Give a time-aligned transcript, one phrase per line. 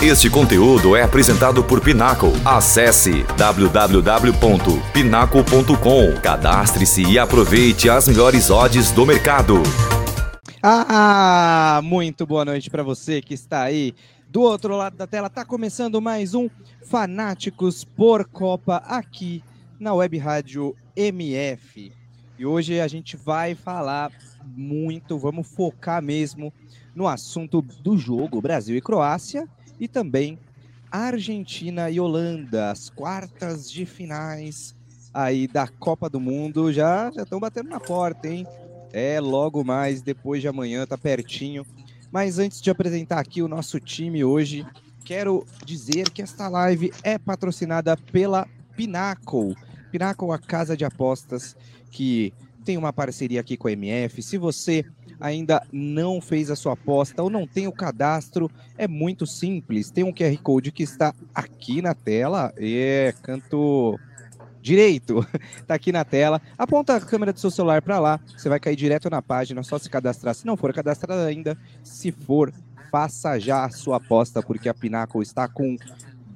[0.00, 2.28] Este conteúdo é apresentado por Pinaco.
[2.44, 6.20] Acesse www.pinaco.com.
[6.22, 9.60] Cadastre-se e aproveite as melhores odds do mercado.
[10.62, 13.92] Ah, muito boa noite para você que está aí
[14.28, 15.28] do outro lado da tela.
[15.28, 16.48] Tá começando mais um
[16.86, 19.42] Fanáticos por Copa aqui
[19.80, 21.90] na Web Rádio MF.
[22.38, 24.12] E hoje a gente vai falar
[24.56, 26.52] muito, vamos focar mesmo
[26.94, 29.48] no assunto do jogo Brasil e Croácia
[29.80, 30.38] e também
[30.90, 34.74] Argentina e Holanda, as quartas de finais
[35.12, 38.46] aí da Copa do Mundo já estão batendo na porta, hein?
[38.92, 41.66] É logo mais depois de amanhã, tá pertinho.
[42.10, 44.66] Mas antes de apresentar aqui o nosso time hoje,
[45.04, 49.56] quero dizer que esta live é patrocinada pela Pinnacle.
[49.90, 51.54] Pinnacle, a casa de apostas
[51.90, 52.32] que
[52.64, 54.22] tem uma parceria aqui com a MF.
[54.22, 54.84] Se você
[55.20, 59.90] ainda não fez a sua aposta ou não tem o cadastro, é muito simples.
[59.90, 62.52] Tem um QR Code que está aqui na tela.
[62.56, 63.98] É, canto
[64.60, 65.26] direito,
[65.66, 66.40] tá aqui na tela.
[66.56, 69.78] Aponta a câmera do seu celular para lá, você vai cair direto na página, só
[69.78, 70.34] se cadastrar.
[70.34, 72.52] Se não for cadastrado ainda, se for,
[72.90, 75.76] faça já a sua aposta, porque a Pinnacle está com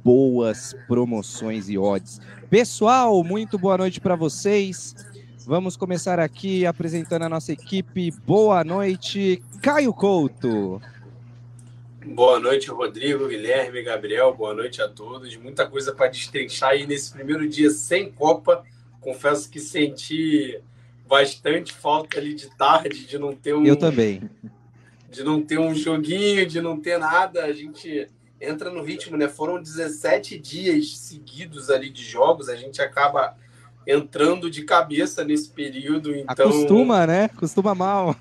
[0.02, 2.20] boas promoções e odds.
[2.50, 4.94] Pessoal, muito boa noite para vocês.
[5.46, 8.12] Vamos começar aqui apresentando a nossa equipe.
[8.24, 10.80] Boa noite, Caio Couto.
[12.04, 14.32] Boa noite, Rodrigo, Guilherme, Gabriel.
[14.34, 15.34] Boa noite a todos.
[15.36, 18.64] Muita coisa para destrinchar aí nesse primeiro dia sem Copa.
[19.00, 20.60] Confesso que senti
[21.08, 23.66] bastante falta ali de tarde, de não ter um.
[23.66, 24.30] Eu também.
[25.10, 27.44] De não ter um joguinho, de não ter nada.
[27.44, 28.08] A gente
[28.40, 29.26] entra no ritmo, né?
[29.26, 32.48] Foram 17 dias seguidos ali de jogos.
[32.48, 33.36] A gente acaba
[33.86, 36.14] entrando de cabeça nesse período.
[36.14, 36.48] Então...
[36.48, 37.28] Acostuma, né?
[37.28, 38.16] Costuma mal.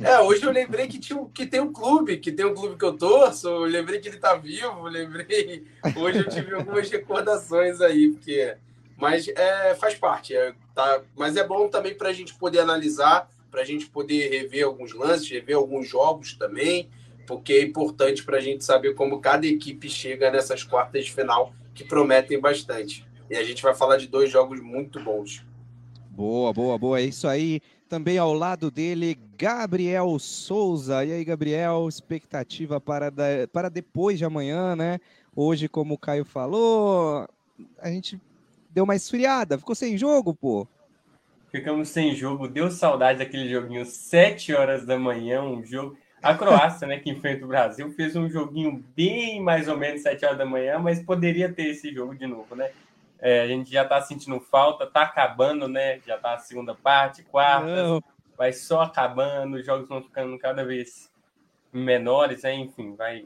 [0.00, 2.84] É, hoje eu lembrei que, tinha, que tem um clube, que tem um clube que
[2.84, 5.64] eu torço, eu lembrei que ele tá vivo, lembrei.
[5.96, 8.56] Hoje eu tive algumas recordações aí, porque.
[8.96, 13.28] Mas é, faz parte, é, tá, mas é bom também para a gente poder analisar,
[13.50, 16.88] para a gente poder rever alguns lances, rever alguns jogos também,
[17.26, 21.52] porque é importante para a gente saber como cada equipe chega nessas quartas de final,
[21.74, 23.04] que prometem bastante.
[23.30, 25.44] E a gente vai falar de dois jogos muito bons.
[26.10, 27.00] Boa, boa, boa.
[27.00, 27.60] É isso aí.
[27.88, 31.04] Também ao lado dele, Gabriel Souza.
[31.04, 34.98] E aí, Gabriel, expectativa para, da, para depois de amanhã, né?
[35.34, 37.26] Hoje, como o Caio falou,
[37.78, 38.20] a gente
[38.70, 40.66] deu uma esfriada, ficou sem jogo, pô.
[41.50, 45.96] Ficamos sem jogo, deu saudade daquele joguinho 7 horas da manhã, um jogo.
[46.22, 50.24] A Croácia, né, que enfrenta o Brasil, fez um joguinho bem mais ou menos 7
[50.24, 52.70] horas da manhã, mas poderia ter esse jogo de novo, né?
[53.22, 56.00] É, a gente já está sentindo falta, está acabando, né?
[56.00, 58.02] Já está a segunda parte, quarta,
[58.36, 61.08] vai só acabando, os jogos vão ficando cada vez
[61.72, 62.54] menores, né?
[62.54, 63.24] enfim, vai.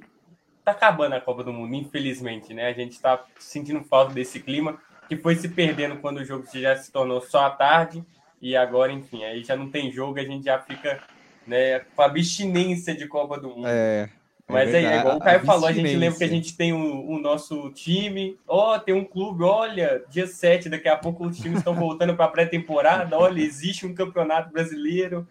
[0.62, 2.66] Tá acabando a Copa do Mundo, infelizmente, né?
[2.68, 6.76] A gente está sentindo falta desse clima que foi se perdendo quando o jogo já
[6.76, 8.04] se tornou só à tarde
[8.42, 11.02] e agora, enfim, aí já não tem jogo, a gente já fica
[11.46, 13.68] né, com abstinência de Copa do Mundo.
[13.68, 14.10] É,
[14.48, 17.08] mas é, é igual o Caio falou, a gente lembra que a gente tem o,
[17.08, 21.36] o nosso time, ó, oh, tem um clube, olha, dia 7, daqui a pouco os
[21.36, 25.26] times estão voltando para a pré-temporada, olha, existe um campeonato brasileiro.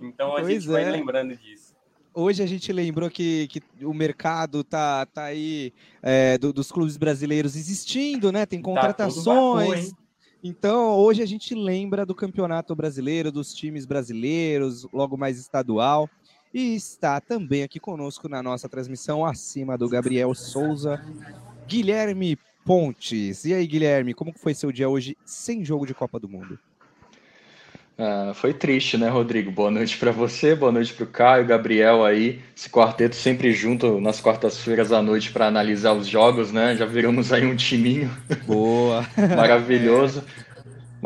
[0.00, 0.90] Então a pois gente vai é.
[0.90, 1.74] lembrando disso.
[2.14, 5.70] Hoje a gente lembrou que, que o mercado tá, tá aí
[6.02, 8.46] é, do, dos clubes brasileiros existindo, né?
[8.46, 9.90] Tem tá contratações.
[9.90, 9.96] Tá
[10.42, 16.08] então, hoje a gente lembra do campeonato brasileiro, dos times brasileiros, logo mais estadual.
[16.52, 21.00] E está também aqui conosco na nossa transmissão, acima do Gabriel Souza,
[21.66, 23.44] Guilherme Pontes.
[23.44, 26.58] E aí, Guilherme, como foi seu dia hoje sem jogo de Copa do Mundo?
[27.98, 29.50] Ah, foi triste, né, Rodrigo?
[29.50, 32.42] Boa noite para você, boa noite para o Caio, Gabriel aí.
[32.54, 36.76] Esse quarteto sempre junto nas quartas-feiras à noite para analisar os jogos, né?
[36.76, 38.10] Já viramos aí um timinho.
[38.46, 39.06] Boa!
[39.34, 40.22] Maravilhoso.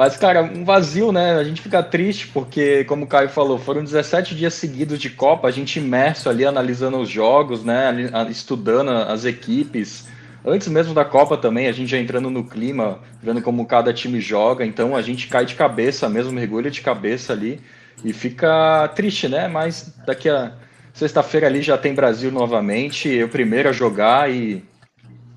[0.00, 1.34] Mas, cara, um vazio, né?
[1.34, 5.47] A gente fica triste porque, como o Caio falou, foram 17 dias seguidos de Copa,
[5.47, 7.94] a gente imerso ali analisando os jogos, né?
[8.31, 10.09] Estudando as equipes.
[10.43, 14.23] Antes mesmo da Copa também, a gente já entrando no clima, vendo como cada time
[14.23, 17.61] joga, então a gente cai de cabeça mesmo, mergulha de cabeça ali
[18.03, 19.49] e fica triste, né?
[19.49, 20.55] Mas daqui a
[20.94, 24.64] sexta-feira ali já tem Brasil novamente, eu primeiro a jogar e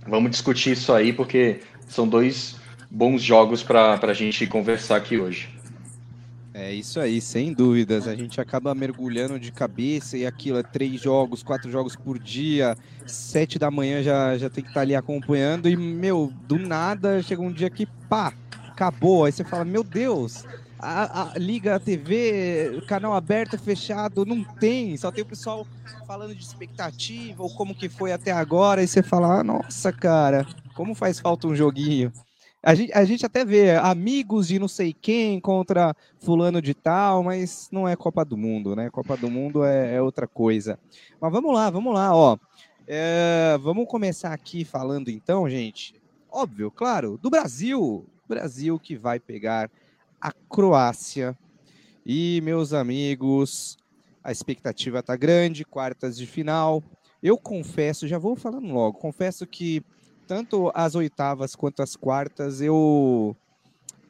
[0.08, 2.63] vamos discutir isso aí, porque são dois
[2.94, 5.50] bons jogos para a gente conversar aqui hoje.
[6.54, 8.08] É isso aí, sem dúvidas.
[8.08, 12.78] A gente acaba mergulhando de cabeça e aquilo é três jogos, quatro jogos por dia,
[13.08, 17.24] sete da manhã já, já tem que estar tá ali acompanhando e, meu, do nada
[17.24, 18.32] chega um dia que pá,
[18.68, 19.26] acabou.
[19.26, 20.46] Aí você fala, meu Deus,
[20.78, 24.96] a, a, liga a TV, canal aberto, fechado, não tem.
[24.96, 25.66] Só tem o pessoal
[26.06, 28.84] falando de expectativa ou como que foi até agora.
[28.84, 30.46] E você fala, ah, nossa, cara,
[30.76, 32.14] como faz falta um joguinho.
[32.66, 37.22] A gente, a gente até vê amigos de não sei quem contra fulano de tal,
[37.22, 38.90] mas não é Copa do Mundo, né?
[38.90, 40.80] Copa do Mundo é, é outra coisa.
[41.20, 42.38] Mas vamos lá, vamos lá, ó.
[42.88, 45.94] É, vamos começar aqui falando então, gente.
[46.32, 48.06] Óbvio, claro, do Brasil.
[48.30, 49.70] Brasil que vai pegar
[50.22, 51.38] a Croácia.
[52.06, 53.78] E, meus amigos,
[54.24, 56.82] a expectativa tá grande, quartas de final.
[57.22, 59.84] Eu confesso, já vou falando logo, confesso que
[60.28, 63.36] tanto as oitavas quanto as quartas, eu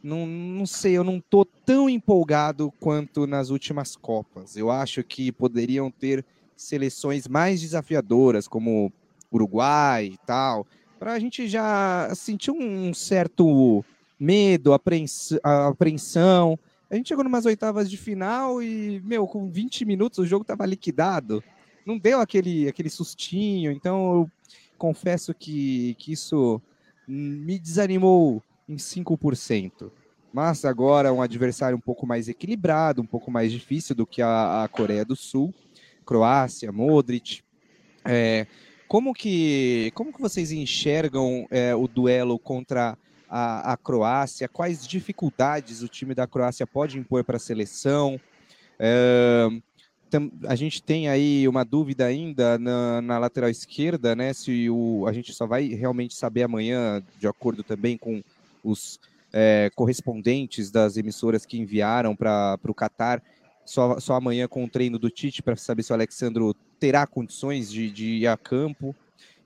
[0.04, 4.58] não, não sei, eu não tô tão empolgado quanto nas últimas Copas.
[4.58, 6.26] Eu acho que poderiam ter
[6.56, 8.92] seleções mais desafiadoras, como
[9.32, 10.68] Uruguai e tal,
[11.00, 13.84] para a gente já sentir um certo
[14.20, 16.60] medo, apreensão.
[16.90, 20.66] A gente chegou numas oitavas de final e, meu, com 20 minutos o jogo estava
[20.66, 21.44] liquidado.
[21.86, 24.32] Não deu aquele, aquele sustinho, então eu
[24.84, 26.62] confesso que, que isso
[27.08, 29.90] me desanimou em 5%.
[30.34, 34.66] Mas agora um adversário um pouco mais equilibrado, um pouco mais difícil do que a,
[34.66, 35.54] a Coreia do Sul,
[36.06, 37.44] Croácia, Modric.
[38.04, 38.46] É,
[38.86, 42.98] como que como que vocês enxergam é, o duelo contra
[43.30, 44.50] a, a, Croácia?
[44.50, 48.20] Quais dificuldades o time da Croácia pode impor para a seleção?
[48.78, 49.48] É,
[50.48, 54.34] a gente tem aí uma dúvida ainda na, na, lateral esquerda, né?
[54.34, 58.24] Se o, a gente só vai realmente saber amanhã, de acordo também com
[58.64, 59.00] os
[59.32, 63.22] é, correspondentes das emissoras que enviaram para o Catar,
[63.66, 67.72] só, só amanhã com o treino do Tite para saber se o Alexandro terá condições
[67.72, 68.96] de, de ir a campo.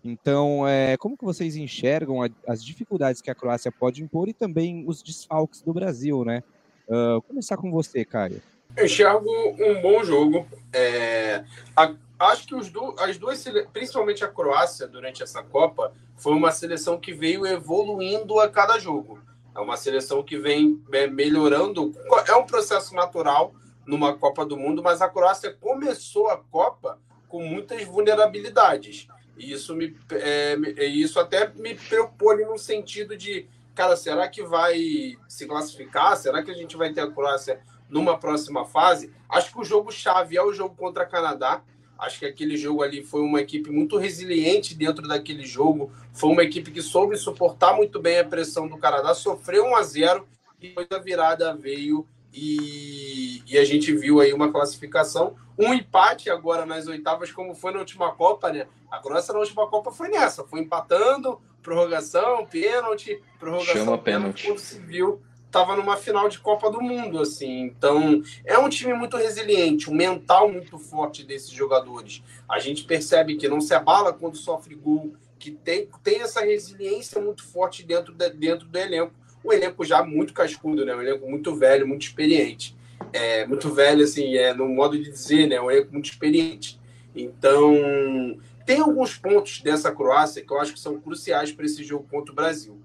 [0.03, 4.33] Então, é, como que vocês enxergam a, as dificuldades que a Croácia pode impor e
[4.33, 6.43] também os desfalques do Brasil, né?
[6.87, 8.41] Uh, começar com você, Caio.
[8.77, 9.27] Eu enxergo
[9.59, 10.47] um bom jogo.
[10.71, 11.43] É,
[11.75, 13.43] a, acho que os do, as duas,
[13.73, 19.19] principalmente a Croácia, durante essa Copa, foi uma seleção que veio evoluindo a cada jogo.
[19.55, 21.91] É uma seleção que vem é, melhorando.
[22.27, 27.43] É um processo natural numa Copa do Mundo, mas a Croácia começou a Copa com
[27.43, 29.07] muitas vulnerabilidades.
[29.35, 35.17] E isso, me, é, isso até me preocupou no sentido de, cara, será que vai
[35.27, 36.15] se classificar?
[36.15, 37.59] Será que a gente vai ter a Croácia
[37.89, 39.11] numa próxima fase.
[39.29, 41.61] Acho que o jogo chave é o jogo contra Canadá.
[41.97, 45.91] Acho que aquele jogo ali foi uma equipe muito resiliente dentro daquele jogo.
[46.13, 49.83] Foi uma equipe que soube suportar muito bem a pressão do Canadá, sofreu 1 a
[49.83, 50.27] 0
[50.59, 56.29] e depois a virada veio e, e, a gente viu aí uma classificação, um empate
[56.29, 58.67] agora nas oitavas, como foi na última Copa, né?
[58.91, 64.45] A Croácia na última Copa foi nessa, foi empatando, prorrogação, pênalti, prorrogação, Chama pênalti.
[64.45, 67.61] Quando se viu, estava numa final de Copa do Mundo, assim.
[67.61, 72.21] Então, é um time muito resiliente, um mental muito forte desses jogadores.
[72.47, 77.21] A gente percebe que não se abala quando sofre gol, que tem, tem essa resiliência
[77.21, 79.13] muito forte dentro, de, dentro do elenco.
[79.43, 80.95] Um elenco já muito cascudo, né?
[80.95, 82.75] Um elenco muito velho, muito experiente.
[83.13, 85.59] É, muito velho, assim, é no modo de dizer, né?
[85.61, 86.79] Um elenco muito experiente.
[87.15, 92.05] Então, tem alguns pontos dessa Croácia que eu acho que são cruciais para esse jogo
[92.09, 92.77] contra o Brasil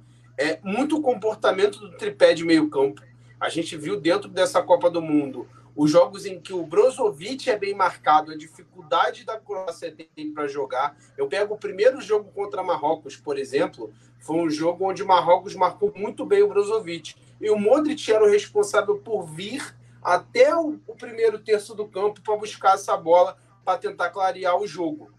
[0.43, 3.01] é muito comportamento do tripé de meio campo.
[3.39, 7.57] A gente viu dentro dessa Copa do Mundo os jogos em que o Brozovic é
[7.57, 10.97] bem marcado, a dificuldade da Croácia tem para jogar.
[11.17, 15.55] Eu pego o primeiro jogo contra Marrocos, por exemplo, foi um jogo onde o Marrocos
[15.55, 17.15] marcou muito bem o Brozovic.
[17.41, 22.21] E o Modric era o responsável por vir até o, o primeiro terço do campo
[22.21, 25.11] para buscar essa bola para tentar clarear o jogo.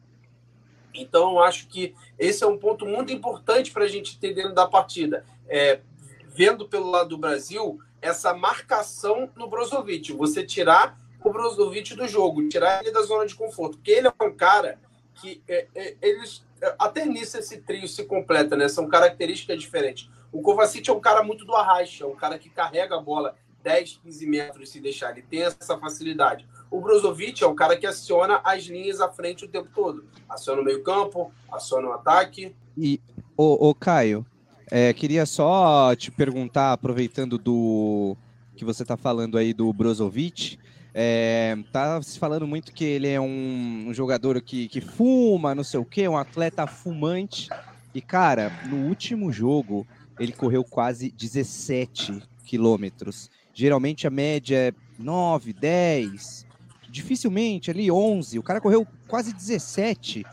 [0.94, 4.68] Então, acho que esse é um ponto muito importante para a gente ter dentro da
[4.68, 5.26] partida.
[5.48, 5.80] É,
[6.28, 10.12] vendo pelo lado do Brasil, essa marcação no Brozovic.
[10.14, 13.78] Você tirar o Brozovic do jogo, tirar ele da zona de conforto.
[13.78, 14.80] Porque ele é um cara
[15.16, 16.46] que é, é, eles.
[16.78, 18.68] Até nisso esse trio se completa, né?
[18.68, 20.10] São características diferentes.
[20.32, 23.36] O Kovacic é um cara muito do arraste, é um cara que carrega a bola
[23.62, 25.12] 10, 15 metros se deixar.
[25.12, 26.48] Ele tem essa facilidade.
[26.74, 30.06] O Brozovic é o cara que aciona as linhas à frente o tempo todo.
[30.28, 32.56] Aciona o meio-campo, aciona o ataque.
[32.76, 33.00] E,
[33.38, 34.26] o Caio,
[34.72, 38.18] é, queria só te perguntar, aproveitando do
[38.56, 40.58] que você está falando aí do Brozovic,
[40.96, 45.64] é, tá se falando muito que ele é um, um, jogador que, que fuma, não
[45.64, 47.50] sei o quê, um atleta fumante.
[47.94, 49.86] E, cara, no último jogo,
[50.20, 53.30] ele correu quase 17 quilômetros.
[53.54, 56.52] Geralmente a média é 9, 10
[56.94, 60.24] dificilmente ali 11, o cara correu quase 17.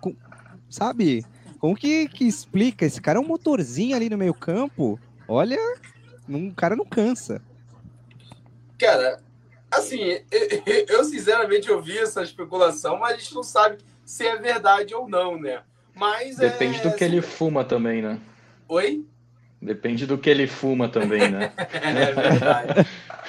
[0.00, 0.14] Com,
[0.70, 1.26] sabe?
[1.58, 2.86] Como que, que explica?
[2.86, 4.98] Esse cara é um motorzinho ali no meio campo.
[5.26, 5.58] Olha,
[6.28, 7.42] um cara não cansa.
[8.78, 9.20] Cara,
[9.68, 10.20] assim,
[10.88, 15.38] eu sinceramente ouvi essa especulação, mas a gente não sabe se é verdade ou não,
[15.38, 15.60] né?
[15.92, 16.82] Mas Depende é...
[16.82, 18.20] do que ele fuma também, né?
[18.68, 19.04] Oi?
[19.60, 21.52] Depende do que ele fuma também, né?
[21.58, 22.88] é verdade.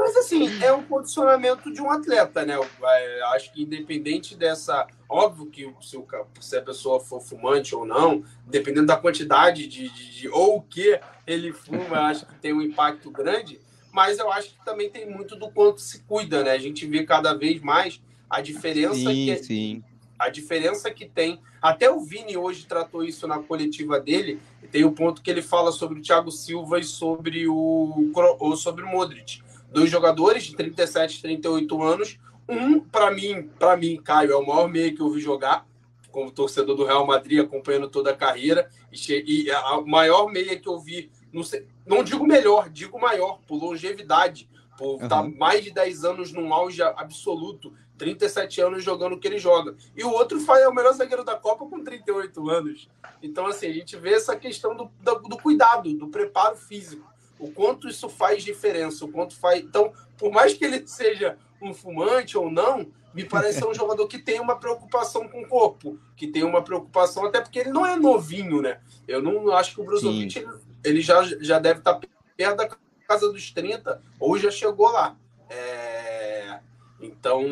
[0.00, 2.56] Mas assim, é um condicionamento de um atleta, né?
[2.56, 4.86] Eu acho que independente dessa.
[5.06, 6.06] Óbvio que se, o,
[6.40, 10.62] se a pessoa for fumante ou não, dependendo da quantidade de, de, de ou o
[10.62, 13.60] que ele fuma, acho que tem um impacto grande.
[13.92, 16.52] Mas eu acho que também tem muito do quanto se cuida, né?
[16.52, 19.84] A gente vê cada vez mais a diferença sim, que sim.
[20.18, 21.42] a diferença que tem.
[21.60, 24.40] Até o Vini hoje tratou isso na coletiva dele.
[24.72, 28.10] Tem o ponto que ele fala sobre o Thiago Silva e sobre o
[28.56, 32.18] sobre o Modric, dois jogadores de 37, 38 anos.
[32.48, 35.66] Um, para mim, para mim, Caio, é o maior meio que eu vi jogar
[36.10, 40.78] como torcedor do Real Madrid, acompanhando toda a carreira, e, a maior meia que eu
[40.78, 45.02] vi, não, sei, não digo melhor, digo maior, por longevidade, por uhum.
[45.04, 49.76] estar mais de 10 anos num auge absoluto, 37 anos jogando o que ele joga.
[49.94, 52.88] E o outro é o melhor zagueiro da Copa com 38 anos.
[53.22, 57.09] Então, assim, a gente vê essa questão do, do, do cuidado, do preparo físico.
[57.40, 59.60] O quanto isso faz diferença, o quanto faz.
[59.60, 64.06] Então, por mais que ele seja um fumante ou não, me parece ser um jogador
[64.06, 67.84] que tem uma preocupação com o corpo, que tem uma preocupação, até porque ele não
[67.84, 68.80] é novinho, né?
[69.08, 70.48] Eu não acho que o Brozovic ele,
[70.84, 71.98] ele, já, já deve estar
[72.36, 72.68] perto da
[73.08, 75.16] casa dos 30, ou já chegou lá.
[75.48, 76.60] É,
[77.00, 77.42] então,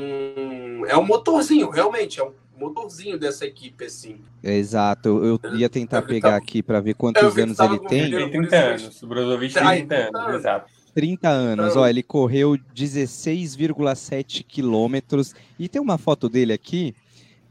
[0.86, 4.20] é um motorzinho, realmente, é um motorzinho dessa equipe, assim.
[4.42, 8.10] Exato, eu ia tentar pegar aqui para ver quantos anos ele tem.
[8.10, 10.70] Tem 30 anos, o Brozovic tem 30 anos, exato.
[10.94, 16.94] 30 anos, ó, ele correu 16,7 quilômetros e tem uma foto dele aqui.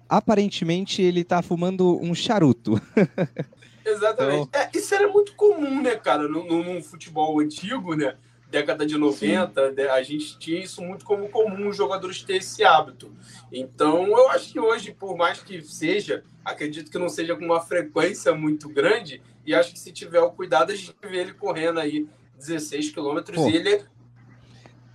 [0.10, 2.82] Aparentemente ele tá fumando um charuto.
[3.86, 4.50] Exatamente.
[4.50, 4.62] Então...
[4.62, 8.16] É, isso era muito comum, né, cara, no, no, no, futebol antigo, né?
[8.50, 9.82] Década de 90, Sim.
[9.82, 13.14] a gente tinha isso muito como comum os jogadores ter esse hábito.
[13.52, 17.60] Então, eu acho que hoje, por mais que seja, acredito que não seja com uma
[17.60, 21.80] frequência muito grande, e acho que se tiver o cuidado, a gente vê ele correndo
[21.80, 23.84] aí 16 quilômetros e ele.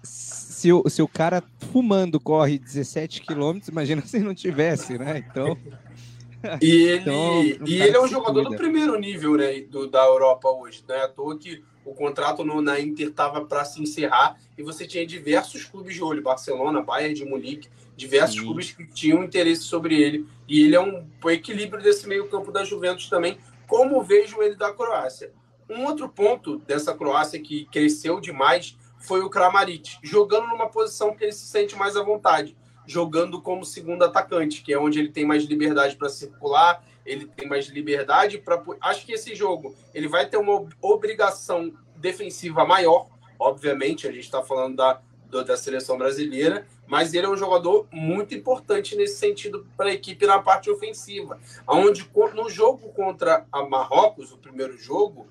[0.02, 1.42] Se o, se o cara
[1.72, 5.24] fumando corre 17 quilômetros, imagina se não tivesse, né?
[5.28, 5.56] Então.
[6.60, 10.50] E ele, então, e ele é um jogador do primeiro nível né, do, da Europa
[10.50, 10.82] hoje.
[10.88, 14.62] Não é à toa que o contrato no, na Inter estava para se encerrar e
[14.62, 18.44] você tinha diversos clubes de olho Barcelona, Bayern de Munique diversos Sim.
[18.44, 20.26] clubes que tinham interesse sobre ele.
[20.48, 25.32] E ele é um, equilíbrio desse meio-campo da Juventus também, como vejo ele da Croácia.
[25.68, 31.24] Um outro ponto dessa Croácia que cresceu demais foi o Kramaric, jogando numa posição que
[31.24, 35.24] ele se sente mais à vontade, jogando como segundo atacante, que é onde ele tem
[35.24, 38.62] mais liberdade para circular, ele tem mais liberdade para.
[38.80, 44.42] Acho que esse jogo ele vai ter uma obrigação defensiva maior, obviamente, a gente está
[44.42, 45.00] falando da,
[45.42, 50.26] da seleção brasileira, mas ele é um jogador muito importante nesse sentido para a equipe
[50.26, 51.40] na parte ofensiva.
[51.66, 55.26] Onde no jogo contra a Marrocos, o primeiro jogo,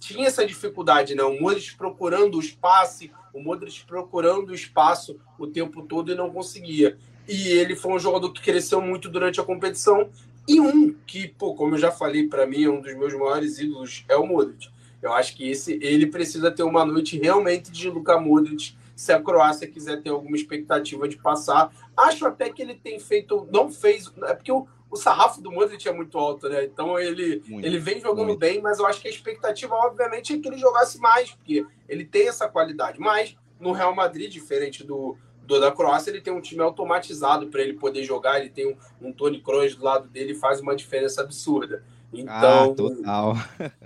[0.00, 1.22] tinha essa dificuldade, né?
[1.22, 6.30] O Modric procurando o espaço, o Modric procurando o espaço o tempo todo e não
[6.30, 6.98] conseguia.
[7.26, 10.10] E ele foi um jogador que cresceu muito durante a competição.
[10.46, 13.58] E um que, pô, como eu já falei, para mim é um dos meus maiores
[13.58, 14.68] ídolos é o Modric.
[15.02, 19.20] Eu acho que esse ele precisa ter uma noite realmente de Luka Modric se a
[19.20, 21.70] Croácia quiser ter alguma expectativa de passar.
[21.96, 25.86] Acho até que ele tem feito, não fez, é porque o, o sarrafo do Modric
[25.88, 26.64] é muito alto, né?
[26.64, 28.38] Então ele, muito, ele vem jogando muito.
[28.38, 32.04] bem, mas eu acho que a expectativa, obviamente, é que ele jogasse mais, porque ele
[32.04, 33.00] tem essa qualidade.
[33.00, 37.62] Mas no Real Madrid, diferente do, do da Croácia, ele tem um time automatizado para
[37.62, 38.40] ele poder jogar.
[38.40, 41.84] Ele tem um, um Tony Kroos do lado dele faz uma diferença absurda.
[42.12, 43.34] Então, ah, total.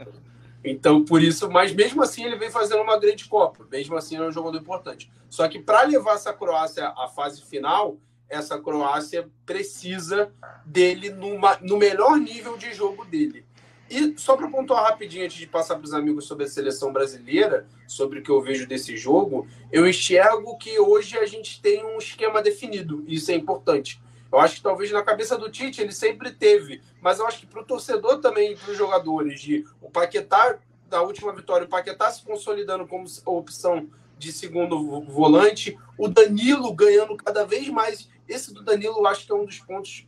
[0.65, 3.67] então, por isso, mas mesmo assim ele vem fazendo uma grande Copa.
[3.71, 5.11] Mesmo assim, ele é um jogador importante.
[5.29, 7.99] Só que para levar essa Croácia à fase final,
[8.29, 10.33] essa Croácia precisa
[10.65, 13.45] dele numa, no melhor nível de jogo dele.
[13.91, 17.67] E só para pontuar rapidinho, antes de passar para os amigos sobre a seleção brasileira,
[17.87, 21.99] sobre o que eu vejo desse jogo, eu enxergo que hoje a gente tem um
[21.99, 23.03] esquema definido.
[23.07, 24.01] Isso é importante.
[24.31, 27.47] Eu acho que talvez na cabeça do Tite ele sempre teve, mas eu acho que
[27.47, 32.11] para o torcedor também, para os jogadores, de o Paquetá, da última vitória, o Paquetá
[32.11, 38.63] se consolidando como opção de segundo volante, o Danilo ganhando cada vez mais esse do
[38.63, 40.07] Danilo, eu acho que é um dos pontos.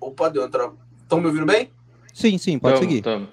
[0.00, 0.72] Opa, deu entrar.
[1.00, 1.70] Estão me ouvindo bem?
[2.12, 3.02] Sim, sim, pode tamo, seguir.
[3.02, 3.28] Tamo.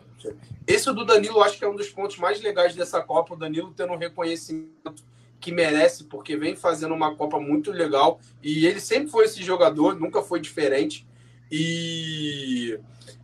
[0.68, 3.34] Esse do Danilo, eu acho que é um dos pontos mais legais dessa Copa.
[3.34, 5.04] O Danilo tendo um reconhecimento
[5.40, 8.20] que merece, porque vem fazendo uma Copa muito legal.
[8.44, 11.08] E ele sempre foi esse jogador, nunca foi diferente.
[11.52, 12.80] E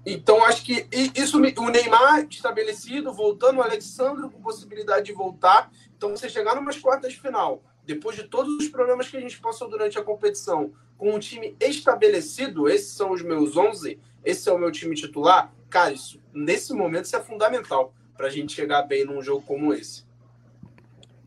[0.05, 5.71] então acho que isso o Neymar estabelecido, voltando o Alexandre com possibilidade de voltar.
[5.95, 9.19] Então Então, você chegar numas quartas de final, depois de todos os problemas que a
[9.19, 14.49] gente passou durante a competição, com um time estabelecido, esses são os meus 11, esse
[14.49, 18.53] é o meu time titular, cara, isso, nesse momento isso é fundamental para a gente
[18.53, 20.03] chegar bem num jogo como esse.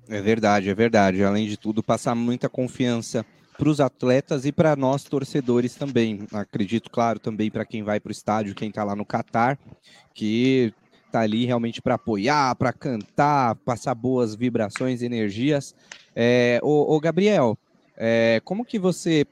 [0.08, 1.22] É verdade, é verdade.
[1.22, 3.24] Além de tudo, passar muita confiança
[3.58, 6.26] para os atletas e para nós torcedores também.
[6.32, 9.58] Acredito, claro, também para quem vai para o estádio, quem está lá no Catar,
[10.14, 10.72] que
[11.06, 15.74] está ali realmente para apoiar, para cantar, passar boas vibrações, energias.
[16.14, 17.58] É, ô, ô Gabriel,
[17.96, 19.26] é, como que você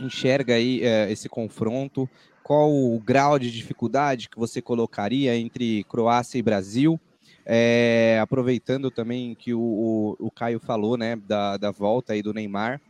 [0.00, 2.08] enxerga aí é, esse confronto?
[2.48, 6.98] Qual o grau de dificuldade que você colocaria entre Croácia e Brasil?
[7.44, 12.32] É, aproveitando também que o, o, o, Caio falou, né, da, da volta aí do
[12.32, 12.80] Neymar,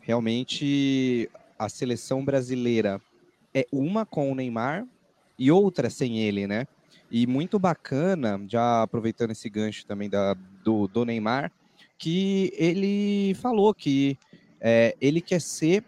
[0.00, 3.00] realmente a seleção brasileira
[3.52, 4.86] é uma com o Neymar
[5.36, 6.68] e outra sem ele, né?
[7.10, 11.50] E muito bacana, já aproveitando esse gancho também da, do, do Neymar,
[11.98, 14.16] que ele falou que
[14.60, 15.82] é, ele quer ser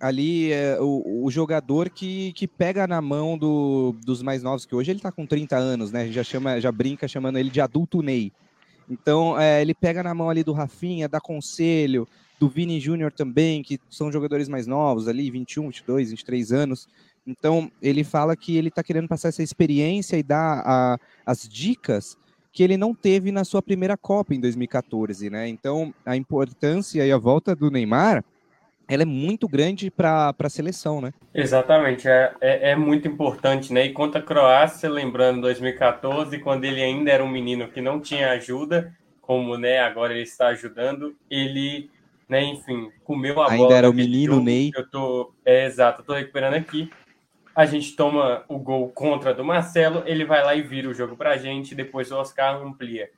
[0.00, 4.74] ali é, o, o, jogador que, que pega na mão do, dos mais novos, que
[4.74, 6.02] hoje ele está com 30 anos, né?
[6.02, 8.32] A gente já, chama, já brinca chamando ele de adulto Ney.
[8.88, 12.08] Então, é, ele pega na mão ali do Rafinha, dá conselho,
[12.40, 16.88] do Vini Júnior também, que são jogadores mais novos ali, 21, 22, 23 anos.
[17.26, 22.16] Então, ele fala que ele está querendo passar essa experiência e dar a, as dicas
[22.52, 25.46] que ele não teve na sua primeira Copa em 2014, né?
[25.48, 28.24] Então, a importância e a volta do Neymar,
[28.90, 31.12] ela é muito grande para a seleção, né?
[31.32, 33.86] Exatamente, é, é, é, muito importante, né?
[33.86, 38.30] E contra a Croácia, lembrando 2014, quando ele ainda era um menino que não tinha
[38.32, 38.92] ajuda,
[39.22, 41.88] como né, agora ele está ajudando, ele
[42.30, 42.44] né?
[42.44, 43.68] Enfim, comeu a Ainda bola.
[43.68, 44.44] Ainda era o menino jogo.
[44.44, 44.70] Ney.
[44.74, 46.88] Eu tô, é exato, eu tô recuperando aqui.
[47.54, 51.16] A gente toma o gol contra do Marcelo, ele vai lá e vira o jogo
[51.16, 53.10] pra gente, depois o Oscar amplia.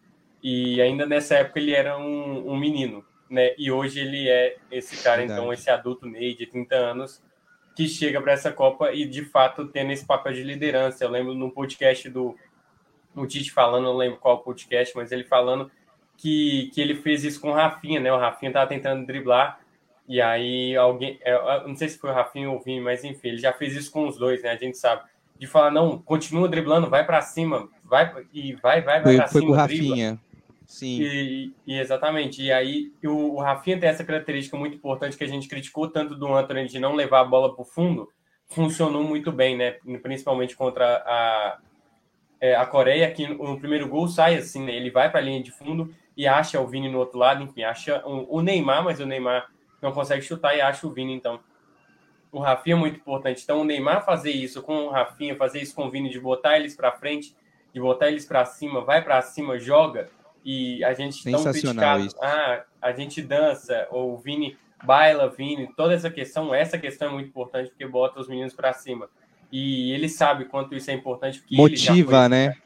[0.43, 3.55] E ainda nessa época ele era um, um menino, né?
[3.57, 5.41] E hoje ele é esse cara, Verdade.
[5.41, 7.23] então, esse adulto Ney de 30 anos,
[7.75, 11.05] que chega para essa Copa e de fato tendo esse papel de liderança.
[11.05, 12.37] Eu lembro no podcast do
[13.15, 15.71] o Tite falando, não lembro qual podcast, mas ele falando
[16.17, 18.13] que, que ele fez isso com o Rafinha, né?
[18.13, 19.61] O Rafinha tava tentando driblar,
[20.07, 21.19] e aí alguém.
[21.23, 23.75] É, não sei se foi o Rafinha ou o Vini, mas enfim, ele já fez
[23.75, 24.51] isso com os dois, né?
[24.51, 25.03] A gente sabe.
[25.39, 29.29] De falar, não, continua driblando, vai para cima, vai e vai, vai, vai para cima.
[29.29, 30.21] Foi com o Rafinha.
[30.67, 31.03] Sim.
[31.03, 32.43] E, e, exatamente.
[32.43, 36.15] E aí o, o Rafinha tem essa característica muito importante que a gente criticou tanto
[36.15, 38.09] do Anthony de não levar a bola para o fundo.
[38.49, 39.73] Funcionou muito bem, né?
[40.03, 41.59] Principalmente contra a,
[42.41, 44.75] é, a Coreia, que no primeiro gol sai assim, né?
[44.75, 47.63] Ele vai para a linha de fundo e acha o Vini no outro lado, enfim,
[47.63, 49.49] acha o Neymar, mas o Neymar
[49.81, 51.41] não consegue chutar e acha o Vini, então.
[52.31, 53.43] O Rafinha é muito importante.
[53.43, 56.59] Então, o Neymar fazer isso com o Rafinha, fazer isso com o Vini, de botar
[56.59, 57.37] eles para frente,
[57.75, 60.11] de botar eles para cima, vai para cima, joga,
[60.45, 62.17] e a gente tão criticado, isso.
[62.21, 67.13] ah, a gente dança, ou o Vini baila, Vini, toda essa questão, essa questão é
[67.13, 69.09] muito importante porque bota os meninos para cima.
[69.51, 71.43] E ele sabe quanto isso é importante.
[71.51, 72.57] Motiva, né?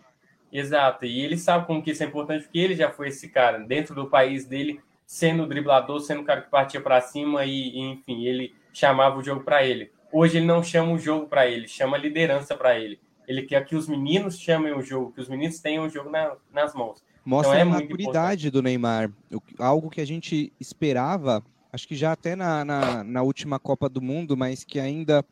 [0.52, 3.58] Exato, e ele sabe como que isso é importante, porque ele já foi esse cara,
[3.58, 7.70] dentro do país dele, sendo o driblador, sendo o cara que partia para cima e,
[7.70, 9.90] e, enfim, ele chamava o jogo para ele.
[10.10, 12.98] Hoje ele não chama o jogo para ele, chama a liderança para ele.
[13.26, 16.36] Ele quer que os meninos chamem o jogo, que os meninos tenham o jogo na,
[16.52, 17.04] nas mãos.
[17.26, 19.10] Mostra então, é a maturidade do Neymar,
[19.58, 24.00] algo que a gente esperava, acho que já até na, na, na última Copa do
[24.00, 25.24] Mundo, mas que ainda,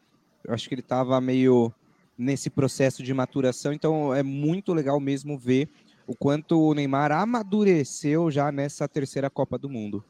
[0.49, 1.73] acho que ele estava meio
[2.19, 3.73] nesse processo de maturação.
[3.73, 5.69] Então é muito legal mesmo ver
[6.05, 10.05] o quanto o Neymar amadureceu já nessa terceira Copa do Mundo.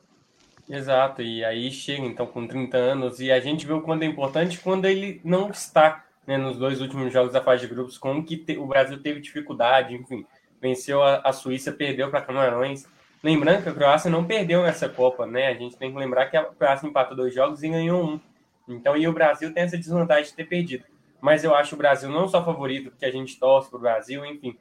[0.66, 4.07] Exato, e aí chega então com 30 anos e a gente vê o quanto é
[4.07, 8.25] importante quando ele não está né, nos dois últimos jogos da fase de grupos, como
[8.25, 10.25] que te, o Brasil teve dificuldade, enfim,
[10.64, 12.87] venceu a, a Suíça, perdeu para Camarões.
[13.22, 15.48] Lembrando que a Croácia não perdeu nessa Copa, né?
[15.48, 18.20] A gente tem que lembrar que a Croácia empatou dois jogos e ganhou um.
[18.68, 20.85] Então, e o Brasil tem essa desvantagem de ter perdido
[21.24, 24.27] mas eu acho o Brasil não só favorito porque a gente torce para o Brasil,
[24.27, 24.59] enfim,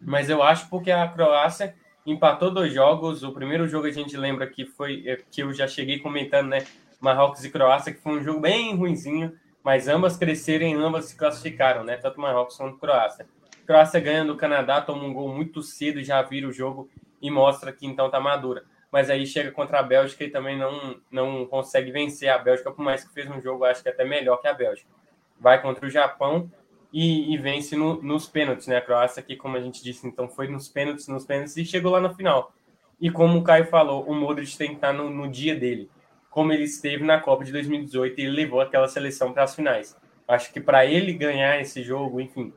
[0.00, 3.22] mas eu acho porque a Croácia empatou dois jogos.
[3.22, 6.66] O primeiro jogo a gente lembra que foi é, que eu já cheguei comentando, né?
[7.00, 11.16] Marrocos e Croácia, que foi um jogo bem ruinzinho, mas ambas cresceram e ambas se
[11.16, 11.96] classificaram, né?
[11.96, 13.24] Tanto Marrocos quanto Croácia.
[13.66, 16.88] Croácia ganha do Canadá, toma um gol muito cedo, já vira o jogo
[17.20, 18.64] e mostra que então tá madura.
[18.92, 22.82] Mas aí chega contra a Bélgica e também não, não consegue vencer a Bélgica, por
[22.82, 24.88] mais que fez um jogo, acho que até melhor que a Bélgica
[25.38, 26.50] vai contra o Japão
[26.92, 28.76] e, e vence no, nos pênaltis, né?
[28.76, 31.92] A Croácia, que, como a gente disse, então foi nos pênaltis, nos pênaltis e chegou
[31.92, 32.54] lá na final.
[33.00, 35.90] E como o Caio falou, o Modric tem que estar no, no dia dele,
[36.30, 39.96] como ele esteve na Copa de 2018 e levou aquela seleção para as finais.
[40.26, 42.52] Acho que para ele ganhar esse jogo, enfim,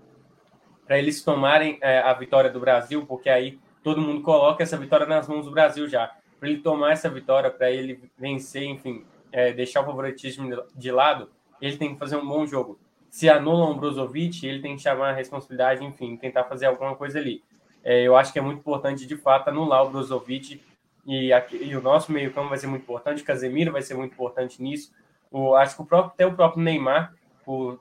[0.90, 5.06] para eles tomarem é, a vitória do Brasil, porque aí todo mundo coloca essa vitória
[5.06, 6.16] nas mãos do Brasil já.
[6.40, 11.30] Para ele tomar essa vitória, para ele vencer, enfim, é, deixar o favoritismo de lado,
[11.62, 12.80] ele tem que fazer um bom jogo.
[13.08, 17.20] Se anula o Brozovic, ele tem que chamar a responsabilidade, enfim, tentar fazer alguma coisa
[17.20, 17.44] ali.
[17.84, 20.60] É, eu acho que é muito importante, de fato, anular o Brozovic
[21.06, 23.22] e, aqui, e o nosso meio-campo vai ser muito importante.
[23.22, 24.92] O Casemiro vai ser muito importante nisso.
[25.30, 27.14] O, acho que o próprio, até o próprio Neymar,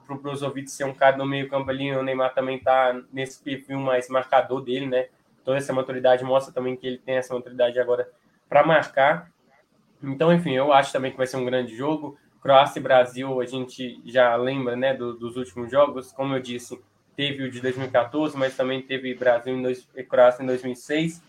[0.05, 3.79] para o Brozovic ser um cara no meio-campo ali, o Neymar também está nesse perfil
[3.79, 5.07] mais marcador dele, né?
[5.45, 8.09] Toda essa maturidade mostra também que ele tem essa maturidade agora
[8.47, 9.31] para marcar.
[10.01, 12.17] Então, enfim, eu acho também que vai ser um grande jogo.
[12.41, 16.11] Croácia e Brasil, a gente já lembra né, do, dos últimos jogos.
[16.11, 16.81] Como eu disse,
[17.15, 21.21] teve o de 2014, mas também teve Brasil e, dois, e Croácia em 2006,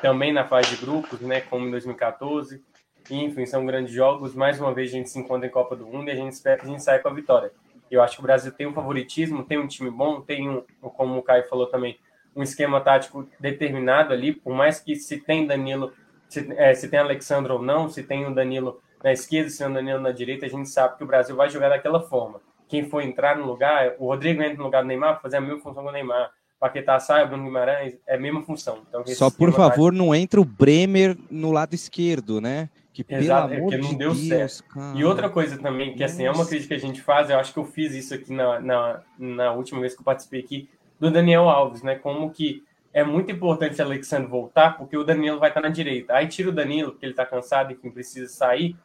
[0.00, 2.62] também na fase de grupos, né, como em 2014.
[3.10, 4.34] E, enfim, são grandes jogos.
[4.34, 6.56] Mais uma vez a gente se encontra em Copa do Mundo e a gente espera
[6.56, 7.50] que a gente saia com a vitória.
[7.90, 11.18] Eu acho que o Brasil tem um favoritismo, tem um time bom, tem um, como
[11.18, 11.98] o Caio falou também,
[12.34, 15.92] um esquema tático determinado ali, por mais que se tem Danilo,
[16.28, 19.66] se, é, se tem Alexandre ou não, se tem o Danilo na esquerda, se tem
[19.66, 22.40] o Danilo na direita, a gente sabe que o Brasil vai jogar daquela forma.
[22.68, 25.40] Quem for entrar no lugar, o Rodrigo entra no lugar do Neymar para fazer a
[25.40, 26.30] mesma função do Neymar.
[26.60, 28.82] Paquetá sai, o Bruno Guimarães, é a mesma função.
[28.86, 29.92] Então, Só por favor, tático...
[29.92, 32.68] não entra o Bremer no lado esquerdo, né?
[33.04, 34.64] Que, Exato, é, não de deu Deus, certo.
[34.64, 34.98] Cara.
[34.98, 37.52] E outra coisa também, que assim, é uma crítica que a gente faz, eu acho
[37.52, 41.10] que eu fiz isso aqui na, na, na última vez que eu participei aqui, do
[41.10, 41.94] Daniel Alves, né?
[41.94, 46.14] Como que é muito importante o Alexandre voltar, porque o Danilo vai estar na direita.
[46.14, 48.76] Aí tira o Danilo, porque ele está cansado e que precisa sair,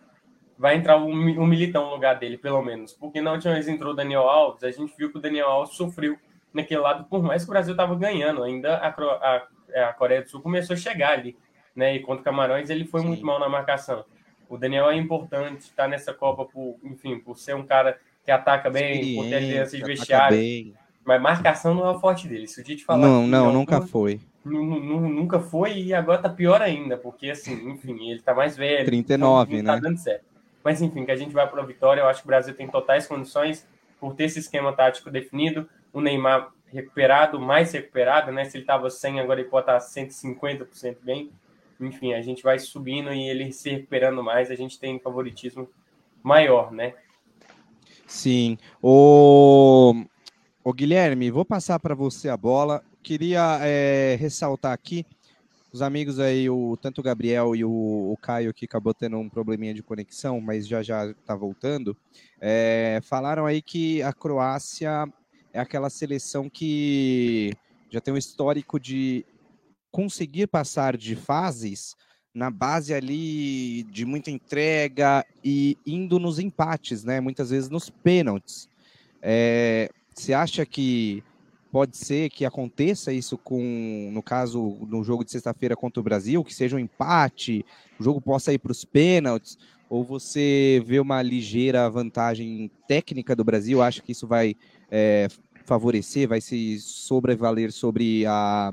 [0.57, 2.93] vai entrar um, um, militão no lugar dele, pelo menos.
[2.93, 5.75] Porque na última vez entrou o Daniel Alves, a gente viu que o Daniel Alves
[5.75, 6.17] sofreu
[6.53, 10.29] naquele lado, por mais que o Brasil estava ganhando, ainda a, a, a, Coreia do
[10.29, 11.35] Sul começou a chegar ali,
[11.75, 11.95] né?
[11.95, 13.07] E contra o Camarões ele foi Sim.
[13.07, 14.05] muito mal na marcação.
[14.47, 18.69] O Daniel é importante, está nessa Copa por, enfim, por ser um cara que ataca
[18.69, 20.37] bem, por ter liderança de vestiário.
[20.37, 20.73] Bem.
[21.03, 22.47] Mas marcação não é o forte dele.
[22.47, 22.99] Se o Tite falar.
[22.99, 24.19] Não, não, nunca foi.
[24.43, 28.85] Nunca foi e agora tá pior ainda, porque assim, enfim, ele tá mais velho.
[28.85, 30.25] 39, então não tá dando certo.
[30.63, 32.67] Mas enfim, que a gente vai para a vitória, eu acho que o Brasil tem
[32.67, 33.67] totais condições
[33.99, 38.45] por ter esse esquema tático definido, o Neymar recuperado, mais recuperado, né?
[38.45, 41.31] Se ele tava 100, agora ele pode estar 150% bem.
[41.79, 45.69] Enfim, a gente vai subindo e ele se recuperando mais, a gente tem favoritismo
[46.23, 46.93] maior, né?
[48.07, 48.57] Sim.
[48.81, 50.05] O
[50.67, 52.83] Ô, Guilherme, vou passar para você a bola.
[53.03, 55.05] Queria é, ressaltar aqui
[55.71, 59.29] os amigos aí, o, tanto o Gabriel e o, o, Caio, que acabou tendo um
[59.29, 61.95] probleminha de conexão, mas já já está voltando,
[62.41, 65.07] é, falaram aí que a Croácia
[65.53, 67.53] é aquela seleção que
[67.91, 69.23] já tem um histórico de
[69.95, 71.95] conseguir passar de fases
[72.33, 77.21] na base ali de muita entrega e indo nos empates, né?
[77.21, 78.67] Muitas vezes nos pênaltis.
[79.21, 81.23] É, você acha que
[81.71, 86.43] pode ser que aconteça isso com, no caso, no jogo de sexta-feira contra o Brasil,
[86.43, 87.65] que seja um empate,
[87.97, 89.57] o jogo possa ir para os pênaltis,
[89.89, 93.81] ou você vê uma ligeira vantagem técnica do Brasil?
[93.81, 94.57] Acha que isso vai
[94.91, 95.29] é,
[95.63, 98.71] favorecer, vai se sobrevaler sobre a,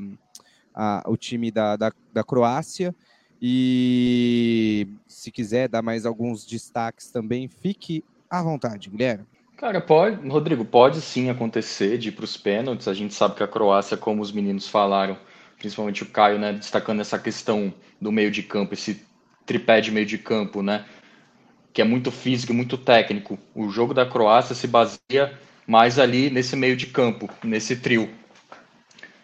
[0.74, 2.94] a, o time da, da, da Croácia?
[3.40, 9.24] E se quiser dar mais alguns destaques também, fique à vontade, Guilherme.
[9.56, 12.88] Cara, pode, Rodrigo, pode sim acontecer de ir para os pênaltis.
[12.88, 15.16] A gente sabe que a Croácia, como os meninos falaram,
[15.58, 19.04] principalmente o Caio, né, destacando essa questão do meio de campo, esse
[19.46, 20.84] tripé de meio de campo, né,
[21.72, 23.38] que é muito físico muito técnico.
[23.54, 28.10] O jogo da Croácia se baseia mais ali nesse meio de campo, nesse trio.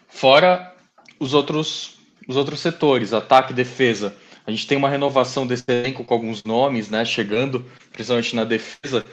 [0.07, 0.73] Fora
[1.19, 4.15] os outros, os outros setores, ataque e defesa.
[4.45, 9.05] A gente tem uma renovação desse elenco com alguns nomes, né, chegando, principalmente na defesa,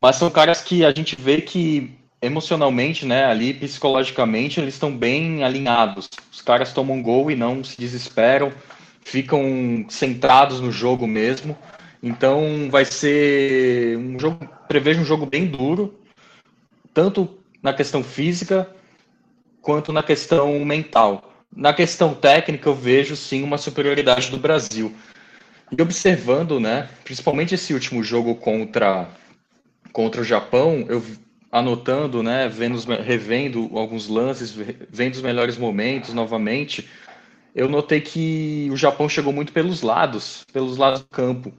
[0.00, 5.42] mas são caras que a gente vê que emocionalmente, né, ali psicologicamente, eles estão bem
[5.42, 6.08] alinhados.
[6.30, 8.52] Os caras tomam gol e não se desesperam,
[9.02, 11.56] ficam centrados no jogo mesmo.
[12.02, 15.98] Então vai ser um jogo, prevejo um jogo bem duro,
[16.92, 18.68] tanto na questão física
[19.60, 21.32] quanto na questão mental.
[21.54, 24.94] Na questão técnica, eu vejo sim uma superioridade do Brasil.
[25.76, 29.08] E observando, né, principalmente esse último jogo contra
[29.92, 31.02] contra o Japão, eu
[31.50, 34.52] anotando, né, vendo, revendo alguns lances,
[34.88, 36.88] vendo os melhores momentos novamente,
[37.54, 41.52] eu notei que o Japão chegou muito pelos lados, pelos lados do campo.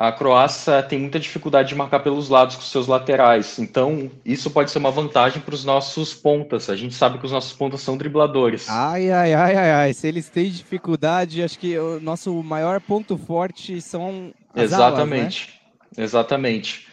[0.00, 4.70] A Croácia tem muita dificuldade de marcar pelos lados com seus laterais, então isso pode
[4.70, 6.70] ser uma vantagem para os nossos pontas.
[6.70, 8.66] A gente sabe que os nossos pontas são dribladores.
[8.70, 9.92] Ai, ai, ai, ai, ai.
[9.92, 15.50] Se eles têm dificuldade, acho que o nosso maior ponto forte são Exatamente.
[15.50, 16.04] Alas, né?
[16.04, 16.89] Exatamente.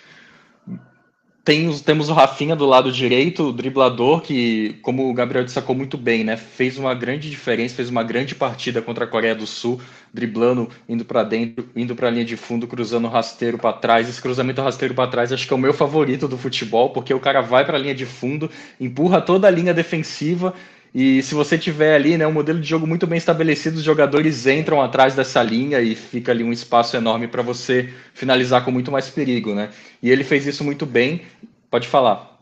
[1.48, 5.74] Tem os, temos o Rafinha do lado direito, o driblador, que, como o Gabriel destacou
[5.74, 9.48] muito bem, né, fez uma grande diferença, fez uma grande partida contra a Coreia do
[9.48, 9.80] Sul,
[10.14, 14.10] driblando, indo para dentro, indo para a linha de fundo, cruzando rasteiro para trás.
[14.10, 17.20] Esse cruzamento rasteiro para trás acho que é o meu favorito do futebol, porque o
[17.20, 20.54] cara vai para a linha de fundo, empurra toda a linha defensiva
[20.94, 24.48] e se você tiver ali, né, um modelo de jogo muito bem estabelecido, os jogadores
[24.48, 28.92] entram atrás dessa linha e fica ali um espaço enorme para você finalizar com muito
[28.92, 29.70] mais perigo, né?
[30.02, 31.22] E ele fez isso muito bem.
[31.70, 32.40] Pode falar.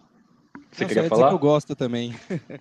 [0.71, 1.27] Você Nossa, queria falar?
[1.29, 2.15] Que eu gosto também.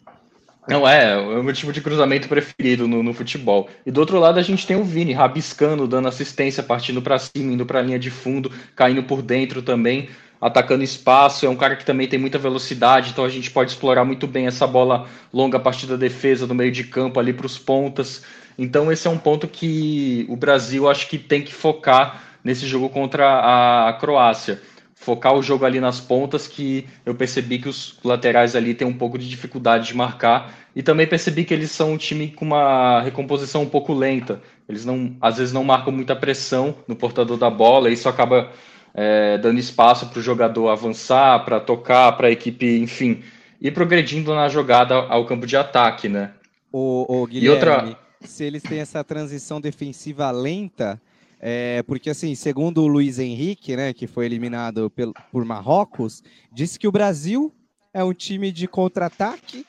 [0.67, 3.69] Não, é, é o meu tipo de cruzamento preferido no, no, futebol.
[3.85, 7.53] E do outro lado a gente tem o Vini rabiscando, dando assistência, partindo para cima,
[7.53, 10.09] indo para a linha de fundo, caindo por dentro também
[10.45, 14.05] atacando espaço, é um cara que também tem muita velocidade, então a gente pode explorar
[14.05, 17.47] muito bem essa bola longa a partir da defesa, do meio de campo ali para
[17.47, 18.23] os pontas.
[18.59, 22.91] Então esse é um ponto que o Brasil acho que tem que focar nesse jogo
[22.91, 24.61] contra a Croácia.
[24.95, 28.93] Focar o jogo ali nas pontas, que eu percebi que os laterais ali têm um
[28.93, 30.55] pouco de dificuldade de marcar.
[30.77, 34.43] E também percebi que eles são um time com uma recomposição um pouco lenta.
[34.69, 38.51] Eles não, às vezes não marcam muita pressão no portador da bola, e isso acaba
[38.95, 43.25] é, dando espaço para o jogador avançar, para tocar, para a equipe, enfim,
[43.61, 46.33] ir progredindo na jogada ao campo de ataque, né?
[46.73, 47.99] O, o Guilherme, e outra...
[48.21, 51.01] se eles têm essa transição defensiva lenta,
[51.41, 56.79] é, porque assim, segundo o Luiz Henrique, né, que foi eliminado pelo, por Marrocos, disse
[56.79, 57.53] que o Brasil
[57.93, 59.67] é um time de contra-ataque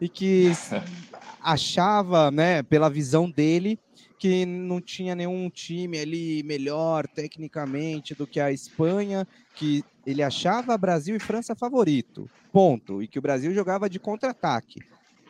[0.00, 0.52] e que
[1.42, 3.78] achava, né, pela visão dele,
[4.18, 10.76] que não tinha nenhum time ali melhor tecnicamente do que a Espanha, que ele achava
[10.78, 14.80] Brasil e França favorito, ponto, e que o Brasil jogava de contra-ataque.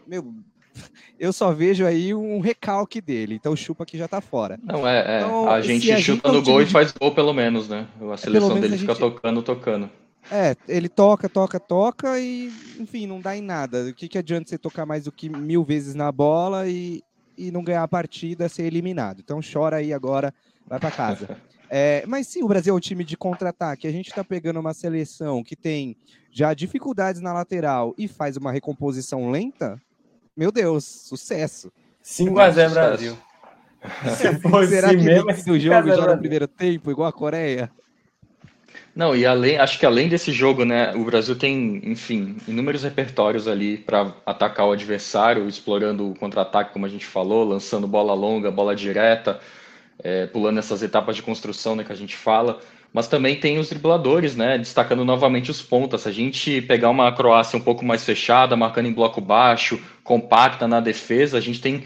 [0.07, 0.33] Meu,
[1.19, 4.59] eu só vejo aí um recalque dele, então chupa que já tá fora.
[4.63, 5.21] Não, é, é.
[5.21, 6.69] Então, a gente a chuta gente no gol de...
[6.69, 7.87] e faz gol pelo menos, né?
[8.01, 9.01] A é, seleção dele fica gente...
[9.01, 9.91] tocando, tocando.
[10.31, 13.85] É, ele toca, toca, toca e, enfim, não dá em nada.
[13.85, 17.01] O que, que adianta você tocar mais do que mil vezes na bola e,
[17.37, 19.21] e não ganhar a partida, ser eliminado.
[19.21, 20.33] Então chora aí agora,
[20.67, 21.37] vai para casa.
[21.69, 23.89] É, mas sim, o Brasil é um time de contra-ataque.
[23.89, 25.97] A gente está pegando uma seleção que tem
[26.31, 29.77] já dificuldades na lateral e faz uma recomposição lenta.
[30.37, 31.73] Meu Deus, sucesso.
[32.05, 33.19] 5x0 Brasil.
[34.69, 37.71] Será que mesmo, o jogo já no primeiro tempo, igual a Coreia?
[38.97, 43.47] Não, e além, acho que além desse jogo, né, o Brasil tem, enfim, inúmeros repertórios
[43.47, 48.51] ali para atacar o adversário, explorando o contra-ataque, como a gente falou, lançando bola longa,
[48.51, 49.39] bola direta,
[50.03, 52.59] é, pulando essas etapas de construção, né, que a gente fala.
[52.91, 56.01] Mas também tem os dribladores, né, destacando novamente os pontas.
[56.01, 60.67] Se a gente pegar uma Croácia um pouco mais fechada, marcando em bloco baixo, compacta
[60.67, 61.85] na defesa, a gente tem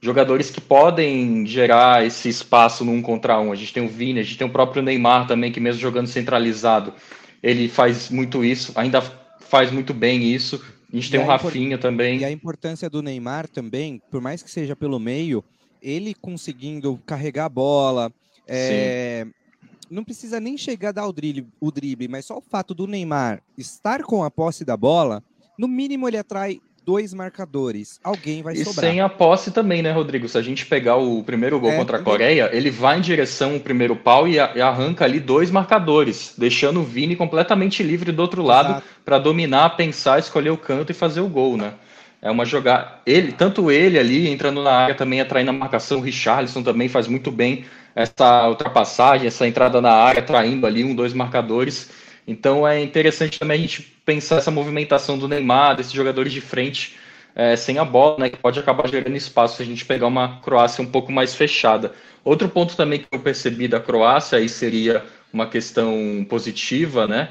[0.00, 3.52] jogadores que podem gerar esse espaço no um contra um.
[3.52, 6.06] A gente tem o Vini, a gente tem o próprio Neymar também, que mesmo jogando
[6.06, 6.94] centralizado,
[7.42, 9.00] ele faz muito isso, ainda
[9.40, 10.62] faz muito bem isso.
[10.92, 12.20] A gente e tem o Rafinha também.
[12.20, 15.44] E a importância do Neymar também, por mais que seja pelo meio,
[15.82, 18.12] ele conseguindo carregar a bola,
[18.46, 19.26] é,
[19.90, 22.86] não precisa nem chegar a dar o drible, o drible, mas só o fato do
[22.86, 25.22] Neymar estar com a posse da bola,
[25.58, 26.60] no mínimo ele atrai
[26.90, 28.00] dois marcadores.
[28.02, 28.90] Alguém vai e sobrar.
[28.90, 30.28] sem a posse também, né, Rodrigo?
[30.28, 33.54] Se a gente pegar o primeiro gol é, contra a Coreia, ele vai em direção
[33.54, 38.20] ao primeiro pau e, e arranca ali dois marcadores, deixando o Vini completamente livre do
[38.20, 41.74] outro lado para dominar, pensar, escolher o canto e fazer o gol, né?
[42.20, 42.94] É uma jogada.
[43.06, 47.06] Ele, tanto ele ali entrando na área também atraindo a marcação, o Richarlison também faz
[47.06, 51.88] muito bem essa ultrapassagem, essa entrada na área, traindo ali um, dois marcadores.
[52.26, 56.96] Então é interessante também a gente pensar essa movimentação do Neymar, desses jogadores de frente
[57.32, 60.40] é, sem a bola, né, que pode acabar gerando espaço se a gente pegar uma
[60.40, 61.92] Croácia um pouco mais fechada.
[62.24, 67.28] Outro ponto também que eu percebi da Croácia, aí seria uma questão positiva, né?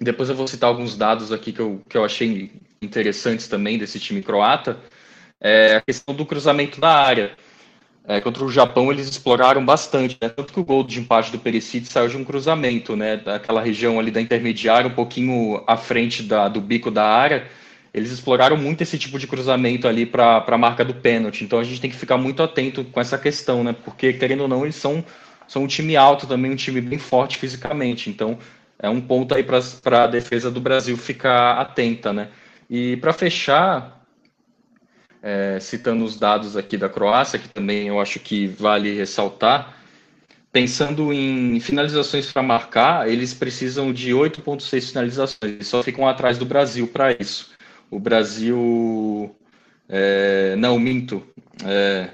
[0.00, 3.98] Depois eu vou citar alguns dados aqui que eu, que eu achei interessantes também desse
[3.98, 4.78] time croata.
[5.40, 7.36] É a questão do cruzamento da área.
[8.08, 10.28] É, contra o Japão eles exploraram bastante, né?
[10.28, 13.16] tanto que o gol de empate do Perisic saiu de um cruzamento, né?
[13.16, 17.48] Daquela região ali da intermediária, um pouquinho à frente da, do bico da área,
[17.92, 21.42] eles exploraram muito esse tipo de cruzamento ali para a marca do pênalti.
[21.42, 23.74] Então a gente tem que ficar muito atento com essa questão, né?
[23.84, 25.04] Porque querendo ou não, eles são,
[25.48, 28.08] são um time alto também, um time bem forte fisicamente.
[28.08, 28.38] Então
[28.78, 32.28] é um ponto aí para a defesa do Brasil ficar atenta, né?
[32.70, 33.95] E para fechar,
[35.22, 39.74] é, citando os dados aqui da Croácia, que também eu acho que vale ressaltar.
[40.52, 46.46] Pensando em finalizações para marcar, eles precisam de 8,6 finalizações, eles só ficam atrás do
[46.46, 47.50] Brasil para isso.
[47.90, 49.36] O Brasil.
[49.88, 51.22] É, não, minto.
[51.64, 52.10] É,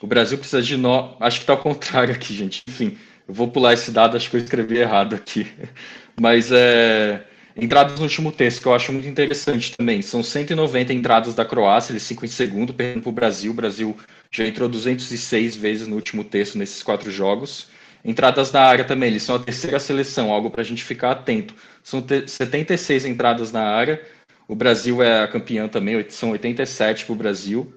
[0.00, 1.14] o Brasil precisa de nó.
[1.20, 2.62] Acho que está ao contrário aqui, gente.
[2.68, 2.96] Enfim,
[3.28, 5.46] eu vou pular esse dado, acho que eu escrevi errado aqui.
[6.18, 7.24] Mas é,
[7.60, 10.00] Entradas no último terço, que eu acho muito interessante também.
[10.00, 13.52] São 190 entradas da Croácia, eles ficam em segundo, perdendo para o Brasil.
[13.52, 13.94] O Brasil
[14.30, 17.68] já entrou 206 vezes no último terço nesses quatro jogos.
[18.02, 21.54] Entradas na área também, eles são a terceira seleção, algo para a gente ficar atento.
[21.82, 24.00] São 76 entradas na área.
[24.48, 27.74] O Brasil é a campeã também, são 87 para o Brasil.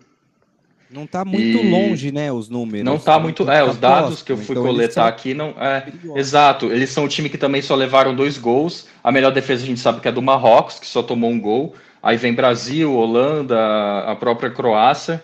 [0.93, 1.69] Não está muito e...
[1.71, 2.86] longe, né, os números.
[2.86, 6.67] Não está muito, é, os dados que eu fui então coletar aqui não é, exato.
[6.71, 8.88] Eles são um time que também só levaram dois gols.
[9.03, 11.73] A melhor defesa a gente sabe que é do Marrocos, que só tomou um gol.
[12.01, 13.58] Aí vem Brasil, Holanda,
[14.06, 15.23] a própria Croácia.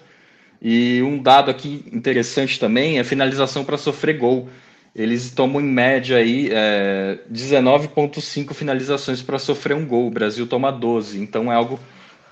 [0.59, 4.49] E um dado aqui interessante também é finalização para sofrer gol.
[4.95, 10.07] Eles tomam em média aí é, 19,5 finalizações para sofrer um gol.
[10.07, 11.21] O Brasil toma 12.
[11.21, 11.79] Então é algo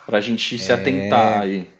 [0.07, 0.57] para a gente é...
[0.57, 1.76] se atentar aí.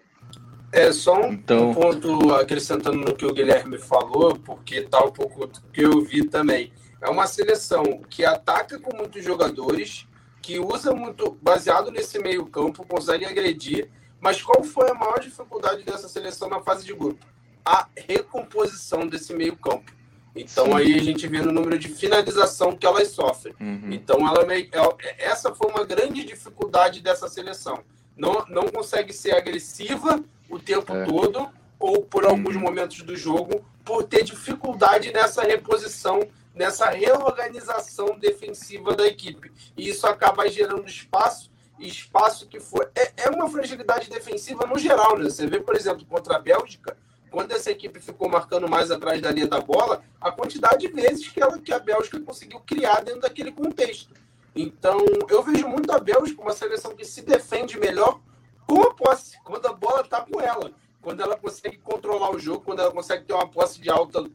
[0.71, 1.69] É, só um, então...
[1.69, 6.01] um, ponto acrescentando no que o Guilherme falou, porque tá um pouco do que eu
[6.01, 6.71] vi também.
[7.01, 10.08] É uma seleção que ataca com muitos jogadores,
[10.41, 13.89] que usa muito, baseado nesse meio campo, consegue agredir.
[14.19, 17.25] Mas qual foi a maior dificuldade dessa seleção na fase de grupo?
[17.63, 19.91] A recomposição desse meio campo.
[20.36, 20.75] Então Sim.
[20.75, 23.56] aí a gente vê no número de finalização que elas sofrem.
[23.60, 23.89] Uhum.
[23.91, 24.69] Então ela meio,
[25.17, 27.84] essa foi uma grande dificuldade dessa seleção.
[28.15, 31.06] Não, não consegue ser agressiva o tempo é.
[31.06, 32.62] todo, ou por alguns uhum.
[32.62, 36.20] momentos do jogo, por ter dificuldade nessa reposição,
[36.54, 39.52] nessa reorganização defensiva da equipe.
[39.78, 42.88] E isso acaba gerando espaço, espaço que foi.
[42.96, 45.26] É, é uma fragilidade defensiva no geral, né?
[45.26, 46.98] Você vê, por exemplo, contra a Bélgica,
[47.30, 51.28] quando essa equipe ficou marcando mais atrás da linha da bola, a quantidade de vezes
[51.28, 54.14] que, ela, que a Bélgica conseguiu criar dentro daquele contexto.
[54.56, 54.98] Então,
[55.30, 58.20] eu vejo muito a Bélgica uma seleção que se defende melhor
[58.67, 60.71] com a posse, quando a bola está com ela.
[61.01, 64.30] Quando ela consegue controlar o jogo, quando ela consegue ter uma posse de alta,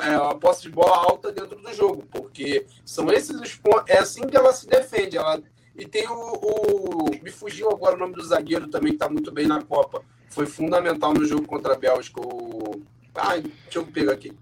[0.00, 3.84] é, uma posse de bola alta dentro do jogo, porque são esses os pontos.
[3.88, 5.16] É assim que ela se defende.
[5.16, 5.42] Ela,
[5.74, 9.32] e tem o, o, Me fugiu agora o nome do zagueiro também, que está muito
[9.32, 10.02] bem na Copa.
[10.28, 12.20] Foi fundamental no jogo contra a Bélgica.
[12.20, 12.80] O...
[13.12, 14.32] Ai, deixa eu pegar aqui.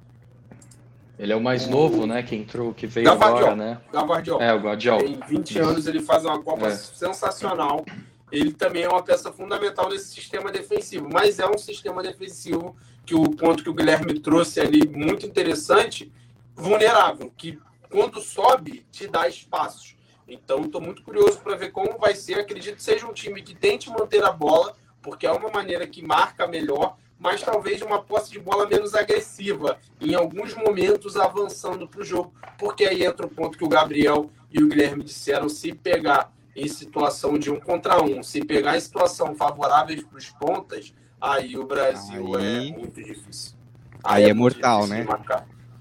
[1.19, 2.23] Ele é o mais novo, né?
[2.23, 3.39] Que entrou, que veio Gavardiol.
[3.39, 3.81] agora, né?
[3.93, 4.43] Gavardiol.
[4.43, 5.01] É, o Guardiol.
[5.03, 6.71] Em 20 anos ele faz uma Copa é.
[6.71, 7.85] sensacional
[8.33, 11.07] ele também é uma peça fundamental nesse sistema defensivo.
[11.13, 16.11] Mas é um sistema defensivo que o ponto que o Guilherme trouxe ali, muito interessante,
[16.55, 17.59] vulnerável, que
[17.91, 19.95] quando sobe, te dá espaços.
[20.27, 22.39] Então, estou muito curioso para ver como vai ser.
[22.39, 26.01] Acredito que seja um time que tente manter a bola, porque é uma maneira que
[26.01, 32.01] marca melhor, mas talvez uma posse de bola menos agressiva, em alguns momentos avançando para
[32.01, 35.75] o jogo, porque aí entra o ponto que o Gabriel e o Guilherme disseram: se
[35.75, 38.23] pegar em situação de um contra um.
[38.23, 42.71] Se pegar em situação favorável para os pontas, aí o Brasil aí...
[42.71, 43.57] é muito difícil.
[44.05, 45.07] Aí, aí é, é mortal, né?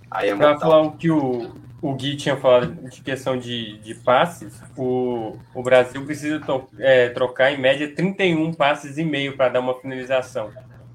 [0.10, 0.52] Aí é mortal.
[0.52, 5.38] Para falar o que o, o Gui tinha falado de questão de, de passes, o,
[5.54, 9.74] o Brasil precisa to, é, trocar em média 31 passes e meio para dar uma
[9.80, 10.52] finalização.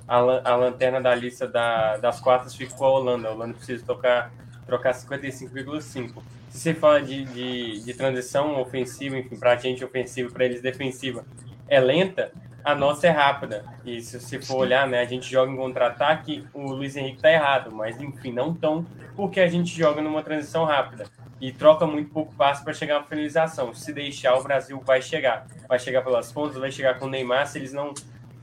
[0.06, 3.28] A, a lanterna da lista da, das quartas fica com a Holanda.
[3.28, 4.32] A Holanda precisa tocar,
[4.66, 6.22] trocar 55,5
[6.56, 10.62] se você fala de, de, de transição ofensiva, enfim, para a gente ofensiva, para eles
[10.62, 11.24] defensiva,
[11.68, 12.32] é lenta,
[12.64, 13.64] a nossa é rápida.
[13.84, 17.30] E se você for olhar, né, a gente joga em contra-ataque, o Luiz Henrique tá
[17.30, 21.04] errado, mas enfim, não tão, porque a gente joga numa transição rápida
[21.38, 23.74] e troca muito pouco passo para chegar na finalização.
[23.74, 25.46] Se deixar, o Brasil vai chegar.
[25.68, 27.46] Vai chegar pelas pontas, vai chegar com o Neymar.
[27.46, 27.92] Se eles não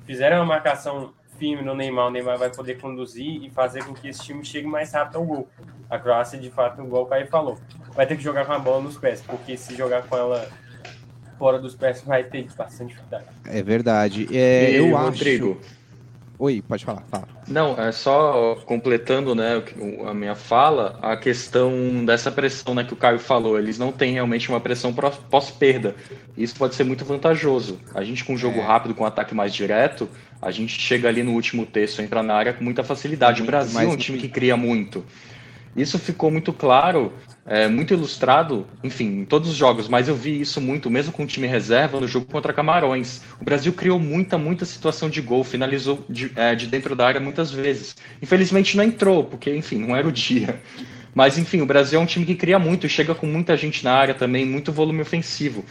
[0.06, 4.08] fizerem uma marcação firme no Neymar, o Neymar vai poder conduzir e fazer com que
[4.08, 5.50] esse time chegue mais rápido ao gol.
[5.90, 7.58] A Croácia, de fato, igual o Caio falou,
[7.94, 10.48] vai ter que jogar com a bola nos pés, porque se jogar com ela
[11.38, 13.26] fora dos pés vai ter bastante dificuldade.
[13.46, 14.28] É verdade.
[14.32, 15.60] É, e, eu Rodrigo.
[15.60, 15.84] acho.
[16.40, 17.28] Oi, pode falar, fala.
[17.48, 19.64] Não, é só completando né,
[20.08, 23.58] a minha fala, a questão dessa pressão né, que o Caio falou.
[23.58, 24.94] Eles não têm realmente uma pressão
[25.30, 25.96] pós-perda.
[26.36, 27.80] Isso pode ser muito vantajoso.
[27.94, 28.62] A gente, com um jogo é.
[28.62, 30.10] rápido, com um ataque mais direto,
[30.44, 33.40] a gente chega ali no último terço, entra na área com muita facilidade.
[33.40, 35.04] Muito o Brasil é um time que cria muito.
[35.76, 37.12] Isso ficou muito claro,
[37.48, 41.24] é, muito ilustrado, enfim, em todos os jogos, mas eu vi isso muito, mesmo com
[41.24, 43.22] o time reserva, no jogo contra Camarões.
[43.42, 47.20] O Brasil criou muita, muita situação de gol, finalizou de, é, de dentro da área
[47.20, 47.96] muitas vezes.
[48.22, 50.62] Infelizmente não entrou, porque, enfim, não era o dia.
[51.16, 53.94] Mas, enfim, o Brasil é um time que cria muito, chega com muita gente na
[53.94, 55.66] área também, muito volume ofensivo.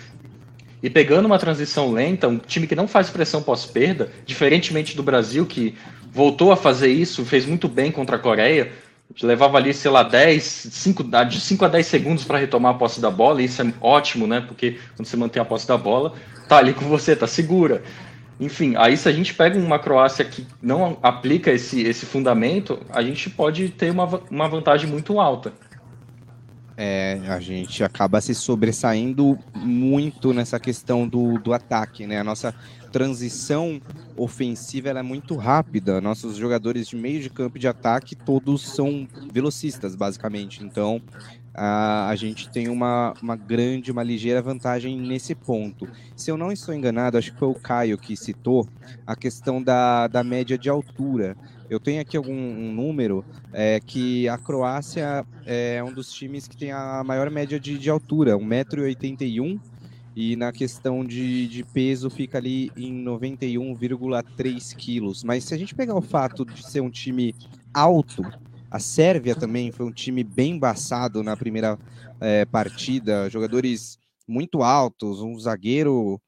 [0.82, 5.46] E pegando uma transição lenta, um time que não faz pressão pós-perda, diferentemente do Brasil,
[5.46, 5.76] que
[6.10, 8.72] voltou a fazer isso, fez muito bem contra a Coreia,
[9.22, 13.00] levava ali, sei lá, 10, 5, de 5 a 10 segundos para retomar a posse
[13.00, 14.40] da bola, e isso é ótimo, né?
[14.40, 16.14] Porque quando você mantém a posse da bola,
[16.48, 17.82] tá ali com você, tá segura.
[18.40, 23.02] Enfim, aí se a gente pega uma Croácia que não aplica esse, esse fundamento, a
[23.02, 25.52] gente pode ter uma, uma vantagem muito alta.
[26.76, 32.18] É, a gente acaba se sobressaindo muito nessa questão do, do ataque, né?
[32.18, 32.54] A nossa
[32.90, 33.80] transição
[34.16, 36.00] ofensiva é muito rápida.
[36.00, 40.62] Nossos jogadores de meio de campo de ataque todos são velocistas, basicamente.
[40.62, 41.00] Então,
[41.54, 45.88] a, a gente tem uma, uma grande, uma ligeira vantagem nesse ponto.
[46.16, 48.68] Se eu não estou enganado, acho que foi o Caio que citou
[49.06, 51.36] a questão da, da média de altura.
[51.72, 56.54] Eu tenho aqui algum um número é, que a Croácia é um dos times que
[56.54, 59.58] tem a maior média de, de altura, 1,81m,
[60.14, 65.24] e na questão de, de peso fica ali em 91,3 quilos.
[65.24, 67.34] Mas se a gente pegar o fato de ser um time
[67.72, 68.22] alto,
[68.70, 71.78] a Sérvia também foi um time bem embaçado na primeira
[72.20, 73.98] é, partida, jogadores
[74.28, 76.20] muito altos, um zagueiro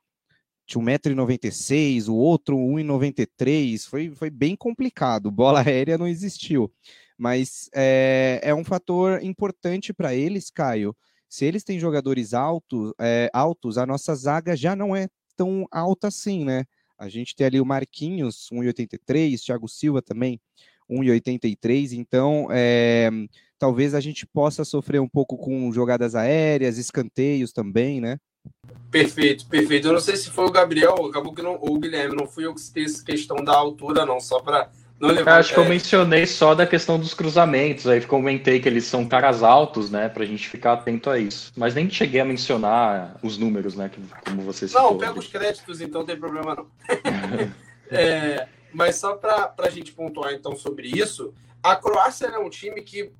[0.66, 6.72] de 1,96m, o outro 1,93m, foi, foi bem complicado, bola aérea não existiu.
[7.16, 10.96] Mas é, é um fator importante para eles, Caio.
[11.28, 16.08] Se eles têm jogadores altos, é, altos, a nossa zaga já não é tão alta
[16.08, 16.64] assim, né?
[16.98, 20.40] A gente tem ali o Marquinhos, 1,83, Thiago Silva também,
[20.88, 21.92] 1,83.
[21.92, 23.10] Então, é,
[23.58, 28.18] talvez a gente possa sofrer um pouco com jogadas aéreas, escanteios também, né?
[28.90, 29.88] Perfeito, perfeito.
[29.88, 32.47] Eu não sei se foi o Gabriel, acabou que não, ou o Guilherme, não fui
[32.47, 34.70] eu que citei essa questão da altura, não, só para
[35.01, 35.40] não levar.
[35.40, 39.42] Acho que eu mencionei só da questão dos cruzamentos, aí comentei que eles são caras
[39.42, 41.53] altos, né, para a gente ficar atento a isso.
[41.57, 43.90] Mas nem cheguei a mencionar os números, né,
[44.24, 44.92] como você citou.
[44.92, 46.66] Não, pega os créditos, então não tem problema não.
[47.90, 52.80] é, mas só para a gente pontuar então sobre isso, a Croácia é um time
[52.82, 53.11] que,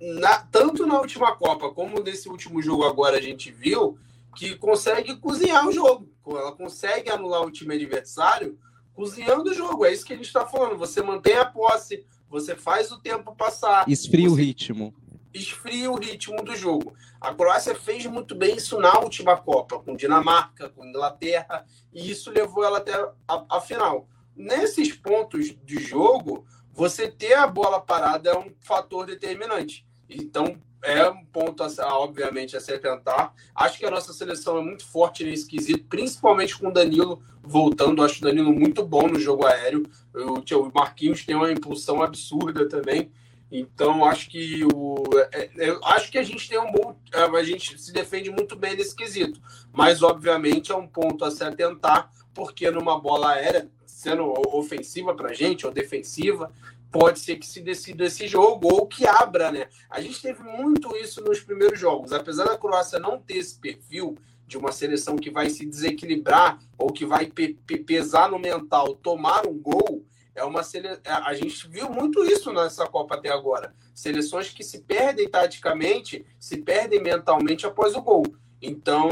[0.00, 3.98] na, tanto na última Copa como nesse último jogo agora a gente viu,
[4.40, 6.08] que consegue cozinhar o jogo.
[6.26, 8.58] Ela consegue anular o time adversário
[8.94, 9.84] cozinhando o jogo.
[9.84, 10.78] É isso que a gente está falando.
[10.78, 13.86] Você mantém a posse, você faz o tempo passar.
[13.86, 14.94] Esfria o ritmo.
[15.34, 16.94] Esfria o ritmo do jogo.
[17.20, 22.30] A Croácia fez muito bem isso na última Copa, com Dinamarca, com Inglaterra, e isso
[22.30, 22.94] levou ela até
[23.28, 29.04] a, a final nesses pontos de jogo, você ter a bola parada é um fator
[29.04, 29.86] determinante.
[30.08, 33.34] Então, é um ponto, a, obviamente, a se atentar.
[33.54, 38.02] Acho que a nossa seleção é muito forte nesse quesito, principalmente com o Danilo voltando.
[38.02, 39.88] Acho o Danilo muito bom no jogo aéreo.
[40.14, 43.10] O Marquinhos tem uma impulsão absurda também.
[43.52, 46.96] Então, acho que o, é, é, acho que a gente tem um bom.
[47.12, 49.40] É, a gente se defende muito bem nesse quesito.
[49.72, 55.30] Mas, obviamente, é um ponto a se atentar, porque numa bola aérea, sendo ofensiva para
[55.30, 56.52] a gente ou defensiva,
[56.90, 59.68] pode ser que se decida esse jogo ou que abra, né?
[59.88, 62.12] A gente teve muito isso nos primeiros jogos.
[62.12, 64.16] Apesar da Croácia não ter esse perfil
[64.46, 67.54] de uma seleção que vai se desequilibrar ou que vai pe
[67.86, 70.88] pesar no mental, tomar um gol, é uma sele...
[70.88, 73.74] É, a gente viu muito isso nessa Copa até agora.
[73.94, 78.24] Seleções que se perdem taticamente, se perdem mentalmente após o gol.
[78.60, 79.10] Então,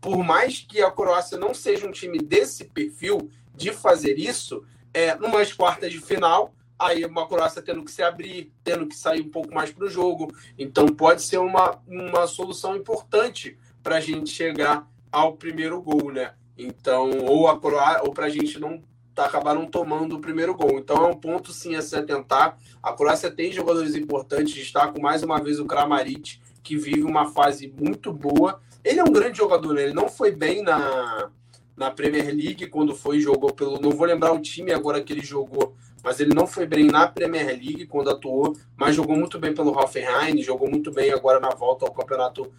[0.00, 5.14] por mais que a Croácia não seja um time desse perfil, de fazer isso é
[5.16, 9.30] numas quartas de final, aí uma Croácia tendo que se abrir, tendo que sair um
[9.30, 10.32] pouco mais para o jogo.
[10.58, 16.32] Então pode ser uma, uma solução importante para a gente chegar ao primeiro gol, né?
[16.56, 18.82] Então, ou a Croácia, ou para a gente não
[19.14, 20.78] tá, acabar não tomando o primeiro gol.
[20.78, 22.58] Então é um ponto sim a se atentar.
[22.82, 27.72] A Croácia tem jogadores importantes, destaco mais uma vez o Kramaric, que vive uma fase
[27.78, 28.60] muito boa.
[28.82, 29.84] Ele é um grande jogador, né?
[29.84, 31.30] ele não foi bem na,
[31.76, 33.80] na Premier League quando foi jogou pelo.
[33.80, 37.06] Não vou lembrar o time agora que ele jogou, mas ele não foi bem na
[37.06, 41.50] Premier League quando atuou, mas jogou muito bem pelo Hoffenheim, jogou muito bem agora na
[41.50, 42.50] volta ao campeonato,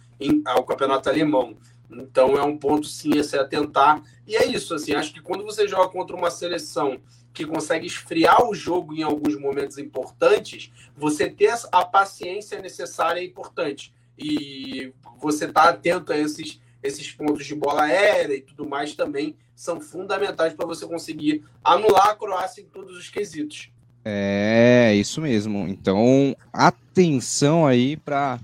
[0.46, 1.56] ao campeonato alemão.
[1.90, 4.02] Então é um ponto sim a se atentar.
[4.26, 7.00] E é isso, assim, acho que quando você joga contra uma seleção
[7.32, 13.24] que consegue esfriar o jogo em alguns momentos importantes, você ter a paciência necessária é
[13.24, 13.92] importante.
[14.18, 19.36] E você tá atento a esses esses pontos de bola aérea e tudo mais também
[19.54, 23.70] são fundamentais para você conseguir anular a Croácia em todos os quesitos.
[24.04, 25.68] É, isso mesmo.
[25.68, 28.40] Então, atenção aí para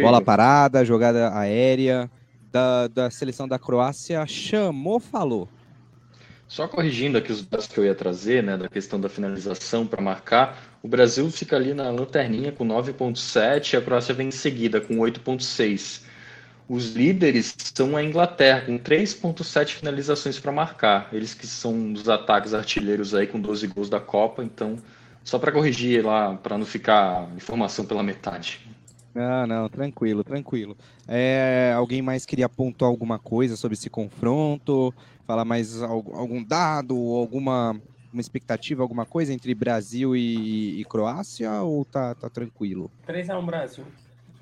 [0.00, 2.10] bola parada, jogada aérea
[2.50, 4.26] da, da seleção da Croácia.
[4.26, 5.48] Chamou, falou.
[6.48, 10.02] Só corrigindo aqui os dados que eu ia trazer, né, da questão da finalização para
[10.02, 14.78] marcar, o Brasil fica ali na lanterninha com 9.7 e a Croácia vem em seguida
[14.78, 16.02] com 8.6.
[16.72, 21.06] Os líderes são a Inglaterra, com 3,7 finalizações para marcar.
[21.12, 24.42] Eles que são dos ataques artilheiros aí com 12 gols da Copa.
[24.42, 24.78] Então,
[25.22, 28.66] só para corrigir lá, para não ficar informação pela metade.
[29.14, 30.74] Ah, não, tranquilo, tranquilo.
[31.06, 34.94] É, alguém mais queria pontuar alguma coisa sobre esse confronto?
[35.26, 37.78] Falar mais algum dado, alguma
[38.10, 41.52] uma expectativa, alguma coisa entre Brasil e, e Croácia?
[41.60, 42.90] Ou tá, tá tranquilo?
[43.06, 43.84] 3x1 Brasil.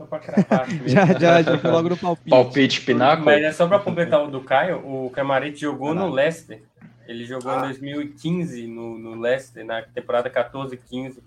[0.01, 0.63] Só pra cravar.
[0.63, 0.81] aqui.
[0.89, 2.31] Já, já, já foi logo no palpite.
[2.31, 3.23] Palpite Pinaco.
[3.23, 6.63] Mas é só para completar o do Caio, o Camarete jogou no Leicester.
[7.07, 7.63] Ele jogou em Ah.
[7.63, 11.19] 2015 no, no Leicester, na temporada 14-15.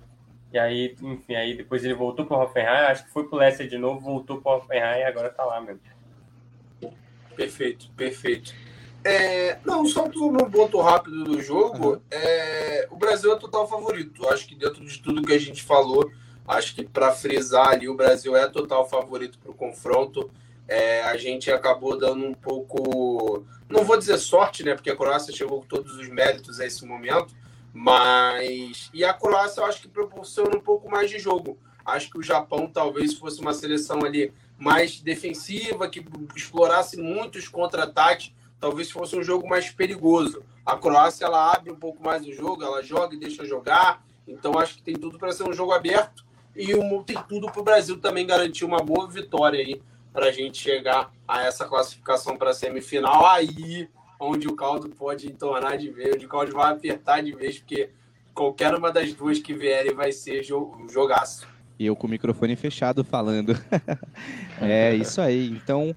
[0.52, 3.78] E aí, enfim, aí depois ele voltou pro Hoffenheim, acho que foi pro Leicester de
[3.78, 5.82] novo, voltou pro Hoffenheim e agora tá lá mesmo.
[7.36, 8.54] Perfeito, perfeito.
[9.04, 14.28] É, não, só um ponto rápido do jogo, é, o Brasil é total favorito.
[14.30, 16.10] Acho que dentro de tudo que a gente falou,
[16.48, 20.30] acho que para frisar ali, o Brasil é total favorito para o confronto.
[20.68, 24.76] É, a gente acabou dando um pouco, não vou dizer sorte, né?
[24.76, 27.36] Porque a Croácia chegou com todos os méritos a esse momento,
[27.74, 31.58] mas e a Croácia eu acho que proporciona um pouco mais de jogo.
[31.86, 38.32] Acho que o Japão talvez fosse uma seleção ali mais defensiva, que explorasse muitos contra-ataques,
[38.58, 40.44] talvez fosse um jogo mais perigoso.
[40.66, 44.58] A Croácia ela abre um pouco mais o jogo, ela joga e deixa jogar, então
[44.58, 46.24] acho que tem tudo para ser um jogo aberto
[46.56, 49.82] e um, tem tudo para o Brasil também garantir uma boa vitória aí
[50.12, 53.26] para a gente chegar a essa classificação para a semifinal.
[53.26, 53.88] Aí
[54.20, 57.90] onde o caldo pode entornar de vez, onde o caldo vai apertar de vez, porque
[58.34, 61.48] qualquer uma das duas que vierem vai ser um jogaço.
[61.80, 63.58] E eu com o microfone fechado falando.
[64.62, 65.50] é isso aí.
[65.50, 65.96] Então,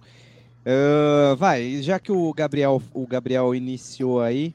[0.67, 4.53] ah, vai, já que o Gabriel, o Gabriel iniciou aí,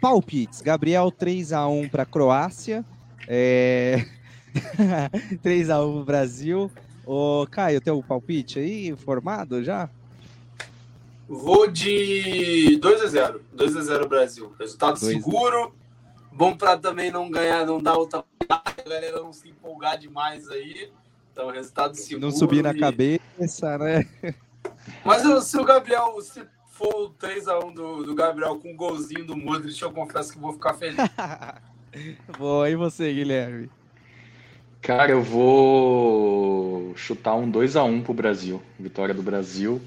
[0.00, 0.62] palpites.
[0.62, 2.82] Gabriel 3 a 1 para Croácia.
[3.28, 4.02] É...
[5.42, 6.70] 3 a 1 pro Brasil.
[7.04, 9.88] Ô, Caio, tem o palpite aí formado já?
[11.28, 14.52] Vou de 2 a 0 2 a 0 Brasil.
[14.58, 15.74] Resultado Dois seguro.
[16.30, 18.24] Bom para também não ganhar, não dar outra.
[18.48, 20.90] A galera não se empolgar demais aí.
[21.32, 22.26] Então, resultado seguro.
[22.26, 24.06] Não subir na e- cabeça, né?
[25.04, 29.36] Mas se o Gabriel, se for o 3x1 do, do Gabriel com um golzinho do
[29.36, 30.96] Modric, eu confesso que vou ficar feliz.
[32.38, 33.70] Boa, e você, Guilherme?
[34.82, 38.60] Cara, eu vou chutar um 2x1 pro Brasil.
[38.78, 39.80] Vitória do Brasil.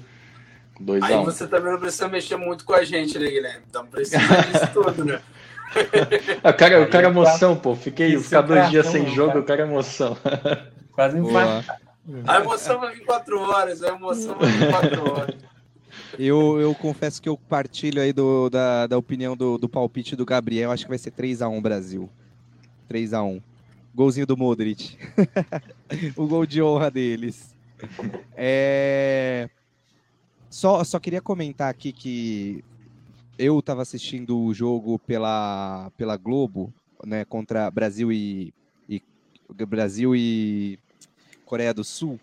[0.82, 1.02] 2x1.
[1.04, 3.62] Aí você também não precisa mexer muito com a gente, né, Guilherme?
[3.68, 5.20] Então precisa disso tudo, né?
[6.42, 7.76] Eu quero, eu Aí quero tá- emoção, pô.
[7.76, 9.38] Fiquei ficar dois é dias cartão, sem jogo, cara.
[9.38, 10.16] eu quero emoção.
[10.92, 11.64] Quase Boa.
[12.26, 15.34] A emoção vai vir 4 horas, a emoção vai vir 4 horas.
[16.18, 20.24] Eu, eu confesso que eu partilho aí do, da, da opinião do, do palpite do
[20.24, 20.70] Gabriel.
[20.70, 22.08] Acho que vai ser 3x1 Brasil.
[22.90, 23.42] 3x1.
[23.96, 24.98] Golzinho do Modric.
[26.14, 27.54] o gol de honra deles.
[28.36, 29.48] É...
[30.50, 32.62] Só, só queria comentar aqui que
[33.38, 36.70] eu estava assistindo o jogo pela, pela Globo,
[37.06, 38.52] né, contra Brasil e,
[38.86, 39.02] e
[39.66, 40.78] Brasil e
[41.46, 42.20] Coreia do Sul.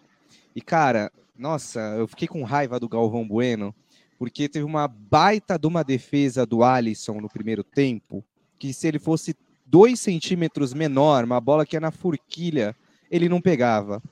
[0.56, 3.74] E cara, nossa, eu fiquei com raiva do Galvão Bueno,
[4.20, 8.24] porque teve uma baita de uma defesa do Alisson no primeiro tempo,
[8.60, 9.36] que se ele fosse
[9.74, 12.76] dois centímetros menor, uma bola que ia na forquilha,
[13.10, 14.04] ele não pegava.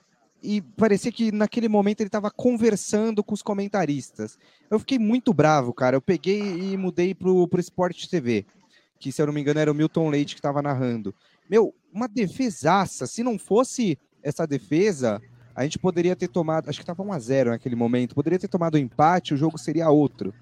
[0.41, 4.39] E parecia que naquele momento ele estava conversando com os comentaristas.
[4.71, 5.95] Eu fiquei muito bravo, cara.
[5.95, 8.43] Eu peguei e mudei pro, pro Sport TV,
[8.99, 11.13] que se eu não me engano era o Milton Leite que estava narrando.
[11.47, 13.05] Meu, uma defesaça.
[13.05, 15.21] Se não fosse essa defesa,
[15.55, 18.47] a gente poderia ter tomado, acho que estava 1 a 0 naquele momento, poderia ter
[18.47, 20.33] tomado um empate, o jogo seria outro.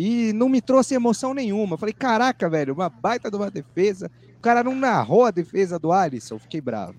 [0.00, 1.74] E não me trouxe emoção nenhuma.
[1.74, 4.08] Eu falei, caraca, velho, uma baita de uma defesa.
[4.38, 6.94] O cara não narrou a defesa do Alisson, fiquei bravo.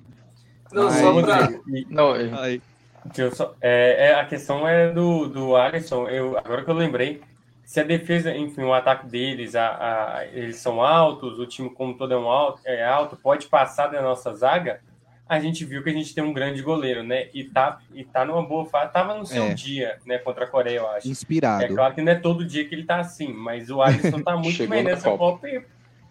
[0.73, 1.49] Não, Ai, só pra...
[1.89, 2.59] Não, é-
[3.17, 6.09] eu só- é, é, a questão é do, do Alisson.
[6.09, 7.21] Eu, agora que eu lembrei,
[7.63, 11.93] se a defesa, enfim, o ataque deles, a, a- eles são altos, o time como
[11.97, 14.81] todo é, um alto, é alto, pode passar da nossa zaga,
[15.29, 17.27] a gente viu que a gente tem um grande goleiro, né?
[17.35, 19.53] E tá, e tá numa boa fase, tava no seu É.
[19.53, 21.07] dia, né, contra a Coreia, eu acho.
[21.07, 21.63] inspirado.
[21.63, 24.35] É claro que não é todo dia que ele tá assim, mas o Alisson tá
[24.35, 25.47] muito bem nessa Copa.
[25.47, 25.63] E,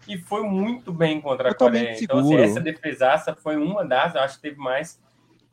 [0.07, 2.03] e foi muito bem contra a Totalmente Coreia.
[2.03, 4.97] Então, assim, essa defesaça foi uma das, eu acho que teve mais.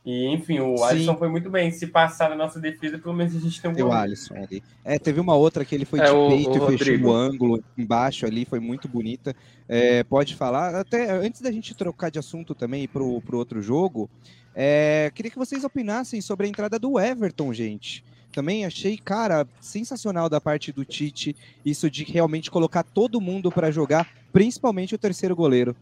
[0.06, 0.84] E, enfim, o Sim.
[0.84, 1.68] Alisson foi muito bem.
[1.72, 4.04] Se passar na nossa defesa, pelo menos a gente tem um Tem o goleiro.
[4.04, 4.62] Alisson ali.
[4.84, 7.12] É, teve uma outra que ele foi É, de o- peito o e fechou o
[7.12, 9.34] ângulo embaixo ali, foi muito bonita.
[9.68, 14.08] É, pode falar, até antes da gente trocar de assunto também pro, pro outro jogo,
[14.54, 18.04] é, queria que vocês opinassem sobre a entrada do Everton, gente.
[18.32, 21.34] Também achei, cara, sensacional da parte do Tite,
[21.64, 25.74] isso de realmente colocar todo mundo para jogar, principalmente o terceiro goleiro.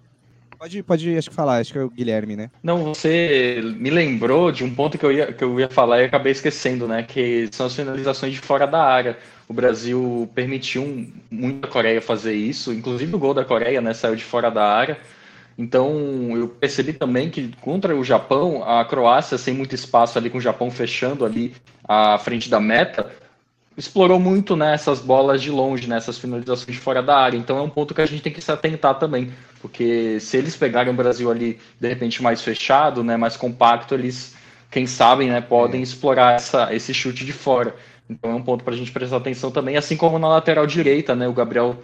[0.65, 2.51] Pode, pode acho que falar, acho que é o Guilherme, né?
[2.63, 6.07] Não, você me lembrou de um ponto que eu ia, que eu ia falar e
[6.07, 7.03] acabei esquecendo, né?
[7.03, 9.19] Que são as finalizações de fora da área.
[9.47, 13.93] O Brasil permitiu muito a Coreia fazer isso, inclusive o gol da Coreia, né?
[13.93, 14.97] Saiu de fora da área.
[15.59, 20.39] Então eu percebi também que contra o Japão, a Croácia, sem muito espaço ali, com
[20.39, 21.53] o Japão fechando ali
[21.87, 23.13] a frente da meta,
[23.77, 27.37] explorou muito né, essas bolas de longe, né, essas finalizações de fora da área.
[27.37, 30.57] Então é um ponto que a gente tem que se atentar também, porque se eles
[30.57, 34.35] pegarem o Brasil ali, de repente, mais fechado, né, mais compacto, eles
[34.71, 35.83] quem sabe, né, podem é.
[35.85, 37.77] explorar essa, esse chute de fora.
[38.11, 41.15] Então é um ponto para a gente prestar atenção também, assim como na lateral direita,
[41.15, 41.27] né?
[41.29, 41.77] O Gabriel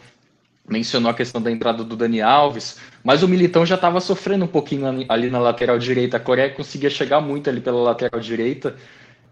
[0.68, 4.48] mencionou a questão da entrada do Dani Alves, mas o Militão já estava sofrendo um
[4.48, 6.16] pouquinho ali na lateral direita.
[6.16, 8.76] A Coreia conseguia chegar muito ali pela lateral direita,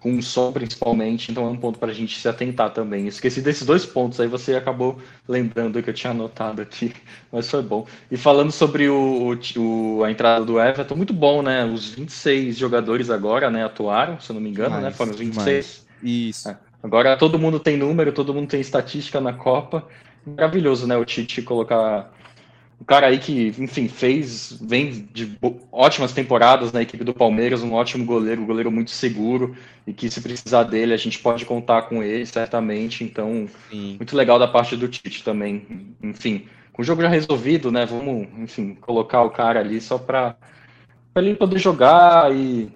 [0.01, 3.07] com o som principalmente, então é um ponto para a gente se atentar também.
[3.07, 6.93] Esqueci desses dois pontos, aí você acabou lembrando que eu tinha anotado aqui,
[7.33, 7.87] mas foi bom.
[8.11, 11.65] E falando sobre o, o a entrada do Everton, muito bom, né?
[11.65, 14.91] Os 26 jogadores agora, né, atuaram, se eu não me engano, né?
[14.91, 15.47] Foram os 26.
[15.47, 15.87] Mais.
[16.03, 16.49] Isso.
[16.49, 16.57] É.
[16.83, 19.87] Agora todo mundo tem número, todo mundo tem estatística na Copa.
[20.25, 20.97] Maravilhoso, né?
[20.97, 22.13] O Tite colocar
[22.81, 25.37] um cara aí que, enfim, fez, vem de
[25.73, 29.57] ótimas temporadas na equipe do Palmeiras, um ótimo goleiro, um goleiro muito seguro,
[29.87, 33.03] e que se precisar dele, a gente pode contar com ele, certamente.
[33.03, 33.97] Então, Sim.
[33.99, 35.95] muito legal da parte do Tite também.
[36.03, 37.85] Enfim, com o jogo já resolvido, né?
[37.85, 40.37] Vamos, enfim, colocar o cara ali só para
[41.17, 42.71] ele poder jogar e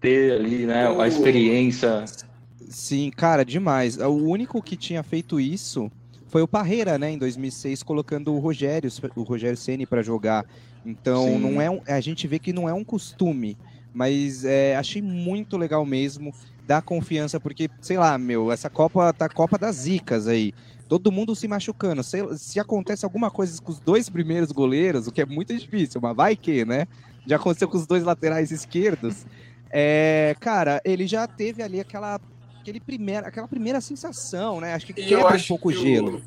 [0.00, 2.04] ter ali, né, a experiência.
[2.68, 3.96] Sim, cara, demais.
[3.96, 5.90] O único que tinha feito isso
[6.36, 10.44] foi o Parreira, né, em 2006, colocando o Rogério, o Rogério Ceni para jogar.
[10.84, 11.38] Então, Sim.
[11.38, 13.56] não é um, a gente vê que não é um costume,
[13.94, 16.34] mas é, achei muito legal mesmo,
[16.66, 20.52] dar confiança, porque, sei lá, meu, essa Copa tá Copa das Zicas aí.
[20.86, 22.02] Todo mundo se machucando.
[22.02, 26.02] Se, se acontece alguma coisa com os dois primeiros goleiros, o que é muito difícil,
[26.02, 26.86] mas vai que, né?
[27.26, 29.24] Já aconteceu com os dois laterais esquerdos.
[29.70, 32.20] É, cara, ele já teve ali aquela
[32.66, 34.74] aquele primeiro, aquela primeira sensação, né?
[34.74, 36.20] Acho que e quebra um pouco o gelo.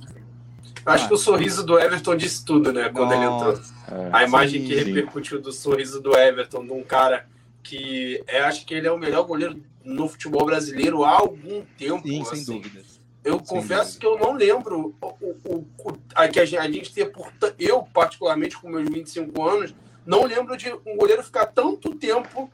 [0.85, 1.07] Acho ah.
[1.09, 2.89] que o sorriso do Everton disse tudo, né?
[2.89, 3.15] Quando Nossa.
[3.15, 4.05] ele entrou.
[4.05, 7.27] É, a imagem sim, que repercutiu do sorriso do Everton, de um cara
[7.61, 12.07] que é, acho que ele é o melhor goleiro no futebol brasileiro há algum tempo.
[12.07, 12.35] Sim, assim.
[12.35, 12.81] sem dúvida.
[13.23, 13.99] Eu sem confesso dúvida.
[13.99, 17.31] que eu não lembro o, o, o, a, que a gente, a gente ter, por,
[17.59, 19.75] eu particularmente com meus 25 anos,
[20.05, 22.49] não lembro de um goleiro ficar tanto tempo,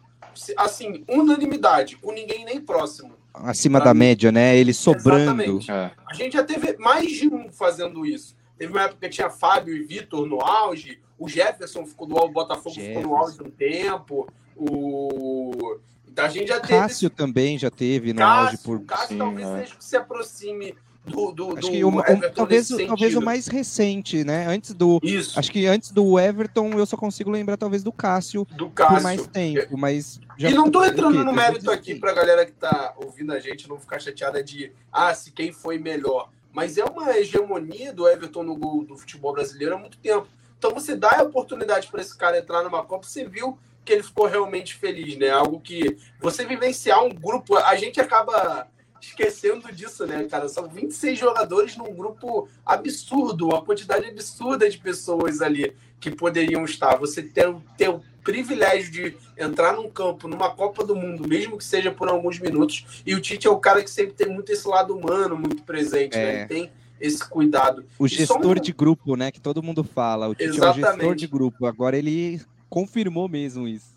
[0.58, 3.14] assim, unanimidade, com ninguém nem próximo
[3.44, 4.58] acima da média, né?
[4.58, 5.60] Ele sobrando.
[5.70, 5.92] É.
[6.10, 8.36] A gente já teve mais de um fazendo isso.
[8.58, 12.74] Teve uma época que tinha Fábio e Vitor no auge, o Jefferson ficou no Botafogo
[12.74, 13.02] Jefferson.
[13.02, 15.78] ficou no auge um tempo, o
[16.18, 16.80] a gente já teve...
[16.80, 19.60] Cássio também já teve no Cássio, auge por Cássio Sim, talvez é.
[19.60, 20.76] seja que se aproxime
[21.06, 24.48] do, do, acho que o, o talvez, talvez o mais recente, né?
[24.48, 25.00] Antes do.
[25.04, 25.40] Isso.
[25.40, 28.96] Acho que antes do Everton eu só consigo lembrar, talvez, do Cássio, do Cássio.
[28.96, 29.78] por mais tempo.
[29.78, 30.50] Mas já...
[30.50, 33.70] E não tô entrando no mérito aqui para a galera que tá ouvindo a gente
[33.70, 36.30] não ficar chateada de ah, se quem foi melhor.
[36.52, 40.28] Mas é uma hegemonia do Everton no gol do futebol brasileiro há muito tempo.
[40.58, 44.04] Então você dá a oportunidade para esse cara entrar numa Copa, você viu que ele
[44.04, 45.30] ficou realmente feliz, né?
[45.30, 48.68] Algo que você vivenciar um grupo, a gente acaba
[49.08, 50.48] esquecendo disso, né, cara?
[50.50, 56.96] São 26 jogadores num grupo absurdo, uma quantidade absurda de pessoas ali que poderiam estar.
[56.98, 61.64] Você ter, ter o privilégio de entrar num campo, numa Copa do Mundo, mesmo que
[61.64, 63.04] seja por alguns minutos.
[63.06, 66.18] E o Tite é o cara que sempre tem muito esse lado humano muito presente,
[66.18, 66.24] né?
[66.24, 66.26] é.
[66.26, 66.40] né?
[66.40, 67.86] Ele tem esse cuidado.
[68.00, 68.62] O gestor um...
[68.62, 69.32] de grupo, né?
[69.32, 70.28] Que todo mundo fala.
[70.28, 70.86] O Tite Exatamente.
[70.86, 71.66] é o gestor de grupo.
[71.66, 73.96] Agora ele confirmou mesmo isso.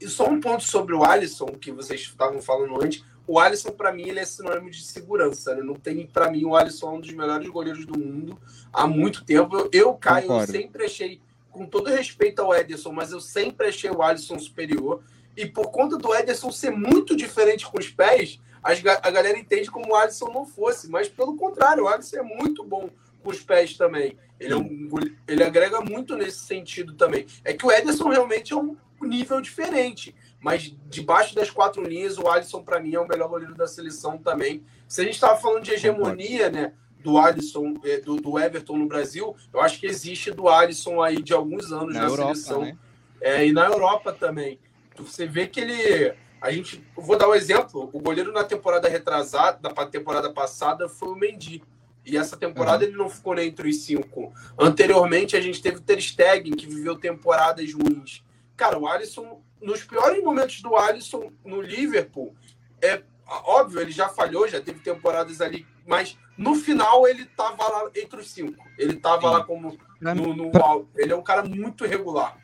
[0.00, 3.92] E só um ponto sobre o Alisson, que vocês estavam falando antes o Alisson, para
[3.92, 5.54] mim, ele é sinônimo de segurança.
[5.54, 5.62] Né?
[5.62, 8.38] Não tem, para mim, o Alisson é um dos melhores goleiros do mundo
[8.72, 9.56] há muito tempo.
[9.56, 11.20] Eu, eu Caio, eu sempre achei,
[11.50, 15.02] com todo respeito ao Ederson, mas eu sempre achei o Alisson superior.
[15.36, 19.92] E por conta do Ederson ser muito diferente com os pés, a galera entende como
[19.92, 20.90] o Alisson não fosse.
[20.90, 22.90] Mas pelo contrário, o Alisson é muito bom
[23.22, 24.16] com os pés também.
[24.38, 24.90] Ele, é um,
[25.28, 27.26] ele agrega muito nesse sentido também.
[27.44, 30.14] É que o Ederson realmente é um nível diferente.
[30.42, 34.18] Mas debaixo das quatro linhas, o Alisson, para mim, é o melhor goleiro da seleção
[34.18, 34.64] também.
[34.88, 36.72] Se a gente estava falando de hegemonia, né?
[36.98, 41.20] Do Alisson, é, do, do, Everton no Brasil, eu acho que existe do Alisson aí
[41.20, 42.62] de alguns anos na, na Europa, seleção.
[42.62, 42.76] Né?
[43.20, 44.58] É, e na Europa também.
[44.96, 46.14] Você vê que ele.
[46.40, 46.84] A gente.
[46.96, 47.88] Vou dar um exemplo.
[47.92, 51.62] O goleiro na temporada retrasada, na temporada passada, foi o Mendy.
[52.04, 52.90] E essa temporada uhum.
[52.90, 54.32] ele não ficou nem entre os cinco.
[54.58, 58.24] Anteriormente, a gente teve o Ter Stegen, que viveu temporadas ruins.
[58.56, 62.34] Cara, o Alisson nos piores momentos do Alisson no Liverpool,
[62.80, 67.90] é óbvio, ele já falhou, já teve temporadas ali, mas no final ele tava lá
[67.94, 68.64] entre os cinco.
[68.78, 69.34] Ele tava Sim.
[69.34, 70.88] lá como no, no.
[70.96, 72.36] Ele é um cara muito regular.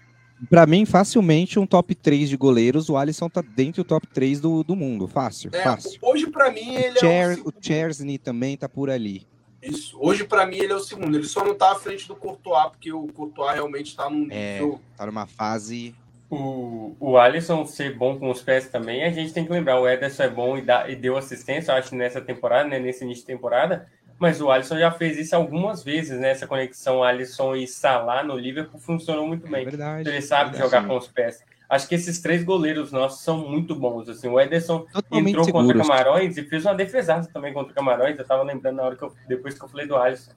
[0.49, 4.41] Para mim, facilmente um top 3 de goleiros, o Alisson tá dentro do top 3
[4.41, 5.09] do, do mundo.
[5.09, 5.99] Fácil, é, fácil.
[6.01, 9.27] Hoje, para mim, ele o é o, o Chersney também tá por ali.
[9.61, 9.99] Isso.
[10.01, 11.17] Hoje, para mim, ele é o segundo.
[11.17, 14.29] Ele só não tá à frente do Courtois, porque o Courtois realmente tá num.
[14.31, 14.61] É,
[14.97, 15.93] tá numa fase
[16.31, 19.89] o, o Alisson ser bom com os pés também, a gente tem que lembrar, o
[19.89, 23.23] Ederson é bom e, dá, e deu assistência, eu acho, nessa temporada, né, nesse início
[23.23, 26.31] de temporada, mas o Alisson já fez isso algumas vezes, né?
[26.31, 29.63] Essa conexão Alisson e Salah no Liverpool funcionou muito bem.
[29.63, 31.45] É verdade, então ele sabe jogar com os pés.
[31.69, 34.09] Acho que esses três goleiros nossos são muito bons.
[34.09, 35.69] Assim, o Ederson Totalmente entrou seguros.
[35.69, 38.19] contra Camarões e fez uma defesaça também contra Camarões.
[38.19, 40.33] Eu tava lembrando na hora que eu, depois que eu falei do Alisson.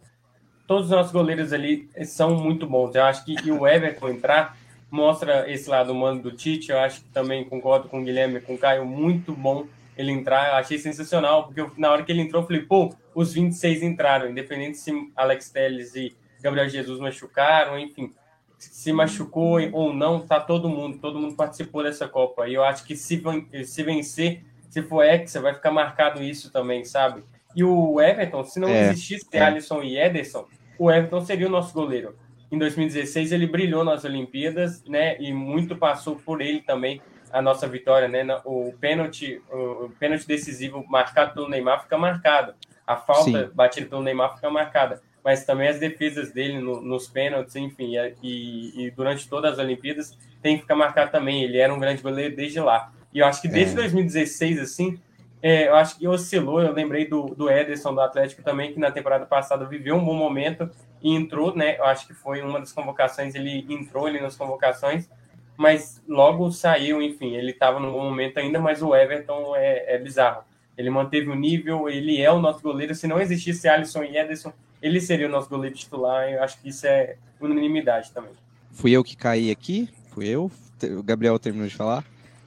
[0.68, 2.94] Todos os nossos goleiros ali são muito bons.
[2.94, 4.58] Eu acho que e o Everton entrar
[4.92, 6.72] mostra esse lado humano do Tite.
[6.72, 9.66] Eu acho que também concordo com o Guilherme, com o Caio, muito bom
[9.98, 10.50] ele entrar.
[10.50, 13.84] Eu achei sensacional, porque eu, na hora que ele entrou, eu falei, pô, os 26
[13.84, 18.12] entraram, independente se Alex Telles e Gabriel Jesus machucaram, enfim,
[18.58, 22.48] se machucou ou não, tá todo mundo, todo mundo participou dessa Copa.
[22.48, 23.22] E eu acho que se,
[23.66, 27.24] se vencer, se for Hexa, vai ficar marcado isso também, sabe?
[27.56, 29.42] E o Everton, se não É, existisse é.
[29.42, 30.46] Alisson e Ederson,
[30.78, 32.16] o Everton seria o nosso goleiro.
[32.52, 35.16] Em 2016 ele brilhou nas Olimpíadas, né?
[35.20, 38.26] E muito passou por ele também a nossa vitória, né?
[38.44, 42.54] O pênalti, o pênalti decisivo marcado pelo Neymar fica marcado.
[42.86, 43.50] A falta Sim.
[43.54, 45.02] batida pelo Neymar fica marcada.
[45.24, 49.60] Mas também as defesas dele no- nos pênaltis, enfim, e, e- e durante todas as
[49.60, 51.44] Olimpíadas tem que ficar marcado também.
[51.44, 52.92] Ele era um grande goleiro desde lá.
[53.14, 53.76] E eu acho que desde É.
[53.76, 55.00] 2016, assim,
[55.42, 56.62] é, eu acho que oscilou.
[56.62, 60.14] Eu lembrei do, do Ederson do Atlético também, que na temporada passada viveu um bom
[60.14, 60.70] momento
[61.02, 61.78] e entrou, né?
[61.78, 65.10] Eu acho que foi uma das convocações, ele entrou ali nas convocações,
[65.58, 69.98] mas logo saiu, enfim, ele estava num bom momento ainda, mas o Everton é, é
[69.98, 70.44] bizarro.
[70.78, 72.96] Ele manteve o nível, ele é o nosso goleiro.
[72.96, 76.30] Se não existisse Alisson e Ederson, ele seria o nosso goleiro titular.
[76.30, 78.32] Eu acho que isso é unanimidade também.
[78.72, 79.90] Fui eu que caí aqui?
[80.12, 80.50] Fui eu?
[80.98, 82.04] O Gabriel terminou de falar?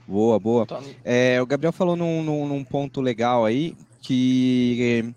[0.06, 0.66] Boa, boa.
[0.66, 5.12] Tá- É, o Gabriel falou num, num- num ponto legal aí que.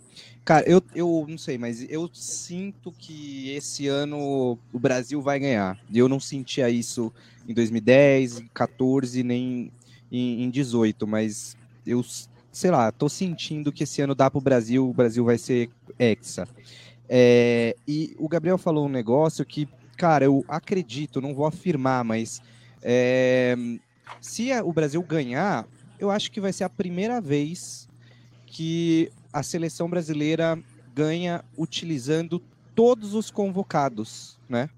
[0.46, 5.78] Cara, eu, eu não sei, mas eu sinto que esse ano o Brasil vai ganhar.
[5.94, 7.12] Eu não sentia isso
[7.48, 9.70] em 2010, em 14, nem
[10.10, 12.02] em, em 18, mas eu,
[12.50, 15.70] sei lá, tô sentindo que esse ano dá pro Brasil, o Brasil vai ser
[16.00, 16.48] hexa.
[17.10, 19.68] É, e o Gabriel falou um negócio que,
[19.98, 22.42] cara, eu acredito, não vou afirmar, mas
[22.82, 23.54] é,
[24.22, 25.68] se o Brasil ganhar,
[26.00, 27.88] eu acho que vai ser a primeira vez
[28.46, 30.58] que a seleção brasileira
[30.94, 32.42] ganha utilizando
[32.74, 34.70] todos os convocados, né?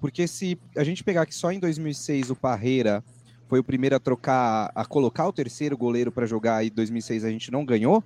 [0.00, 3.04] Porque se a gente pegar que só em 2006 o Parreira
[3.48, 7.24] foi o primeiro a trocar, a colocar o terceiro goleiro para jogar e em 2006
[7.24, 8.02] a gente não ganhou,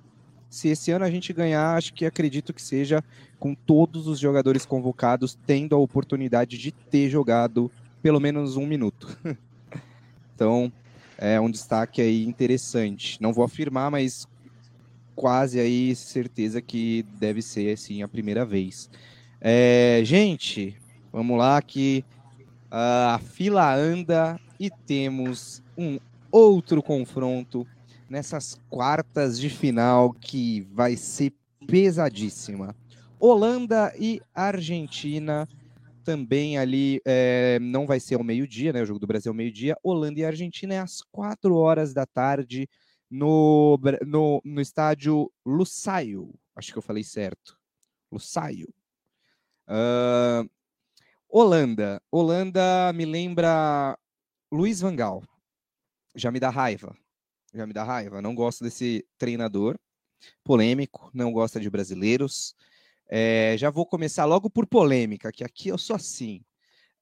[0.49, 3.03] se esse ano a gente ganhar, acho que acredito que seja
[3.39, 7.71] com todos os jogadores convocados tendo a oportunidade de ter jogado
[8.01, 9.07] pelo menos um minuto.
[10.35, 10.71] então,
[11.17, 13.21] é um destaque aí interessante.
[13.21, 14.27] Não vou afirmar, mas
[15.15, 18.89] quase aí certeza que deve ser assim a primeira vez.
[19.39, 20.75] É, gente,
[21.11, 22.03] vamos lá que
[22.69, 25.97] a fila anda e temos um
[26.29, 27.65] outro confronto
[28.09, 31.33] nessas quartas de final que vai ser
[31.65, 32.75] pesadíssima.
[33.19, 35.47] Holanda e Argentina
[36.05, 38.81] também ali é, não vai ser ao meio-dia, né?
[38.81, 39.75] O jogo do Brasil é ao meio-dia.
[39.83, 42.69] Holanda e Argentina é às quatro horas da tarde
[43.09, 46.33] no, no, no estádio Lusail.
[46.55, 47.57] Acho que eu falei certo.
[48.11, 48.67] Lusail.
[49.67, 50.43] Ah,
[51.27, 52.01] Holanda.
[52.11, 53.97] Holanda me lembra
[54.51, 55.23] Luiz Van Gaal.
[56.15, 56.95] Já me dá raiva.
[57.53, 58.21] Já me dá raiva.
[58.21, 59.77] Não gosto desse treinador.
[60.43, 62.55] Polêmico, não gosta de brasileiros.
[63.09, 66.41] É, já vou começar logo por polêmica, que aqui eu sou assim.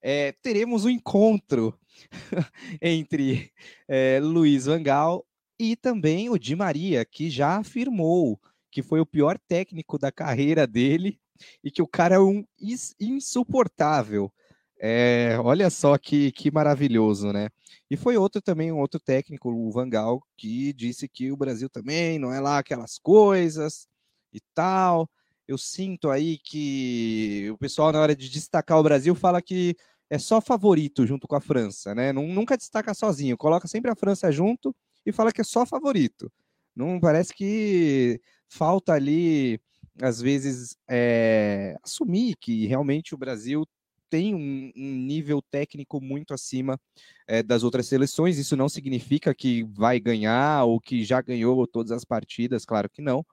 [0.02, 1.78] É, teremos um encontro
[2.82, 3.52] entre
[3.88, 5.26] é, Luiz Van Gaal
[5.58, 8.40] e também o Di Maria, que já afirmou
[8.70, 11.18] que foi o pior técnico da carreira dele
[11.62, 14.32] e que o cara é um ins- insuportável.
[14.80, 17.48] É, olha só que, que maravilhoso, né?
[17.90, 21.70] E foi outro também, um outro técnico, o Van Gaal, que disse que o Brasil
[21.70, 23.86] também não é lá aquelas coisas
[24.32, 25.08] e tal.
[25.46, 29.76] Eu sinto aí que o pessoal, na hora de destacar o Brasil, fala que
[30.08, 32.12] é só favorito junto com a França, né?
[32.12, 34.74] Nun- Nunca destaca sozinho, coloca sempre a França junto
[35.04, 36.32] e fala que é só favorito.
[36.74, 39.60] Não parece que falta ali,
[40.02, 43.64] às vezes, é, assumir que realmente o Brasil
[44.10, 46.78] tem um, um nível técnico muito acima
[47.26, 48.38] é, das outras seleções.
[48.38, 53.02] Isso não significa que vai ganhar ou que já ganhou todas as partidas, claro que
[53.02, 53.24] não.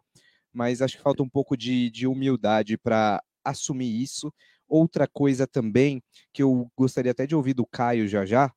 [0.53, 4.33] Mas acho que falta um pouco de, de humildade para assumir isso.
[4.67, 6.01] Outra coisa também
[6.33, 8.51] que eu gostaria até de ouvir do Caio já já,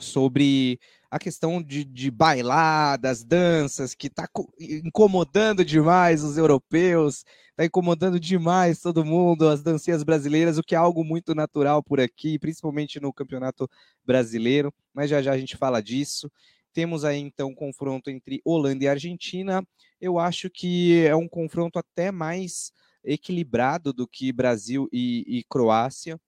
[0.00, 0.78] sobre
[1.10, 4.26] a questão de, de bailadas, danças, que está
[4.58, 10.78] incomodando demais os europeus, está incomodando demais todo mundo, as dancinhas brasileiras, o que é
[10.78, 13.68] algo muito natural por aqui, principalmente no campeonato
[14.06, 16.30] brasileiro, mas já já a gente fala disso.
[16.72, 19.66] Temos aí então um confronto entre Holanda e Argentina.
[20.00, 22.72] Eu acho que é um confronto até mais
[23.04, 26.18] equilibrado do que Brasil e, e Croácia.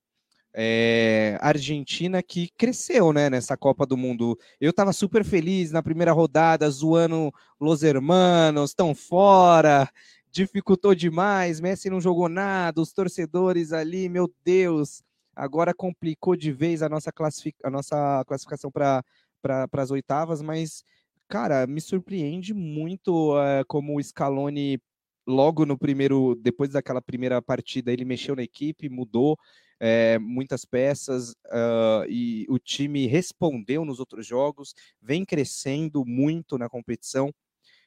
[0.57, 4.39] É, Argentina que cresceu né, nessa Copa do Mundo.
[4.61, 9.91] Eu estava super feliz na primeira rodada, zoando Los Hermanos, estão fora,
[10.31, 15.03] dificultou demais, Messi não jogou nada, os torcedores ali, meu Deus,
[15.35, 17.57] agora complicou de vez a nossa, classific...
[17.65, 19.03] a nossa classificação para
[19.45, 20.83] pra, as oitavas, mas,
[21.29, 24.81] cara, me surpreende muito uh, como o Scaloni,
[25.27, 29.37] logo no primeiro, depois daquela primeira partida, ele mexeu na equipe, mudou,
[29.79, 36.69] é, muitas peças uh, e o time respondeu nos outros jogos, vem crescendo muito na
[36.69, 37.31] competição.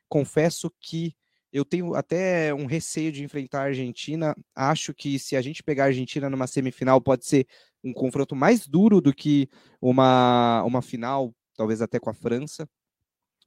[0.08, 1.16] Confesso que
[1.52, 4.36] eu tenho até um receio de enfrentar a Argentina.
[4.54, 7.48] Acho que se a gente pegar a Argentina numa semifinal, pode ser
[7.84, 9.50] um confronto mais duro do que
[9.82, 12.70] uma, uma final, talvez até com a França.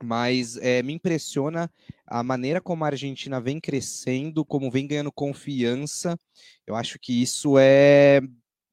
[0.03, 1.71] Mas é, me impressiona
[2.07, 6.19] a maneira como a Argentina vem crescendo, como vem ganhando confiança.
[6.67, 8.21] Eu acho que isso é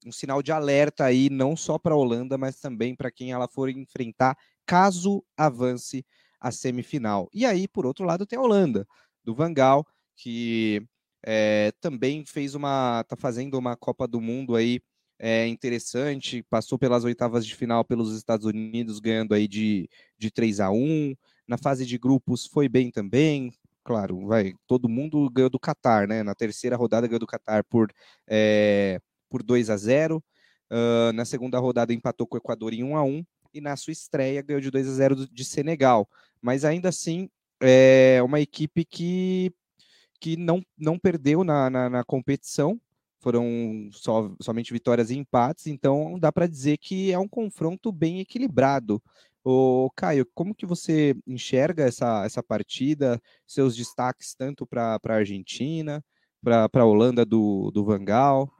[0.06, 3.46] um sinal de alerta aí, não só para a Holanda, mas também para quem ela
[3.48, 6.04] for enfrentar, caso avance
[6.40, 7.28] a semifinal.
[7.32, 8.86] E aí, por outro lado, tem a Holanda,
[9.24, 9.86] do Vangal,
[10.16, 10.82] que
[11.24, 13.00] é, também fez uma.
[13.02, 14.80] está fazendo uma Copa do Mundo aí
[15.18, 20.60] é, interessante, passou pelas oitavas de final pelos Estados Unidos, ganhando aí de, de 3
[20.60, 21.14] a 1
[21.46, 23.52] Na fase de grupos foi bem também,
[23.82, 26.22] claro, vai, todo mundo ganhou do Qatar, né?
[26.22, 27.90] Na terceira rodada ganhou do Qatar por
[28.26, 30.22] é, por 2 a 0.
[30.70, 33.92] Uh, na segunda rodada empatou com o Equador em 1 a 1 e na sua
[33.92, 36.08] estreia ganhou de 2 a 0 de Senegal.
[36.40, 39.52] Mas ainda assim é uma equipe que,
[40.20, 42.80] que não, não perdeu na, na, na competição.
[43.20, 48.20] Foram só, somente vitórias e empates, então dá para dizer que é um confronto bem
[48.20, 49.02] equilibrado.
[49.44, 56.04] O Caio, como que você enxerga essa, essa partida, seus destaques tanto para a Argentina,
[56.42, 58.52] para a Holanda do, do Vangal?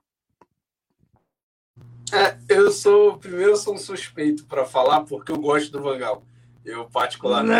[2.12, 6.22] É, eu sou, primeiro, eu sou um suspeito para falar, porque eu gosto do Vangal.
[6.64, 7.58] Eu, particularmente.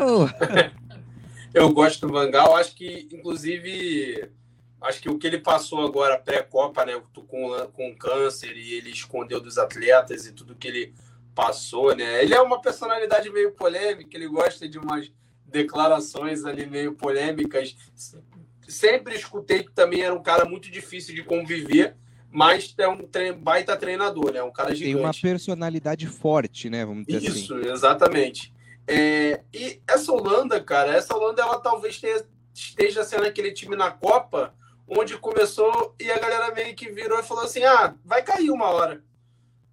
[0.00, 0.28] Eu,
[1.62, 2.56] eu, gosto do Vangal.
[2.56, 4.30] Acho que, inclusive,
[4.80, 9.40] acho que o que ele passou agora, pré-Copa, né, com, com câncer, e ele escondeu
[9.40, 10.94] dos atletas e tudo que ele
[11.34, 12.22] passou, né?
[12.22, 15.10] Ele é uma personalidade meio polêmica, ele gosta de umas
[15.44, 17.76] declarações ali meio polêmicas.
[18.68, 21.96] Sempre escutei que também era um cara muito difícil de conviver
[22.30, 24.42] mas é um tre baita treinador, né?
[24.42, 24.94] Um cara gigante.
[24.94, 26.86] Tem uma personalidade forte, né?
[26.86, 27.68] Vamos dizer Isso, assim.
[27.68, 28.54] exatamente.
[28.86, 32.22] É, e essa Holanda, cara, essa Holanda, ela talvez tenha,
[32.54, 34.54] esteja sendo aquele time na Copa
[34.90, 38.66] onde começou e a galera meio que virou e falou assim: ah, vai cair uma
[38.66, 39.02] hora.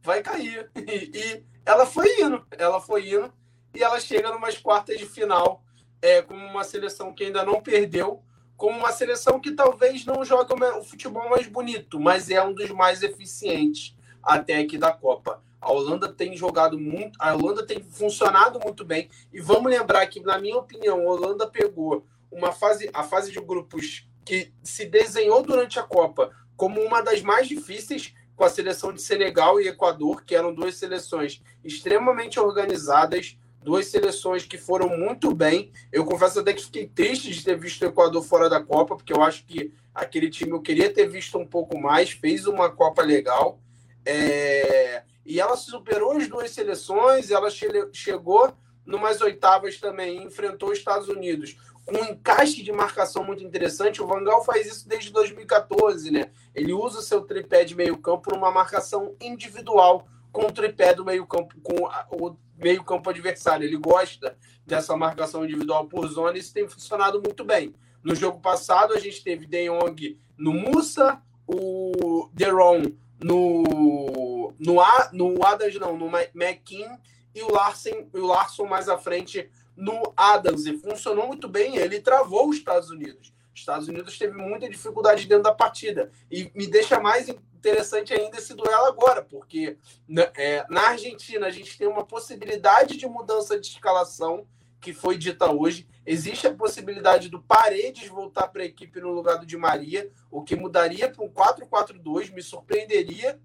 [0.01, 0.69] Vai cair.
[0.77, 3.33] E, e ela foi indo, ela foi indo,
[3.73, 5.61] e ela chega numas quartas de final
[6.01, 8.23] é, com uma seleção que ainda não perdeu
[8.55, 12.71] como uma seleção que talvez não joga o futebol mais bonito, mas é um dos
[12.71, 15.43] mais eficientes até aqui da Copa.
[15.61, 19.09] A Holanda tem jogado muito, a Holanda tem funcionado muito bem.
[19.31, 23.39] E vamos lembrar que, na minha opinião, a Holanda pegou uma fase, a fase de
[23.39, 28.91] grupos que se desenhou durante a Copa como uma das mais difíceis, com a seleção
[28.91, 35.33] de Senegal e Equador, que eram duas seleções extremamente organizadas, duas seleções que foram muito
[35.33, 35.71] bem.
[35.93, 39.13] Eu confesso até que fiquei triste de ter visto o Equador fora da Copa, porque
[39.13, 43.01] eu acho que aquele time eu queria ter visto um pouco mais, fez uma Copa
[43.03, 43.61] legal.
[44.05, 45.03] É...
[45.25, 48.53] E ela superou as duas seleções, ela che chegou
[48.85, 51.55] numas oitavas também, enfrentou os Estados Unidos
[51.89, 54.01] um encaixe de marcação muito interessante.
[54.01, 56.31] O Vangal faz isso desde 2014, né?
[56.53, 61.05] Ele usa o seu tripé de meio campo numa marcação individual com o tripé do
[61.05, 63.65] meio campo, com o meio campo adversário.
[63.65, 67.73] Ele gosta dessa marcação individual por zona e isso tem funcionado muito bem.
[68.03, 72.83] No jogo passado, a gente teve De Jong no Musa, o Deron
[73.23, 76.85] no, no, no Adams, não, no McKin
[77.33, 80.65] e o Larsen, o Larson mais à frente no Adams.
[80.65, 81.77] E funcionou muito bem.
[81.77, 83.31] Ele travou os Estados Unidos.
[83.53, 86.11] Os Estados Unidos teve muita dificuldade dentro da partida.
[86.29, 91.51] E me deixa mais interessante ainda esse duelo agora, porque né, é, na Argentina a
[91.51, 94.47] gente tem uma possibilidade de mudança de escalação
[94.79, 95.87] que foi dita hoje.
[96.05, 100.43] Existe a possibilidade do Paredes voltar para a equipe no lugar do Di Maria, o
[100.43, 103.39] que mudaria para um 4-4-2, me surpreenderia.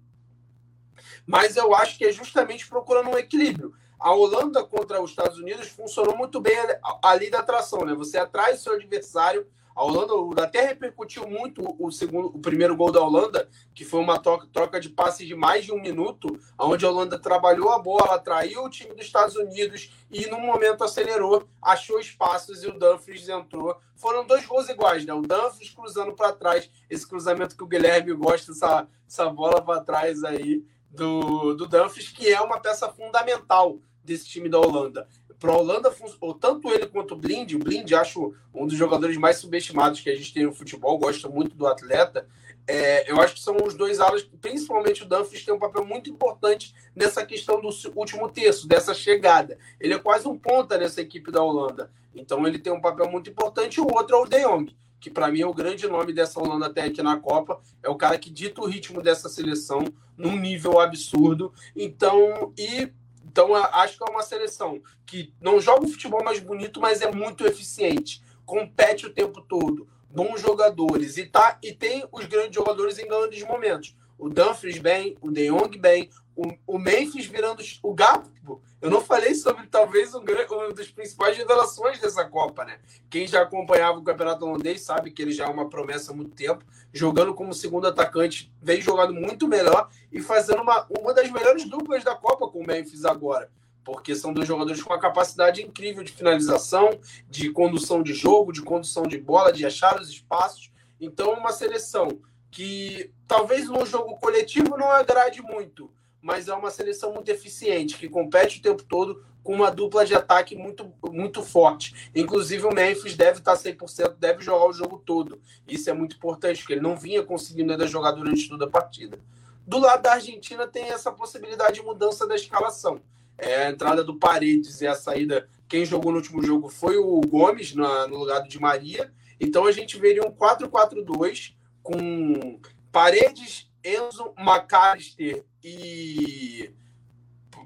[1.25, 3.73] Mas eu acho que é justamente procurando um equilíbrio.
[4.03, 6.57] A Holanda contra os Estados Unidos funcionou muito bem
[7.01, 7.95] ali da atração, né?
[7.95, 13.01] Você atrai seu adversário A Holanda até repercutiu muito o segundo, o primeiro gol da
[13.01, 16.89] Holanda, que foi uma troca, troca de passes de mais de um minuto, onde a
[16.89, 21.97] Holanda trabalhou a bola, atraiu o time dos Estados Unidos e, num momento, acelerou, achou
[21.97, 23.77] espaços e o Dumfries entrou.
[23.95, 25.13] Foram dois gols iguais, né?
[25.13, 29.79] O Dumfries cruzando para trás, esse cruzamento que o Guilherme gosta, essa, essa bola para
[29.79, 31.67] trás aí do, do
[32.13, 35.07] que é uma peça fundamental desse time da Holanda
[35.43, 35.93] para a Holanda,
[36.39, 40.15] tanto ele quanto o Blind, o Blind acho um dos jogadores mais subestimados que a
[40.15, 42.25] gente tem no futebol, gosto muito do atleta.
[42.65, 46.09] É, eu acho que são os dois alas, principalmente o Dumfries, tem um papel muito
[46.09, 49.57] importante nessa questão do último terço, dessa chegada.
[49.81, 51.91] Ele é quase um ponta nessa equipe da Holanda.
[52.15, 53.81] Então ele tem um papel muito importante.
[53.81, 56.67] O outro é o De Jong, que para mim é o grande nome dessa Holanda
[56.67, 57.59] até aqui na Copa.
[57.83, 59.83] É o cara que dita o ritmo dessa seleção
[60.17, 61.53] num nível absurdo.
[61.75, 62.89] Então, e
[63.33, 67.11] então, acho que é uma seleção que não joga o futebol mais bonito, mas é
[67.11, 68.21] muito eficiente.
[68.45, 69.87] Compete o tempo todo.
[70.07, 71.17] Bons jogadores.
[71.17, 73.95] E, tá, e tem os grandes jogadores em grandes momentos.
[74.19, 78.61] O Dumfries bem, o De Jong bem, o, o Memphis virando o Gakpo.
[78.81, 82.79] Eu não falei sobre talvez um, um dos principais revelações dessa Copa, né?
[83.09, 86.35] Quem já acompanhava o campeonato holandês sabe que ele já é uma promessa há muito
[86.35, 86.65] tempo.
[86.91, 92.03] Jogando como segundo atacante, vem jogando muito melhor e fazendo uma, uma das melhores duplas
[92.03, 93.49] da Copa com o Memphis agora.
[93.83, 98.61] Porque são dois jogadores com uma capacidade incrível de finalização, de condução de jogo, de
[98.61, 100.71] condução de bola, de achar os espaços.
[100.99, 102.07] Então, uma seleção
[102.49, 105.91] que talvez no jogo coletivo não agrade muito,
[106.23, 110.15] mas é uma seleção muito eficiente, que compete o tempo todo com uma dupla de
[110.15, 112.09] ataque muito, muito forte.
[112.15, 115.41] Inclusive, o Memphis deve estar 100%, deve jogar o jogo todo.
[115.67, 119.19] Isso é muito importante, porque ele não vinha conseguindo ainda jogar durante toda a partida.
[119.67, 123.01] Do lado da Argentina, tem essa possibilidade de mudança da escalação.
[123.37, 125.49] É, a entrada do Paredes e a saída.
[125.67, 129.11] Quem jogou no último jogo foi o Gomes, na, no lugar do Di Maria.
[129.41, 132.61] Então, a gente veria um 4-4-2 com
[132.93, 136.71] Paredes, Enzo, McAllister e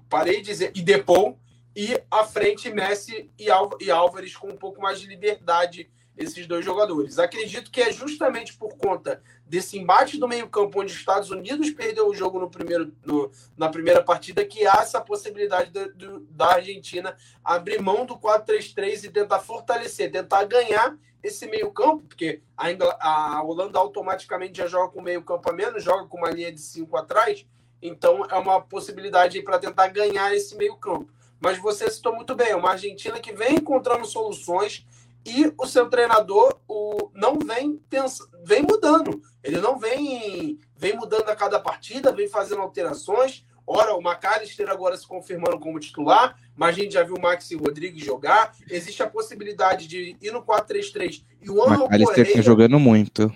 [0.09, 1.39] Paredes e Depou,
[1.75, 3.47] e à frente Messi e,
[3.81, 7.19] e Álvares com um pouco mais de liberdade esses dois jogadores.
[7.19, 12.09] Acredito que é justamente por conta desse embate do meio-campo, onde os Estados Unidos perdeu
[12.09, 16.55] o jogo no primeiro, no, na primeira partida, que há essa possibilidade do, do, da
[16.55, 23.43] Argentina abrir mão do 4-3-3 e tentar fortalecer, tentar ganhar esse meio-campo, porque a, a
[23.43, 27.45] Holanda automaticamente já joga com meio-campo a menos, joga com uma linha de cinco atrás,
[27.81, 31.11] então é uma possibilidade para tentar ganhar esse meio-campo.
[31.39, 34.85] Mas você citou muito bem, uma Argentina que vem encontrando soluções
[35.25, 39.21] e o seu treinador o, não vem pensa, vem mudando.
[39.43, 43.45] Ele não vem vem mudando a cada partida, vem fazendo alterações.
[43.65, 47.55] Ora, o McAllister agora se confirmando como titular, mas a gente já viu o Maxi
[47.55, 48.55] Rodrigues jogar.
[48.69, 52.33] Existe a possibilidade de ir no 4-3-3 e o Anjo Correia...
[52.33, 53.29] tá jogando muito.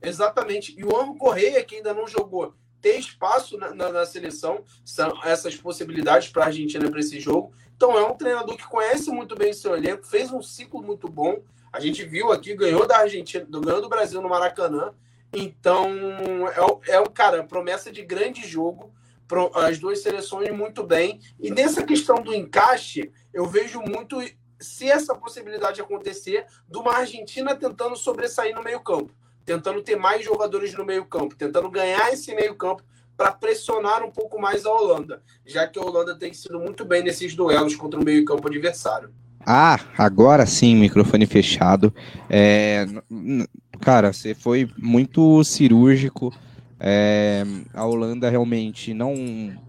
[0.00, 0.78] Exatamente.
[0.78, 5.12] E o Anjo Correia, que ainda não jogou, ter espaço na, na, na seleção, são
[5.24, 7.52] essas possibilidades para a Argentina para esse jogo.
[7.76, 11.42] Então é um treinador que conhece muito bem seu elenco, fez um ciclo muito bom.
[11.72, 14.94] A gente viu aqui, ganhou da Argentina, ganhou do Brasil no Maracanã.
[15.32, 15.88] Então
[16.86, 18.94] é, é o cara, promessa de grande jogo.
[19.54, 21.20] As duas seleções muito bem.
[21.40, 24.16] E nessa questão do encaixe, eu vejo muito,
[24.60, 29.12] se essa possibilidade acontecer, de uma Argentina tentando sobressair no meio-campo
[29.46, 32.82] tentando ter mais jogadores no meio-campo, tentando ganhar esse meio-campo
[33.16, 37.02] para pressionar um pouco mais a Holanda, já que a Holanda tem sido muito bem
[37.02, 39.10] nesses duelos contra o meio-campo adversário.
[39.40, 41.94] Ah, agora sim, microfone fechado.
[42.28, 42.84] É,
[43.80, 46.34] cara, você foi muito cirúrgico.
[46.80, 49.14] É, a Holanda realmente não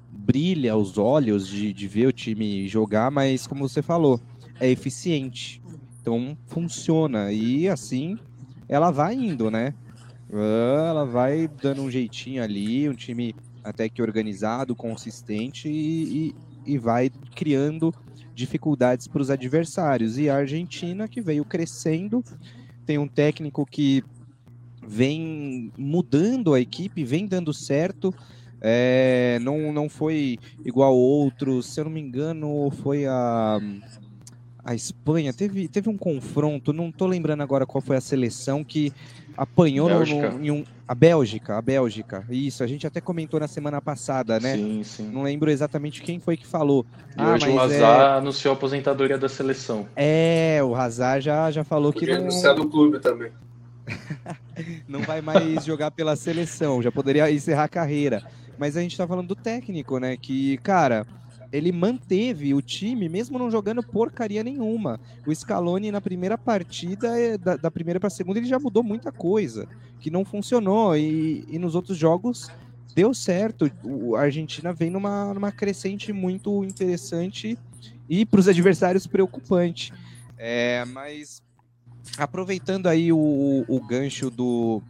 [0.10, 4.20] brilha os olhos de, de ver o time jogar, mas como você falou,
[4.60, 5.62] é eficiente.
[6.02, 7.32] Então funciona.
[7.32, 8.18] E assim
[8.68, 9.74] ela vai indo, né?
[10.30, 16.78] Ela vai dando um jeitinho ali, um time até que organizado, consistente e, e, e
[16.78, 17.94] vai criando
[18.34, 20.18] dificuldades para os adversários.
[20.18, 22.24] E a Argentina, que veio crescendo,
[22.86, 24.04] tem um técnico que
[24.86, 28.14] vem mudando a equipe, vem dando certo.
[28.62, 33.60] É, não, não foi igual outros, se eu não me engano, foi a
[34.68, 38.92] a Espanha teve, teve um confronto, não estou lembrando agora qual foi a seleção que
[39.38, 40.66] apanhou no, no, em um.
[40.86, 42.26] A Bélgica, a Bélgica.
[42.30, 44.56] Isso, a gente até comentou na semana passada, né?
[44.56, 45.10] Sim, sim.
[45.10, 46.86] Não lembro exatamente quem foi que falou.
[47.18, 48.18] E ah, hoje o Hazard é...
[48.18, 49.88] anunciou a aposentadoria da seleção.
[49.96, 52.56] É, o Hazard já, já falou Podia que não.
[52.56, 53.32] Do clube também.
[54.86, 58.22] não vai mais jogar pela seleção, já poderia encerrar a carreira.
[58.58, 60.18] Mas a gente tá falando do técnico, né?
[60.18, 61.06] Que, cara,
[61.52, 65.00] ele manteve o time, mesmo não jogando porcaria nenhuma.
[65.26, 68.84] O Scaloni, na primeira partida, é, da, da primeira para a segunda, ele já mudou
[68.84, 69.68] muita coisa,
[70.00, 70.96] que não funcionou.
[70.96, 72.50] E, e nos outros jogos
[72.94, 73.72] deu certo.
[73.84, 77.58] O, a Argentina vem numa, numa crescente muito interessante
[78.10, 79.94] e para os adversários preocupante.
[80.38, 81.42] É, mas
[82.18, 84.82] aproveitando aí o, o gancho do,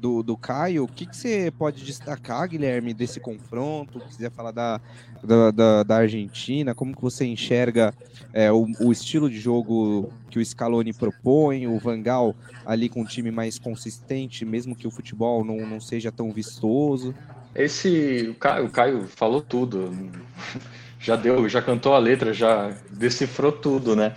[0.00, 4.00] do, do Caio, o que, que você pode destacar, Guilherme, desse confronto?
[4.00, 4.80] Se quiser falar da,
[5.22, 7.92] da, da, da Argentina, como que você enxerga
[8.32, 12.34] é, o, o, estilo de jogo que o Scaloni propõe, o Vangal
[12.64, 17.14] ali com um time mais consistente, mesmo que o futebol não, não seja tão vistoso?
[17.54, 19.92] Esse, o Caio, o Caio falou tudo,
[20.98, 24.14] já deu, já cantou a letra, já decifrou tudo, né?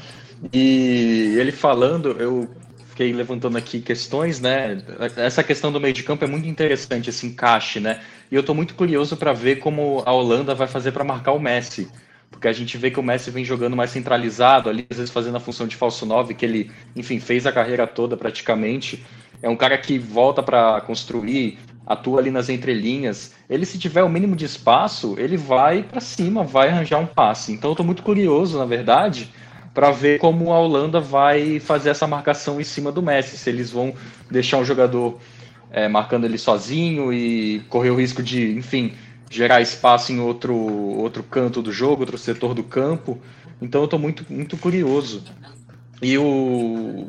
[0.52, 2.50] E ele falando, eu
[2.94, 4.78] fiquei levantando aqui questões, né?
[5.18, 8.00] Essa questão do meio de campo é muito interessante, esse encaixe, né?
[8.32, 11.40] E eu estou muito curioso para ver como a Holanda vai fazer para marcar o
[11.40, 11.90] Messi.
[12.30, 15.38] Porque a gente vê que o Messi vem jogando mais centralizado ali, às vezes fazendo
[15.38, 19.04] a função de falso 9, que ele, enfim, fez a carreira toda praticamente.
[19.42, 23.34] É um cara que volta para construir, atua ali nas entrelinhas.
[23.50, 27.52] Ele, se tiver o mínimo de espaço, ele vai para cima, vai arranjar um passe.
[27.52, 29.32] Então eu estou muito curioso, na verdade,
[29.74, 33.72] para ver como a Holanda vai fazer essa marcação em cima do Messi, se eles
[33.72, 33.94] vão
[34.30, 35.20] deixar um jogador
[35.72, 38.94] é, marcando ele sozinho e correr o risco de, enfim,
[39.30, 43.20] gerar espaço em outro, outro canto do jogo, outro setor do campo.
[43.60, 45.24] Então eu estou muito, muito curioso.
[46.02, 47.08] E o,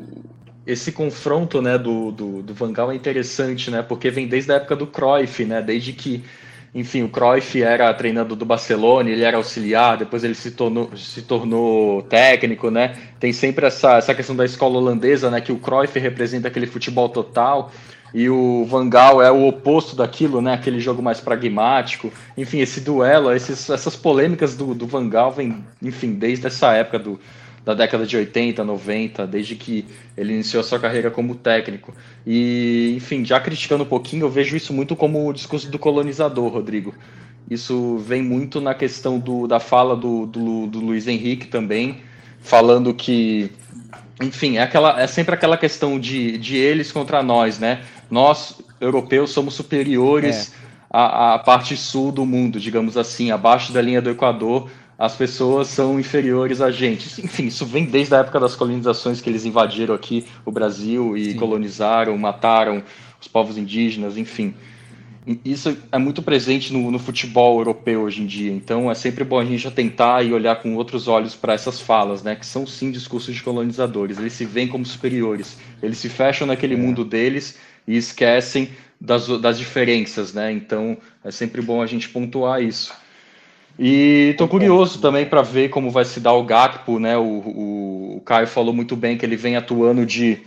[0.65, 4.55] esse confronto né, do, do, do Van Gaal é interessante, né, porque vem desde a
[4.55, 6.23] época do Cruyff, né, desde que
[6.75, 11.21] enfim, o Cruyff era treinador do Barcelona, ele era auxiliar, depois ele se tornou, se
[11.21, 12.97] tornou técnico, né?
[13.17, 15.39] Tem sempre essa, essa questão da escola holandesa, né?
[15.39, 17.71] Que o Cruyff representa aquele futebol total
[18.13, 20.53] e o Van Gaal é o oposto daquilo, né?
[20.53, 22.11] Aquele jogo mais pragmático.
[22.37, 26.99] Enfim, esse duelo, esses, essas polêmicas do, do Van Gaal vem, enfim, desde essa época
[26.99, 27.17] do,
[27.65, 29.85] da década de 80, 90, desde que
[30.15, 31.95] ele iniciou a sua carreira como técnico.
[32.25, 36.47] E, enfim, já criticando um pouquinho, eu vejo isso muito como o discurso do colonizador,
[36.47, 36.93] Rodrigo.
[37.49, 42.01] Isso vem muito na questão do, da fala do, do, do Luiz Henrique também,
[42.39, 43.51] falando que,
[44.21, 47.81] enfim, é, aquela, é sempre aquela questão de, de eles contra nós, né?
[48.11, 50.55] Nós, europeus, somos superiores é.
[50.91, 55.67] à, à parte sul do mundo, digamos assim, abaixo da linha do Equador as pessoas
[55.67, 57.21] são inferiores a gente.
[57.23, 61.31] Enfim, isso vem desde a época das colonizações que eles invadiram aqui o Brasil e
[61.31, 61.37] Sim.
[61.37, 62.83] colonizaram, mataram
[63.19, 64.53] os povos indígenas, enfim.
[65.43, 68.51] Isso é muito presente no, no, futebol europeu hoje em dia.
[68.51, 72.21] Então é sempre bom a gente tentar e olhar com outros olhos para essas falas,
[72.21, 72.35] né?
[72.35, 74.19] Que são sim discursos de colonizadores.
[74.19, 75.57] Eles se veem como superiores.
[75.81, 76.77] Eles se fecham naquele é.
[76.77, 78.69] mundo deles e esquecem
[79.01, 80.51] das, das diferenças, né?
[80.51, 82.93] Então é sempre bom a gente pontuar isso.
[83.77, 87.17] E tô curioso também para ver como vai se dar o Gakpo, né?
[87.17, 90.41] O, o, o, Caio falou muito bem que ele vem atuando de,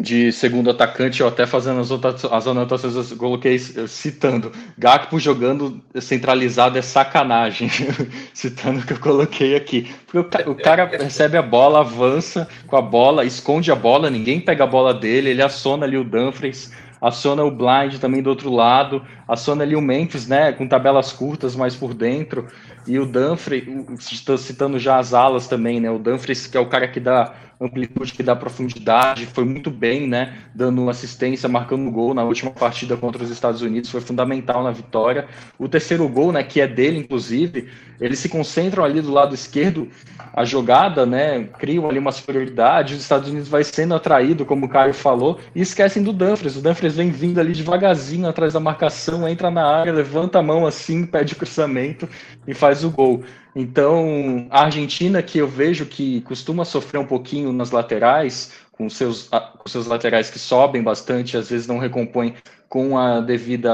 [0.00, 6.78] de segundo atacante, eu até fazendo as, as anotações, eu coloquei citando, Gakpo jogando centralizado
[6.78, 7.68] é sacanagem,
[8.32, 9.94] citando o que eu coloquei aqui.
[10.06, 14.40] Porque o, o cara recebe a bola, avança com a bola, esconde a bola, ninguém
[14.40, 16.72] pega a bola dele, ele aciona ali o Dumfries,
[17.04, 21.54] aciona o blind também do outro lado, aciona ali o Memphis, né, com tabelas curtas
[21.54, 22.46] mais por dentro,
[22.86, 26.88] e o Danfrey, citando já as alas também, né, o Danfrey que é o cara
[26.88, 27.34] que dá
[27.66, 32.96] amplitude, que dá profundidade, foi muito bem, né, dando assistência, marcando gol na última partida
[32.96, 35.26] contra os Estados Unidos, foi fundamental na vitória.
[35.58, 37.68] O terceiro gol, né, que é dele, inclusive,
[38.00, 39.88] eles se concentram ali do lado esquerdo,
[40.32, 44.68] a jogada, né, criam ali uma superioridade, os Estados Unidos vai sendo atraído, como o
[44.68, 46.56] Caio falou, e esquecem do Dumfries.
[46.56, 50.66] O Dumfries vem vindo ali devagarzinho atrás da marcação, entra na área, levanta a mão
[50.66, 52.08] assim, pede cruzamento
[52.46, 53.22] e faz o gol.
[53.54, 59.28] Então, a Argentina, que eu vejo que costuma sofrer um pouquinho nas laterais, com seus,
[59.28, 62.34] com seus laterais que sobem bastante, às vezes não recompõem
[62.68, 63.70] com a devida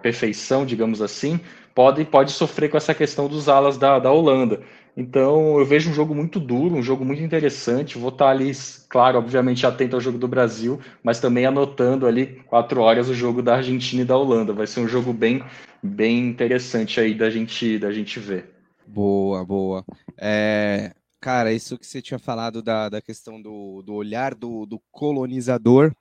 [0.00, 1.40] perfeição, digamos assim,
[1.74, 4.60] pode, pode sofrer com essa questão dos alas da, da Holanda.
[4.96, 7.98] Então, eu vejo um jogo muito duro, um jogo muito interessante.
[7.98, 8.52] Vou estar ali,
[8.88, 13.42] claro, obviamente atento ao jogo do Brasil, mas também anotando ali quatro horas o jogo
[13.42, 14.52] da Argentina e da Holanda.
[14.52, 15.42] Vai ser um jogo bem,
[15.82, 18.53] bem interessante aí da gente, da gente ver.
[18.86, 19.84] Boa, boa.
[20.18, 24.80] É, cara, isso que você tinha falado da, da questão do, do olhar do, do
[24.92, 25.94] colonizador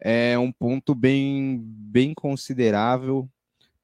[0.00, 3.28] é um ponto bem, bem considerável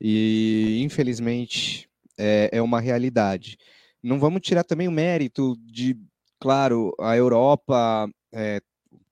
[0.01, 1.89] e, infelizmente,
[2.19, 3.59] é, é uma realidade.
[4.03, 5.97] Não vamos tirar também o mérito de,
[6.39, 8.61] claro, a Europa é,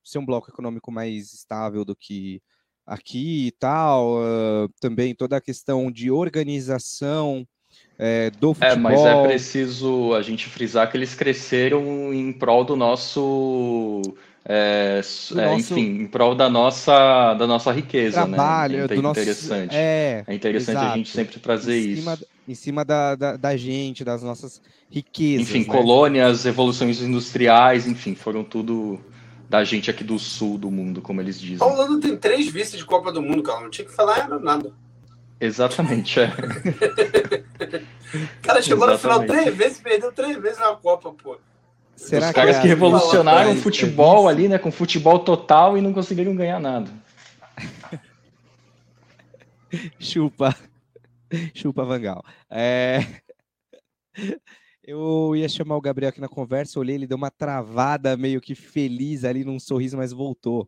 [0.03, 2.43] ser um bloco econômico mais estável do que
[2.87, 7.47] aqui e tal, uh, também toda a questão de organização
[7.99, 8.73] é, do futebol.
[8.73, 14.03] É, mas é preciso a gente frisar que eles cresceram em prol do nosso.
[14.51, 15.01] É,
[15.31, 18.87] Do é, nosso- enfim, em prol da nossa, da nossa riqueza, trabalho, né?
[18.89, 19.21] do nosso.
[19.21, 19.75] interessante.
[19.77, 20.97] É, É interessante a exato.
[20.97, 22.01] gente sempre trazer em isso.
[22.03, 22.19] cima,
[22.49, 25.49] em cima da, da, da gente, das nossas riquezas.
[25.51, 25.65] Enfim, né?
[25.67, 28.99] colônias, evoluções industriais, enfim, foram tudo
[29.51, 31.67] da gente aqui do sul do mundo, como eles dizem.
[31.67, 33.61] A Holanda tem três vices de Copa do Mundo, cara.
[33.61, 34.73] Não tinha que falar era nada.
[35.41, 36.29] Exatamente, é.
[36.29, 36.33] O
[38.43, 39.45] cara chegou no final Exatamente.
[39.45, 41.39] três vezes, perdeu três vezes na Copa, pô.
[41.97, 45.81] Será Os caras é que revolucionaram é o futebol ali, né, com futebol total e
[45.81, 46.91] não conseguiram ganhar nada.
[49.99, 50.57] Chupa.
[51.55, 52.25] Chupa Vangal.
[52.51, 53.01] É...
[54.83, 58.55] Eu ia chamar o Gabriel aqui na conversa, olhei, ele deu uma travada meio que
[58.55, 60.67] feliz ali num sorriso, mas voltou.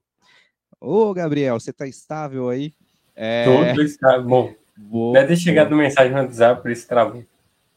[0.79, 2.75] Ô, Gabriel, você tá estável aí?
[3.17, 3.45] É...
[3.45, 4.55] Tudo está bom.
[4.83, 7.21] Boa, Deve ter chegado mensagem no WhatsApp, por isso travou.
[7.21, 7.27] O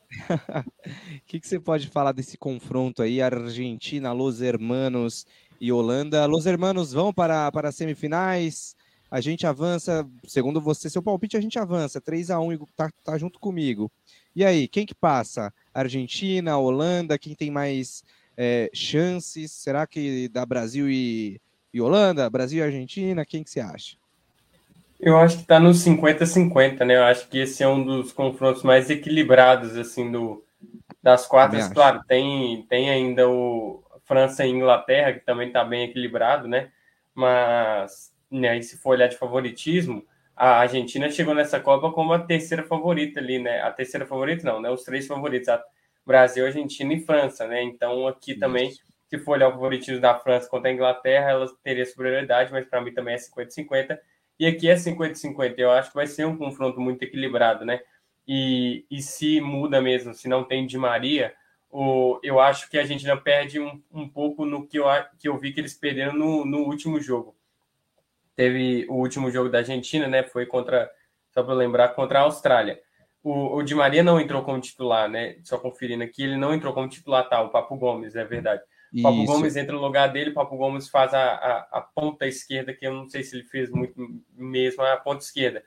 [1.27, 5.25] que, que você pode falar desse confronto aí, Argentina, Los Hermanos
[5.59, 6.25] e Holanda?
[6.25, 8.75] Los Hermanos vão para, para as semifinais,
[9.11, 12.89] a gente avança, segundo você, seu palpite, a gente avança, 3 a 1 Igor, tá,
[13.03, 13.91] tá junto comigo.
[14.35, 15.53] E aí, quem que passa?
[15.73, 18.03] Argentina, Holanda, quem tem mais
[18.37, 19.51] é, chances?
[19.51, 21.39] Será que dá Brasil e,
[21.73, 22.29] e Holanda?
[22.29, 23.25] Brasil e Argentina?
[23.25, 23.97] Quem que você acha?
[25.05, 26.95] Eu acho que tá no 50-50, né?
[26.95, 30.43] Eu acho que esse é um dos confrontos mais equilibrados, assim, do,
[31.01, 31.67] das quartas.
[31.67, 36.71] Claro, tem, tem ainda o França e Inglaterra, que também tá bem equilibrado, né?
[37.13, 40.05] Mas, né, se for olhar de favoritismo,
[40.35, 43.61] a Argentina chegou nessa Copa como a terceira favorita ali, né?
[43.61, 44.69] A terceira favorita não, né?
[44.69, 45.61] Os três favoritos, a
[46.05, 47.61] Brasil, Argentina e França, né?
[47.61, 48.71] Então aqui também,
[49.09, 52.81] se for olhar o favoritismo da França contra a Inglaterra, ela teria superioridade, mas para
[52.81, 53.97] mim também é 50-50.
[54.39, 55.55] E aqui é 50-50.
[55.57, 57.79] Eu acho que vai ser um confronto muito equilibrado, né?
[58.27, 61.33] E, e se muda mesmo, se não tem Di Maria,
[61.69, 64.85] o, eu acho que a Argentina perde um, um pouco no que eu,
[65.19, 67.35] que eu vi que eles perderam no, no último jogo.
[68.35, 70.23] Teve o último jogo da Argentina, né?
[70.23, 70.89] Foi contra,
[71.31, 72.79] só para lembrar, contra a Austrália.
[73.23, 75.37] O, o Di Maria não entrou como titular, né?
[75.43, 77.41] Só conferindo aqui, ele não entrou como titular, tá?
[77.41, 78.61] O Papo Gomes, é verdade.
[78.93, 79.33] O Papo Isso.
[79.33, 82.85] Gomes entra no lugar dele, o Papo Gomes faz a, a, a ponta esquerda, que
[82.85, 83.95] eu não sei se ele fez muito
[84.35, 85.63] mesmo a ponta esquerda.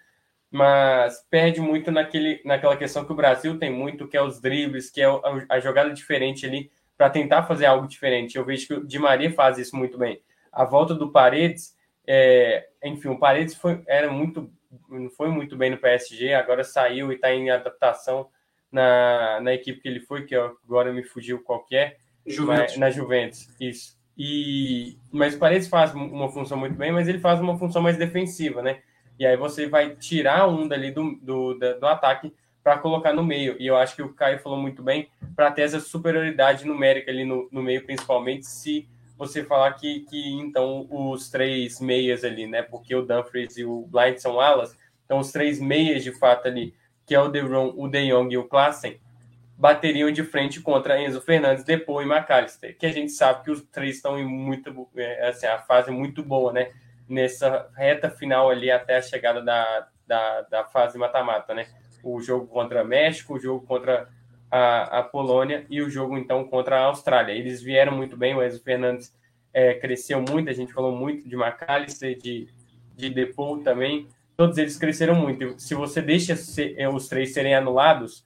[0.48, 4.90] Mas perde muito naquele, naquela questão que o Brasil tem muito, que é os dribles,
[4.90, 5.20] que é a,
[5.50, 8.36] a jogada diferente ali, para tentar fazer algo diferente.
[8.36, 10.22] Eu vejo que o Di Maria faz isso muito bem.
[10.52, 11.76] A volta do Paredes,
[12.06, 14.48] é, enfim, o Paredes foi, era muito,
[14.88, 18.28] não foi muito bem no PSG, agora saiu e está em adaptação
[18.70, 21.98] na, na equipe que ele foi, que agora me fugiu qualquer.
[22.26, 22.72] Juventus.
[22.72, 23.96] Mas- na Juventus, isso.
[24.18, 27.98] E, mas o Paredes faz uma função muito bem, mas ele faz uma função mais
[27.98, 28.80] defensiva, né?
[29.18, 32.32] E aí você vai tirar um dali do, do, do ataque
[32.62, 33.56] para colocar no meio.
[33.60, 37.24] E eu acho que o Caio falou muito bem para ter essa superioridade numérica ali
[37.24, 42.62] no, no meio, principalmente se você falar que, que então os três meias ali, né?
[42.62, 46.74] Porque o Dumfries e o Blind são alas, então os três meias de fato ali,
[47.06, 48.98] que é o De Ron, o De Jong e o Klassen,
[49.56, 53.62] bateriam de frente contra Enzo Fernandes, Depô e McAllister, que a gente sabe que os
[53.62, 56.72] três estão em muito, é, assim, a fase muito boa, né?
[57.08, 61.66] Nessa reta final ali até a chegada da, da, da fase mata-mata, né?
[62.02, 64.08] O jogo contra México, o jogo contra
[64.50, 67.32] a, a Polônia e o jogo então contra a Austrália.
[67.32, 69.14] Eles vieram muito bem, o Enzo Fernandes
[69.54, 72.46] é, cresceu muito, a gente falou muito de McAllister, de,
[72.94, 74.06] de Depô também,
[74.36, 75.58] todos eles cresceram muito.
[75.58, 76.34] Se você deixa
[76.76, 78.25] é, os três serem anulados,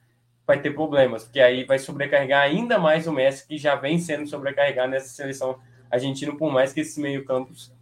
[0.51, 4.27] vai ter problemas, porque aí vai sobrecarregar ainda mais o Messi, que já vem sendo
[4.27, 5.57] sobrecarregado nessa seleção
[5.89, 7.73] argentina, por mais que esses meio-campos.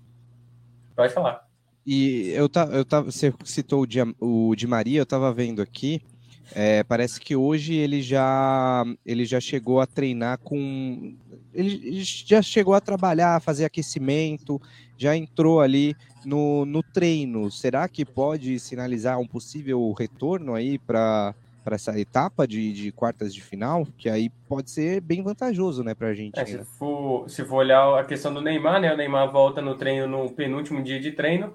[0.96, 1.48] Pode falar.
[1.84, 5.64] E eu tá, eu tava, você citou o Di, o Di Maria, eu estava vendo
[5.64, 6.00] aqui.
[6.54, 11.16] é, parece que hoje ele já ele já chegou a treinar com
[11.52, 14.62] ele já chegou a trabalhar, a fazer aquecimento,
[14.96, 17.50] já entrou ali no, no treino.
[17.50, 21.34] Será que pode sinalizar um possível retorno aí para
[21.70, 23.88] para essa etapa de, de quartas de final?
[23.96, 28.00] Que aí pode ser bem vantajoso, né, para a É, se, for, se for olhar
[28.00, 28.91] a questão do Neymar, né?
[28.91, 31.54] O Neymar volta no treino no penúltimo dia de treino,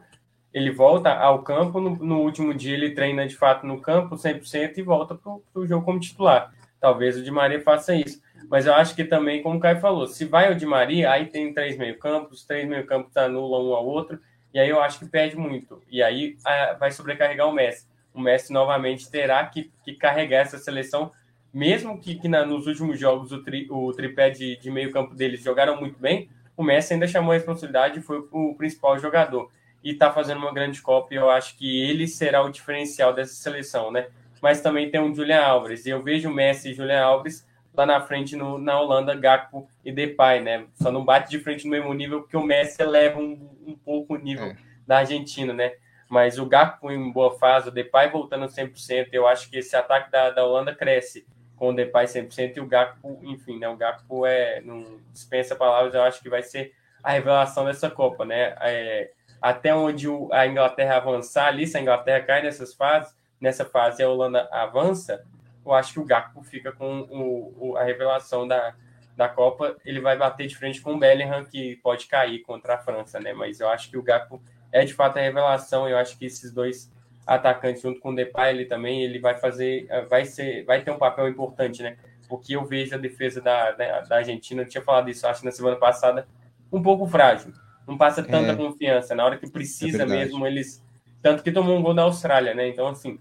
[0.53, 4.79] ele volta ao campo, no, no último dia ele treina de fato no campo 100%
[4.79, 6.55] e volta para o jogo como titular.
[6.81, 8.23] Talvez o Di Maria faça isso.
[8.49, 11.27] Mas eu acho que também, como o Caio falou, se vai o Di Maria, aí
[11.27, 14.21] tem três meio-campos, três meio-campos anulam um ao outro,
[14.53, 15.83] e aí eu acho que perde muito.
[15.91, 17.85] E aí ah, vai sobrecarregar o Messi.
[18.15, 21.11] O Messi novamente terá que, que carregar essa seleção,
[21.53, 25.43] mesmo que, que na- nos últimos jogos o, tri, o tripé de, de meio-campo deles
[25.43, 29.51] jogaram muito bem, o Messi ainda chamou a responsabilidade e foi o principal jogador.
[29.83, 33.35] E está fazendo uma grande Copa, e eu acho que ele será o diferencial dessa
[33.35, 34.07] seleção, né?
[34.45, 35.87] mas também tem um Julian Alves.
[35.87, 39.67] E eu vejo o Messi e Julian Alves lá na frente no, na Holanda, Gakpo
[39.83, 40.67] e Depay, né?
[40.75, 44.13] Só não bate de frente no mesmo nível porque o Messi eleva um, um pouco
[44.13, 44.57] o nível é.
[44.87, 45.73] da Argentina, né?
[46.15, 50.13] Mas o Gakpo em boa fase, o Depay voltando 100%, eu acho que esse ataque
[50.13, 51.27] da, da Holanda cresce
[51.57, 53.69] com o Depay 100% e o Gakpo, enfim, né?
[53.69, 56.73] O Gakpo é, não dispensa palavras, eu acho que vai ser
[57.03, 58.55] a revelação dessa Copa, né?
[58.61, 59.11] É,
[59.43, 64.01] até onde o, a Inglaterra avançar ali, se a Inglaterra cai nessas fases, nessa fase
[64.01, 65.27] a Holanda avança,
[65.67, 68.73] eu acho que o Gakpo fica com o, o, a revelação da,
[69.17, 69.77] da Copa.
[69.85, 73.33] Ele vai bater de frente com o Bellingham, que pode cair contra a França, né?
[73.33, 74.41] Mas eu acho que o Gakpo
[74.75, 75.89] é de fato a revelação.
[75.89, 76.93] Eu acho que esses dois
[77.25, 80.99] atacantes, junto com o Depay, ele também ele vai fazer, vai ser, vai ter um
[80.99, 81.97] papel importante, né?
[82.29, 85.53] Porque eu vejo a defesa da, da, da Argentina, eu tinha falado isso, acho, na
[85.53, 86.27] semana passada,
[86.73, 87.53] um pouco frágil.
[87.87, 89.15] Não passa tanta é, confiança.
[89.15, 90.83] Na hora que precisa é mesmo, eles.
[91.23, 92.69] Tanto que tomou um gol da Austrália, né?
[92.69, 93.19] Então, assim,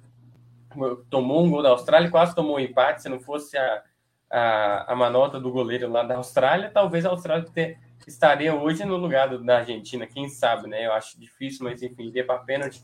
[1.10, 3.04] tomou um gol da Austrália, quase tomou um empate.
[3.04, 3.84] Se não fosse a,
[4.30, 7.78] a, a manota do goleiro lá da Austrália, talvez a Austrália ter,
[8.08, 10.86] estaria hoje no lugar do, da Argentina, quem sabe, né?
[10.86, 12.82] Eu acho difícil, mas enfim, iria para pênalti.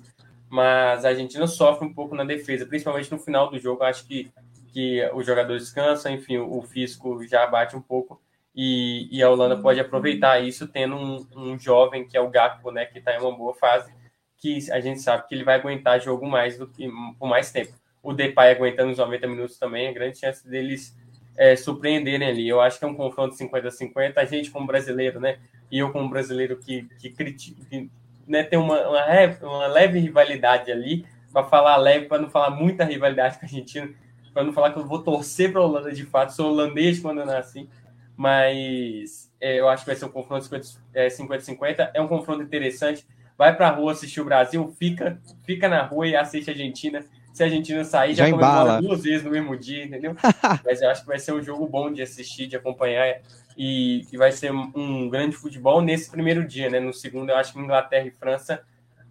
[0.49, 3.83] Mas a Argentina sofre um pouco na defesa, principalmente no final do jogo.
[3.83, 4.31] Acho que,
[4.73, 8.21] que os jogadores cansam, enfim, o, o físico já bate um pouco.
[8.55, 12.71] E, e, a Holanda pode aproveitar isso tendo um, um jovem que é o Gakpo,
[12.71, 13.93] né, que está em uma boa fase,
[14.37, 17.73] que a gente sabe que ele vai aguentar jogo mais do que por mais tempo
[18.01, 20.97] o Depay aguentando os 90 minutos também, é grande chance deles
[21.39, 22.49] é, surpreenderem ali.
[22.49, 24.17] Eu acho que é um confronto 50-50.
[24.17, 25.37] A gente, como brasileiro, né?
[25.71, 27.89] E eu, como brasileiro que, que critica, que,
[28.27, 29.05] né, tem uma, uma,
[29.41, 33.89] uma leve rivalidade ali, para falar leve, para não falar muita rivalidade com a Argentina,
[34.33, 37.21] para não falar que eu vou torcer para a Holanda de fato, sou holandês quando
[37.21, 37.69] eu nasci,
[38.17, 41.79] mas é, eu acho que vai ser um confronto 50-50.
[41.79, 43.07] É, é um confronto interessante.
[43.37, 47.05] Vai para a rua assistir o Brasil, fica, fica na rua e assiste a Argentina
[47.33, 50.15] se a Argentina sair, já, já comemora duas vezes no mesmo dia, entendeu?
[50.65, 53.21] Mas eu acho que vai ser um jogo bom de assistir, de acompanhar,
[53.57, 56.79] e, e vai ser um grande futebol nesse primeiro dia, né?
[56.79, 58.63] No segundo, eu acho que Inglaterra e França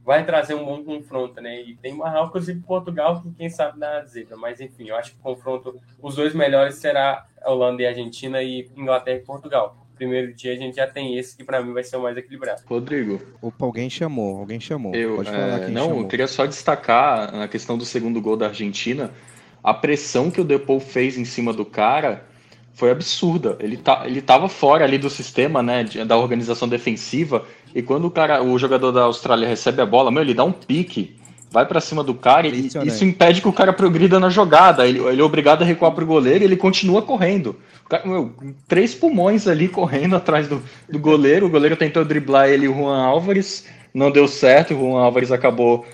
[0.04, 1.60] vai trazer um bom confronto, né?
[1.60, 4.36] E tem Marrocos e Portugal, que quem sabe dá zebra.
[4.36, 8.70] Mas enfim, eu acho que o confronto, os dois melhores será Holanda e Argentina e
[8.74, 11.96] Inglaterra e Portugal primeiro dia a gente já tem esse que para mim vai ser
[11.96, 12.62] o mais equilibrado.
[12.66, 13.20] Rodrigo.
[13.42, 14.94] Opa, alguém chamou, alguém chamou.
[14.94, 16.00] Eu, Pode falar é, Não, chamou.
[16.00, 19.12] eu queria só destacar na questão do segundo gol da Argentina,
[19.62, 22.24] a pressão que o Depou fez em cima do cara
[22.72, 23.56] foi absurda.
[23.58, 27.44] Ele, tá, ele tava fora ali do sistema, né, da organização defensiva,
[27.74, 30.52] e quando o cara, o jogador da Austrália recebe a bola, meu, ele dá um
[30.52, 31.16] pique
[31.50, 34.86] vai para cima do cara e isso impede que o cara progrida na jogada.
[34.86, 37.56] Ele, ele é obrigado a recuar pro goleiro e ele continua correndo.
[37.88, 38.32] Cara, meu,
[38.66, 41.46] três pulmões ali correndo atrás do, do goleiro.
[41.46, 44.74] O goleiro tentou driblar ele e o Juan Álvares, não deu certo.
[44.74, 45.86] O Juan Álvares acabou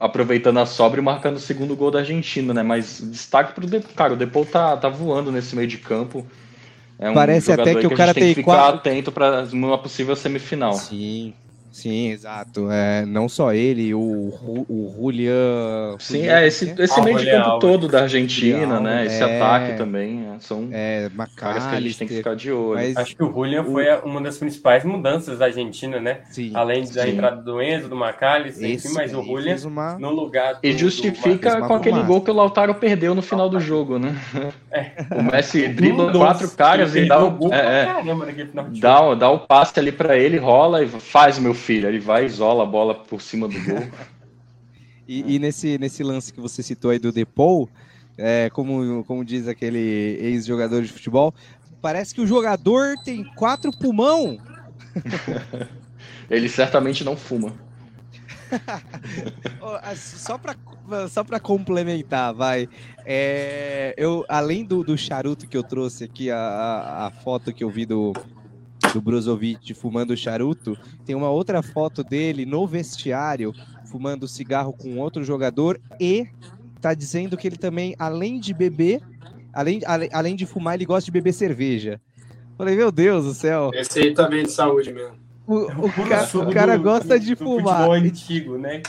[0.00, 2.62] aproveitando a sobra e marcando o segundo gol da Argentina, né?
[2.62, 3.90] Mas destaque pro Depou.
[3.94, 6.26] Cara, o Depou tá, tá voando nesse meio de campo.
[6.98, 8.76] É um Parece até que, que o cara tem, tem que ficar quatro...
[8.76, 10.74] atento para uma possível semifinal.
[10.74, 11.34] Sim,
[11.74, 12.70] Sim, exato.
[12.70, 15.96] É, não só ele, o, o Julian.
[15.98, 19.06] Sim, Julian, é esse, esse meio de campo todo da Argentina, né?
[19.06, 20.24] Esse é, ataque também.
[20.24, 22.74] É, são é, caras que a gente tem que ficar de olho.
[22.76, 23.72] Mas Acho que o Julian o...
[23.72, 26.20] foi uma das principais mudanças da Argentina, né?
[26.30, 27.10] Sim, Além da sim.
[27.10, 29.98] entrada do Enzo, do Macalester, enfim, mas o Julian uma...
[29.98, 30.54] no lugar.
[30.54, 31.66] Do, e justifica do...
[31.66, 34.16] com aquele gol que o Lautaro perdeu no final do jogo, né?
[34.70, 34.92] É.
[35.16, 37.96] O Messi dribla quatro caras e dá o, é, é.
[38.80, 41.63] dá, dá o passe ali para ele, rola e faz meu filho.
[41.72, 43.88] Ele vai, isola a bola por cima do gol.
[45.08, 47.68] e, e, nesse, nesse lance que você citou aí do Depou,
[48.16, 51.34] é, como, como diz aquele ex-jogador de futebol,
[51.80, 54.38] parece que o jogador tem quatro pulmão.
[56.30, 57.52] Ele certamente não fuma.
[59.96, 60.56] só para
[61.08, 62.68] só para complementar, vai.
[63.04, 67.70] É, eu além do, do charuto que eu trouxe aqui a, a foto que eu
[67.70, 68.12] vi do
[68.94, 73.52] do Brozovic fumando charuto, tem uma outra foto dele no vestiário
[73.86, 76.28] fumando cigarro com outro jogador e
[76.80, 79.02] tá dizendo que ele também, além de beber,
[79.52, 79.80] além,
[80.12, 82.00] além de fumar, ele gosta de beber cerveja.
[82.56, 83.72] Falei, meu Deus do céu.
[83.74, 85.16] Esse aí também tá de saúde mesmo.
[85.44, 87.90] O, o, ca, o cara do, gosta de do fumar.
[87.90, 88.80] antigo, né?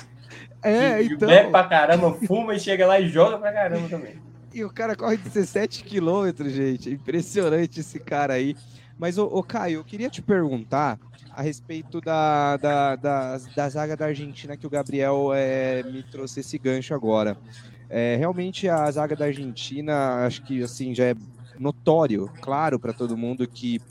[0.61, 1.27] É, que, então.
[1.27, 4.21] Bebe pra caramba, fuma e chega lá e joga pra caramba também.
[4.53, 6.91] E o cara corre 17 quilômetros, gente.
[6.91, 8.55] Impressionante esse cara aí.
[8.97, 10.99] Mas, ô, Caio, eu queria te perguntar
[11.31, 16.39] a respeito da, da, da, da zaga da Argentina que o Gabriel é, me trouxe
[16.39, 17.37] esse gancho agora.
[17.89, 21.15] É, realmente a zaga da Argentina, acho que assim já é
[21.59, 23.81] notório, claro para todo mundo que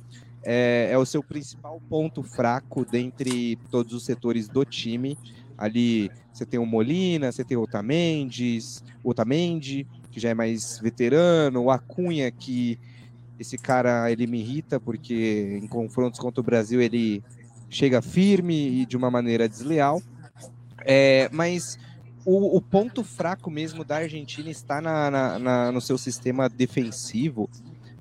[0.42, 5.16] é, é, o seu principal ponto fraco dentre todos os setores do time.
[5.56, 11.64] Ali você tem o Molina, você tem o o Otamendi, que já é mais veterano,
[11.64, 12.78] o Acunha, que
[13.38, 17.22] esse cara ele me irrita porque em confrontos contra o Brasil ele
[17.68, 20.00] chega firme e de uma maneira desleal.
[20.86, 21.78] É, mas
[22.24, 27.48] o, o, ponto fraco mesmo da Argentina está na, na, na, no seu sistema defensivo.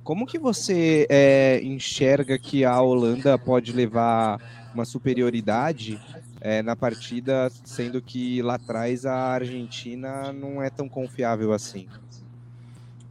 [0.04, 4.38] Como que você é, enxerga que a Holanda pode levar
[4.74, 6.00] uma superioridade
[6.42, 11.88] é, na partida, sendo que lá atrás a Argentina não é tão confiável assim?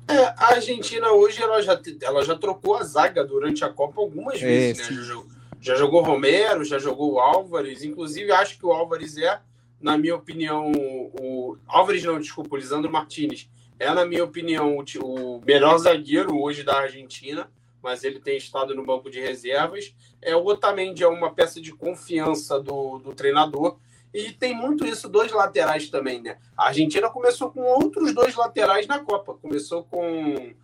[0.08, 4.42] É, a Argentina hoje ela já, ela já trocou a zaga durante a Copa algumas
[4.42, 4.96] é, vezes, né?
[4.96, 5.26] Já jogou,
[5.60, 9.40] já jogou Romero, já jogou Álvares, inclusive acho que o Álvares é,
[9.80, 13.48] na minha opinião, o Álvares não, desculpa, o Lisandro Martinez
[13.82, 17.50] é, na minha opinião, o, o melhor zagueiro hoje da Argentina,
[17.82, 19.92] mas ele tem estado no banco de reservas.
[20.20, 23.76] É, o Otamendi é uma peça de confiança do, do treinador
[24.12, 26.36] e tem muito isso dois laterais também, né?
[26.56, 29.34] A Argentina começou com outros dois laterais na Copa.
[29.34, 30.54] Começou com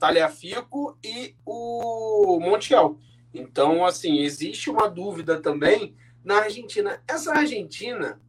[0.00, 2.98] Talhafico e o Montiel.
[3.32, 5.94] Então, assim, existe uma dúvida também
[6.24, 7.00] na Argentina.
[7.06, 8.20] Essa Argentina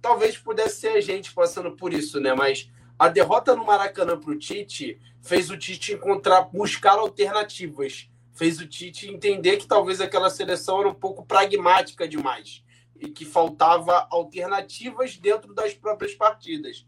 [0.00, 2.32] talvez pudesse ser a gente passando por isso, né?
[2.32, 8.08] Mas a derrota no Maracanã para o Tite fez o Tite encontrar, buscar alternativas.
[8.32, 12.64] Fez o Tite entender que talvez aquela seleção era um pouco pragmática demais
[13.00, 16.86] e que faltava alternativas dentro das próprias partidas.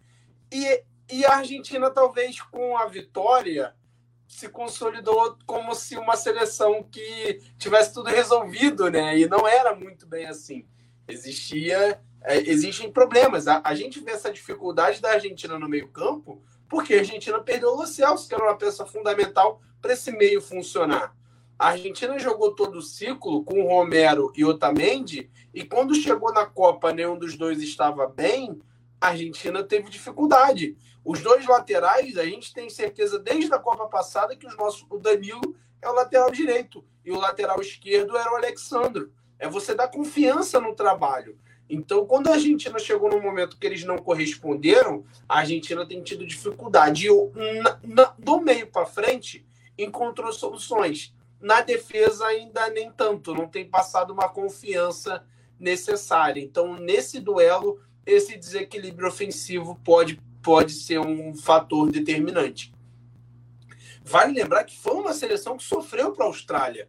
[0.52, 3.74] E, e a Argentina, talvez com a vitória,
[4.26, 9.18] se consolidou como se uma seleção que tivesse tudo resolvido, né?
[9.18, 10.66] E não era muito bem assim.
[11.06, 13.48] Existia, é, existem problemas.
[13.48, 17.76] A, a gente vê essa dificuldade da Argentina no meio-campo porque a Argentina perdeu o
[17.76, 21.16] Lo que era uma peça fundamental para esse meio funcionar.
[21.58, 26.92] A Argentina jogou todo o ciclo com Romero e Otamendi, e quando chegou na Copa,
[26.92, 28.62] nenhum dos dois estava bem,
[29.00, 30.76] a Argentina teve dificuldade.
[31.04, 34.98] Os dois laterais, a gente tem certeza desde a Copa passada que os nossos, o
[34.98, 39.10] Danilo é o lateral direito e o lateral esquerdo era o Alexandro.
[39.36, 41.36] É você dar confiança no trabalho.
[41.68, 46.24] Então, quando a Argentina chegou no momento que eles não corresponderam, a Argentina tem tido
[46.24, 47.08] dificuldade.
[47.08, 49.44] E na, na, do meio para frente,
[49.76, 51.12] encontrou soluções.
[51.40, 55.24] Na defesa, ainda nem tanto, não tem passado uma confiança
[55.58, 56.40] necessária.
[56.40, 62.72] Então, nesse duelo, esse desequilíbrio ofensivo pode, pode ser um fator determinante.
[64.02, 66.88] Vale lembrar que foi uma seleção que sofreu para a Austrália.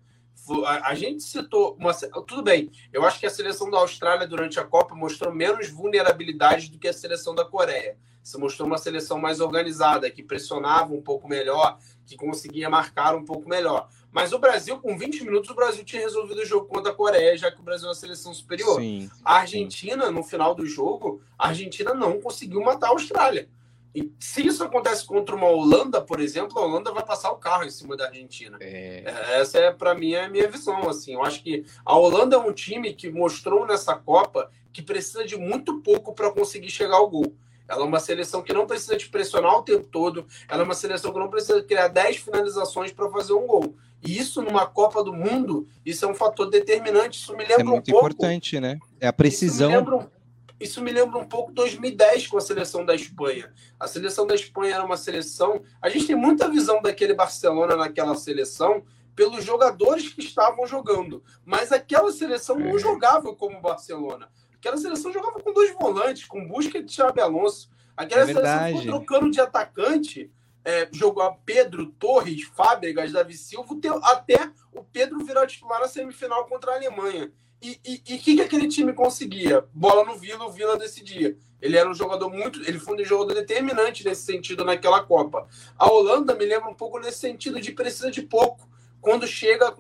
[0.66, 1.76] A, gente citou.
[1.80, 5.70] Uma, tudo bem, eu acho que a seleção da Austrália durante a Copa mostrou menos
[5.70, 7.98] vulnerabilidade do que a seleção da Coreia.
[8.24, 13.24] Se mostrou uma seleção mais organizada, que pressionava um pouco melhor, que conseguia marcar um
[13.24, 13.90] pouco melhor.
[14.11, 17.38] Mas o Brasil, com 20 minutos, o Brasil tinha resolvido o jogo contra a Coreia,
[17.38, 18.80] já que o Brasil é uma seleção superior.
[18.80, 20.14] Sim, a Argentina, sim.
[20.14, 23.48] no final do jogo, a Argentina não conseguiu matar a Austrália.
[23.94, 27.64] E se isso acontece contra uma Holanda, por exemplo, a Holanda vai passar o carro
[27.64, 28.57] em cima da Argentina.
[28.61, 29.03] É...
[29.06, 30.88] é essa é, para mim, a minha visão.
[30.88, 35.26] Assim, eu acho que a Holanda é um time que mostrou nessa Copa que precisa
[35.26, 37.36] de muito pouco para conseguir chegar ao gol.
[37.70, 40.26] Ela é uma seleção que não precisa te pressionar o tempo todo.
[40.50, 43.76] Ela é uma seleção que não precisa criar 10 finalizações para fazer um gol.
[44.02, 47.20] E isso numa Copa do Mundo, isso é um fator determinante.
[47.20, 48.80] Isso me lembra é muito um pouco, importante, né?
[49.00, 49.70] É a precisão.
[49.70, 50.12] Isso me, lembra,
[50.60, 53.54] isso me lembra um pouco 2010 com a seleção da Espanha.
[53.80, 55.62] A seleção da Espanha era uma seleção.
[55.80, 58.84] A gente tem muita visão daquele Barcelona naquela seleção
[59.16, 61.22] pelos jogadores que estavam jogando.
[61.46, 62.80] Mas aquela seleção não é.
[62.80, 64.30] jogava como o Barcelona.
[64.60, 67.69] Aquela seleção jogava com dois volantes, com busca de Xabi Alonso.
[67.95, 70.31] Aquela é seleção trocando de atacante,
[70.64, 76.45] é, jogou a Pedro, Torres, Fábregas, Davi Silva, até o Pedro virar titular na semifinal
[76.45, 77.31] contra a Alemanha.
[77.61, 79.65] E o que, que aquele time conseguia?
[79.73, 81.38] Bola no Vila, o Vila decidia.
[81.61, 82.61] Ele era um jogador muito.
[82.61, 85.48] Ele foi um jogador determinante nesse sentido naquela Copa.
[85.77, 88.69] A Holanda me lembra um pouco nesse sentido de precisa de pouco
[89.02, 89.72] quando chega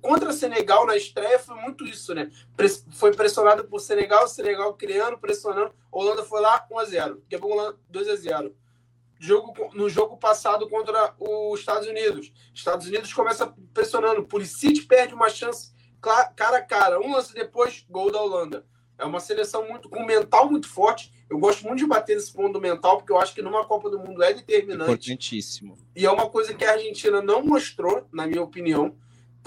[0.00, 2.30] contra Senegal na estreia foi muito isso, né?
[2.92, 5.72] Foi pressionado por Senegal, Senegal criando, pressionando.
[5.90, 8.54] Holanda foi lá 1 a 0, daqui a pouco 2 a 0.
[9.18, 15.28] Jogo, no jogo passado contra os Estados Unidos, Estados Unidos começa pressionando, Pulisic perde uma
[15.28, 18.64] chance cara a cara, um lance depois, gol da Holanda.
[18.98, 21.12] É uma seleção muito com mental muito forte.
[21.30, 24.00] Eu gosto muito de bater nesse ponto mental, porque eu acho que numa Copa do
[24.00, 24.90] Mundo é determinante.
[24.90, 25.78] Importantíssimo.
[25.94, 28.96] E é uma coisa que a Argentina não mostrou, na minha opinião.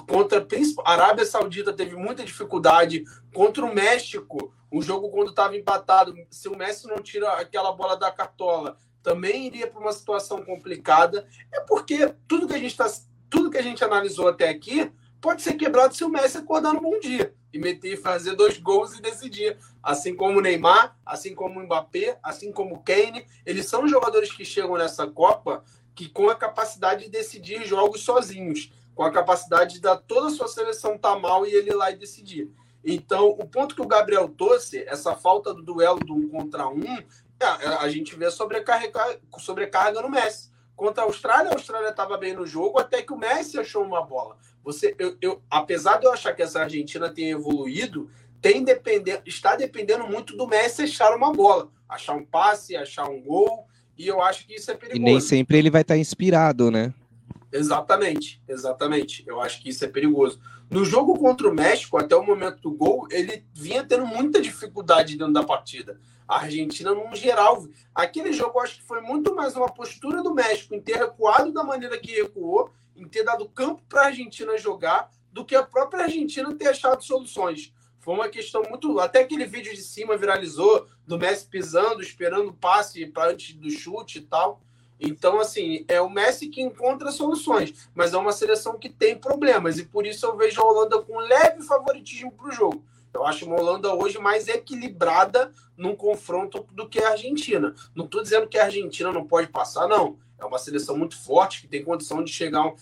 [0.07, 0.47] Contra
[0.85, 3.03] a Arábia Saudita teve muita dificuldade.
[3.33, 7.97] Contra o México, o jogo quando estava empatado, se o Messi não tira aquela bola
[7.97, 11.27] da cartola, também iria para uma situação complicada.
[11.51, 12.89] É porque tudo que a gente está,
[13.29, 14.89] tudo que a gente analisou até aqui
[15.19, 18.97] pode ser quebrado se o Messi acordar no bom dia e meter, fazer dois gols
[18.97, 19.57] e decidir.
[19.81, 23.25] Assim como o Neymar, assim como o Mbappé, assim como o Kane.
[23.45, 25.63] Eles são jogadores que chegam nessa Copa
[25.95, 30.31] que com a capacidade de decidir jogos sozinhos, com a capacidade de dar toda a
[30.31, 32.49] sua seleção tá mal e ele ir lá e decidir.
[32.83, 36.97] Então, o ponto que o Gabriel trouxe, essa falta do duelo do um contra um,
[37.39, 37.45] é,
[37.79, 40.51] a gente vê sobrecarga, sobrecarga no Messi.
[40.75, 44.03] Contra a Austrália, a Austrália estava bem no jogo, até que o Messi achou uma
[44.03, 44.37] bola.
[44.63, 48.09] Você, eu, eu, apesar de eu achar que essa Argentina tenha evoluído,
[48.41, 53.21] tem depender, está dependendo muito do Messi achar uma bola, achar um passe, achar um
[53.21, 53.67] gol,
[53.97, 55.01] e eu acho que isso é perigoso.
[55.01, 56.93] E nem sempre ele vai estar inspirado, né?
[57.51, 59.23] Exatamente, exatamente.
[59.27, 60.39] Eu acho que isso é perigoso.
[60.69, 65.15] No jogo contra o México, até o momento do gol, ele vinha tendo muita dificuldade
[65.15, 65.99] dentro da partida.
[66.27, 70.73] A Argentina, no geral, aquele jogo acho que foi muito mais uma postura do México
[70.73, 75.11] em ter recuado da maneira que recuou, em ter dado campo para a Argentina jogar,
[75.31, 77.73] do que a própria Argentina ter achado soluções.
[77.99, 78.99] Foi uma questão muito.
[78.99, 83.69] Até aquele vídeo de cima viralizou, do Messi pisando, esperando o passe para antes do
[83.69, 84.61] chute e tal.
[84.99, 89.77] Então, assim, é o Messi que encontra soluções, mas é uma seleção que tem problemas,
[89.77, 92.85] e por isso eu vejo a Holanda com leve favoritismo para o jogo.
[93.13, 97.73] Eu acho uma Holanda hoje mais equilibrada num confronto do que a Argentina.
[97.95, 100.17] Não estou dizendo que a Argentina não pode passar, não.
[100.39, 102.73] É uma seleção muito forte, que tem condição de chegar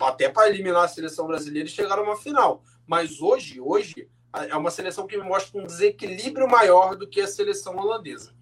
[0.00, 2.62] até para eliminar a seleção brasileira e chegar numa final.
[2.86, 7.76] Mas hoje, hoje, é uma seleção que mostra um desequilíbrio maior do que a seleção
[7.76, 8.32] holandesa.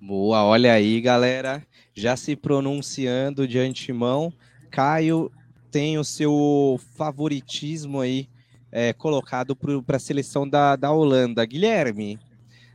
[0.00, 1.62] Boa, olha aí, galera.
[1.94, 4.32] Já se pronunciando de antemão.
[4.70, 5.30] Caio
[5.70, 8.29] tem o seu favoritismo aí
[8.72, 11.44] é, colocado para a seleção da, da Holanda.
[11.44, 12.18] Guilherme,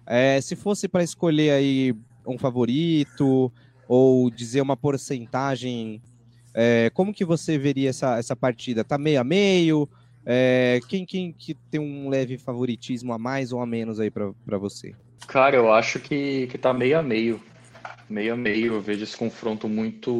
[0.06, 1.96] é, se fosse para escolher aí
[2.26, 3.52] um favorito
[3.88, 6.02] ou dizer uma porcentagem,
[6.54, 8.84] é, como que você veria essa, essa partida?
[8.84, 9.90] Tá meio a meio?
[10.26, 14.58] É, quem, quem que tem um leve favoritismo a mais ou a menos aí para
[14.58, 14.96] você?
[15.28, 17.42] Cara, eu acho que, que tá meio a meio.
[18.10, 18.74] Meio a meio.
[18.74, 20.12] Eu vejo esse confronto muito,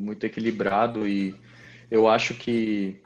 [0.00, 1.34] muito equilibrado e
[1.90, 3.00] eu acho que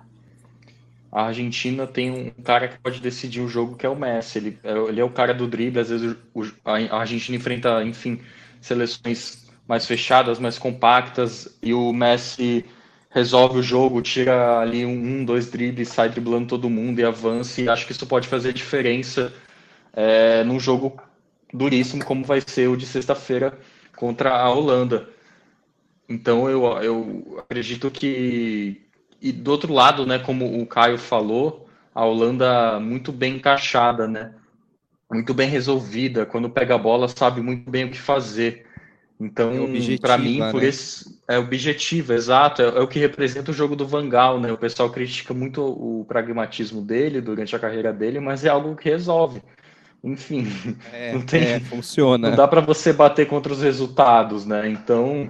[1.12, 4.39] a Argentina tem um cara que pode decidir o jogo, que é o Messi.
[4.39, 5.81] Ele, é, ele é o cara do drible.
[5.81, 8.20] Às vezes o, a Argentina enfrenta, enfim,
[8.61, 12.65] seleções mais fechadas, mais compactas, e o Messi
[13.11, 17.61] resolve o jogo, tira ali um, dois dribles, sai driblando todo mundo e avança.
[17.61, 19.32] E acho que isso pode fazer diferença
[19.93, 21.01] é, num jogo
[21.53, 23.59] duríssimo como vai ser o de sexta-feira
[23.97, 25.09] contra a Holanda.
[26.09, 28.81] Então eu, eu acredito que
[29.21, 34.33] e do outro lado, né, como o Caio falou, a Holanda muito bem encaixada, né?
[35.11, 38.67] Muito bem resolvida, quando pega a bola sabe muito bem o que fazer.
[39.21, 40.51] Então, é para mim, né?
[40.51, 44.51] por esse é objetivo, exato, é, é, o que representa o jogo do Vangal, né?
[44.51, 48.89] O pessoal critica muito o pragmatismo dele durante a carreira dele, mas é algo que
[48.89, 49.43] resolve.
[50.03, 50.47] Enfim,
[50.91, 52.31] é, não tem, é, funciona.
[52.31, 54.71] Não dá para você bater contra os resultados, né?
[54.71, 55.29] Então,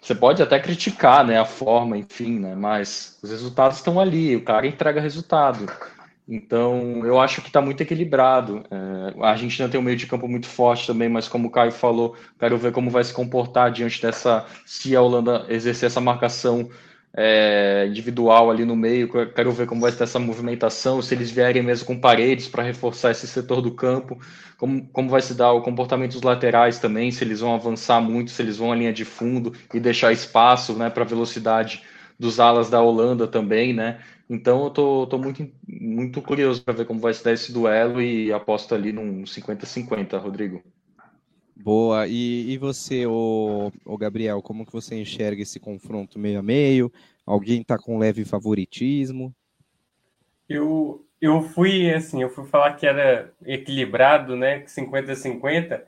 [0.00, 2.54] Você pode até criticar, né, a forma, enfim, né?
[2.54, 5.66] Mas os resultados estão ali, o cara entrega resultado.
[6.28, 8.62] Então, eu acho que está muito equilibrado.
[8.70, 11.72] É, a Argentina tem um meio de campo muito forte também, mas como o Caio
[11.72, 14.46] falou, quero ver como vai se comportar diante dessa.
[14.64, 16.70] Se a Holanda exercer essa marcação
[17.14, 19.08] é, individual ali no meio.
[19.32, 23.10] Quero ver como vai ser essa movimentação, se eles vierem mesmo com paredes para reforçar
[23.10, 24.18] esse setor do campo,
[24.56, 28.30] como, como vai se dar o comportamento dos laterais também, se eles vão avançar muito,
[28.30, 31.82] se eles vão à linha de fundo e deixar espaço né, para a velocidade
[32.18, 34.00] dos alas da Holanda também, né?
[34.28, 38.00] Então eu tô, tô muito, muito curioso para ver como vai se dar esse duelo
[38.00, 40.62] e aposto ali num 50-50, Rodrigo.
[41.62, 42.06] Boa.
[42.06, 46.90] E, e você, o, o Gabriel, como que você enxerga esse confronto meio a meio?
[47.26, 49.34] Alguém está com leve favoritismo?
[50.48, 55.82] Eu, eu fui assim, eu fui falar que era equilibrado, né, 50-50,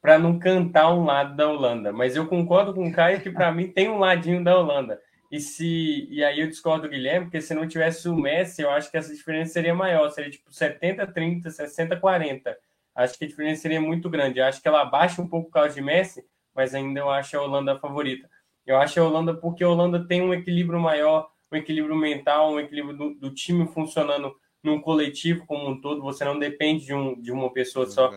[0.00, 1.92] para não cantar um lado da Holanda.
[1.92, 5.00] Mas eu concordo com o Caio que para mim tem um ladinho da Holanda.
[5.30, 8.70] E se e aí eu discordo do Guilherme, porque se não tivesse o Messi, eu
[8.70, 12.54] acho que essa diferença seria maior, seria tipo 70-30, 60-40
[12.94, 14.38] acho que a diferença seria muito grande.
[14.38, 16.24] Eu acho que ela baixa um pouco o causa de Messi,
[16.54, 18.28] mas ainda eu acho a Holanda a favorita.
[18.66, 22.60] Eu acho a Holanda porque a Holanda tem um equilíbrio maior, um equilíbrio mental, um
[22.60, 26.02] equilíbrio do, do time funcionando num coletivo como um todo.
[26.02, 28.10] Você não depende de, um, de uma pessoa só.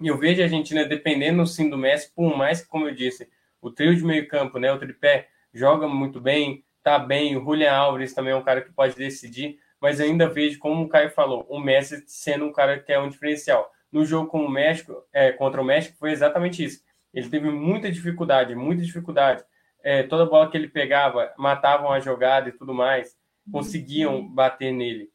[0.00, 3.28] E eu vejo a Argentina dependendo sim do Messi, por mais que, como eu disse,
[3.60, 7.36] o trio de meio campo, né, o tripé, joga muito bem, tá bem.
[7.36, 10.88] O Julian Alves também é um cara que pode decidir, mas ainda vejo, como o
[10.88, 14.50] Caio falou, o Messi sendo um cara que é um diferencial no jogo com o
[14.50, 16.82] México, é, contra o México foi exatamente isso.
[17.12, 19.44] Ele teve muita dificuldade, muita dificuldade.
[19.82, 23.16] É, toda bola que ele pegava, matavam a jogada e tudo mais,
[23.50, 25.10] conseguiam bater nele.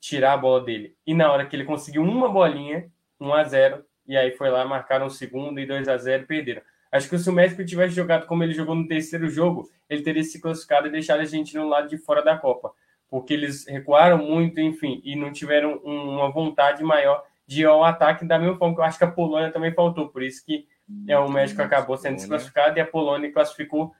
[0.00, 0.96] tirar a bola dele.
[1.06, 2.90] E na hora que ele conseguiu uma bolinha,
[3.20, 6.26] 1 a 0 e aí foi lá, marcaram o segundo e 2 a 0 e
[6.26, 6.62] perderam.
[6.90, 10.22] Acho que se o México tivesse jogado como ele jogou no terceiro jogo, ele teria
[10.22, 12.72] se classificado e deixado a gente no lado de fora da Copa.
[13.08, 18.38] Porque eles recuaram muito, enfim, e não tiveram uma vontade maior de ao ataque da
[18.38, 20.08] mesma forma que eu acho que a Polônia também faltou.
[20.08, 20.66] Por isso que
[21.06, 23.92] é, o México acabou sendo desclassificado e a Polônia classificou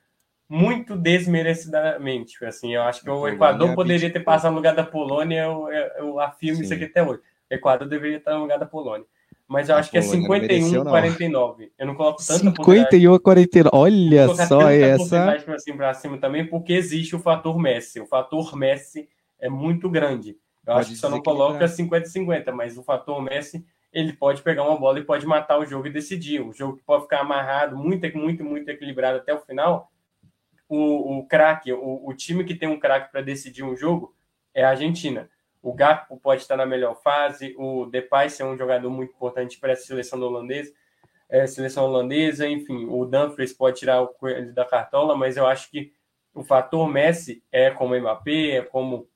[0.49, 2.45] muito desmerecidamente.
[2.45, 5.69] Assim, eu acho que o Equador poderia ter passado no lugar da Polônia, eu,
[5.99, 6.65] eu afirmo Sim.
[6.65, 7.21] isso aqui até hoje.
[7.51, 9.07] O Equador deveria estar no lugar da Polônia
[9.53, 11.73] mas eu a acho que é 51 49.
[11.79, 13.77] Eu não coloco tanta 51 49.
[13.77, 15.25] Olha só essa.
[15.45, 18.01] Para cima, para cima também, porque existe o fator Messi.
[18.01, 20.39] O fator Messi é muito grande.
[20.67, 24.79] Eu acho que só não coloca 50-50, mas o fator Messi ele pode pegar uma
[24.79, 26.41] bola e pode matar o jogo e decidir.
[26.41, 29.91] O jogo que pode ficar amarrado, muito, muito, muito equilibrado até o final.
[30.69, 34.15] O, o craque, o, o time que tem um craque para decidir um jogo
[34.55, 35.29] é a Argentina.
[35.63, 39.75] O Gakpo pode estar na melhor fase, o Depay ser um jogador muito importante para
[39.75, 40.73] a seleção holandesa,
[41.29, 45.71] é, seleção holandesa, enfim, o Dumfries pode tirar o coelho da cartola, mas eu acho
[45.71, 45.93] que
[46.35, 49.07] o fator Messi é como Mbappé, é como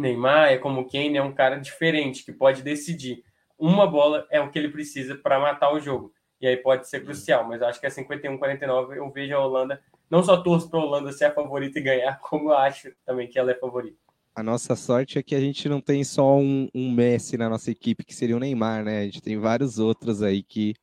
[0.00, 3.22] Neymar, é como Kane, é um cara diferente que pode decidir.
[3.58, 6.12] Uma bola é o que ele precisa para matar o jogo.
[6.40, 8.96] E aí pode ser crucial, mas acho que é 51-49.
[8.96, 12.18] Eu vejo a Holanda, não só torço para a Holanda ser a favorita e ganhar,
[12.22, 13.96] como acho também que ela é favorita.
[14.34, 17.72] A nossa sorte é que a gente não tem só um, um, Messi na nossa
[17.72, 19.00] equipe, que seria o Neymar, né?
[19.00, 20.74] A gente tem vários outros aí que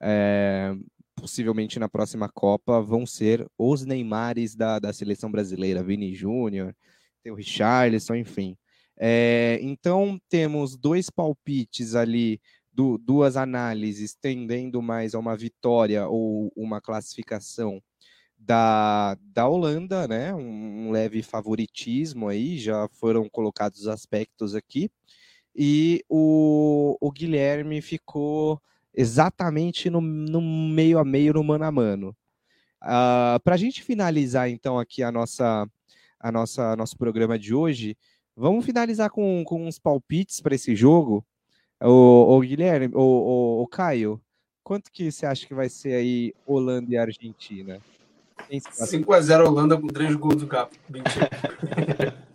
[0.00, 0.74] é,
[1.14, 6.74] possivelmente na próxima Copa vão ser os Neymares da, da seleção brasileira, Vini Júnior,
[7.26, 8.56] tem o Richarlison, enfim.
[8.96, 12.40] É, então temos dois palpites ali,
[12.72, 17.82] do, duas análises tendendo mais a uma vitória ou uma classificação
[18.38, 20.32] da, da Holanda, né?
[20.32, 24.88] Um, um, leve favoritismo aí, já foram colocados os aspectos aqui.
[25.54, 28.60] E o, o Guilherme ficou
[28.94, 32.10] exatamente no, no, meio a meio, no mano a mano.
[32.10, 32.14] Uh,
[32.82, 35.66] ah, Para a gente finalizar, então, aqui a nossa,
[36.26, 37.96] a nossa nosso programa de hoje,
[38.34, 41.24] vamos finalizar com, com uns palpites para esse jogo.
[41.80, 44.20] O, o Guilherme, o, o, o Caio,
[44.64, 47.80] quanto que você acha que vai ser aí Holanda e Argentina?
[48.50, 50.74] 5x0 Holanda com 3 gols do Capo.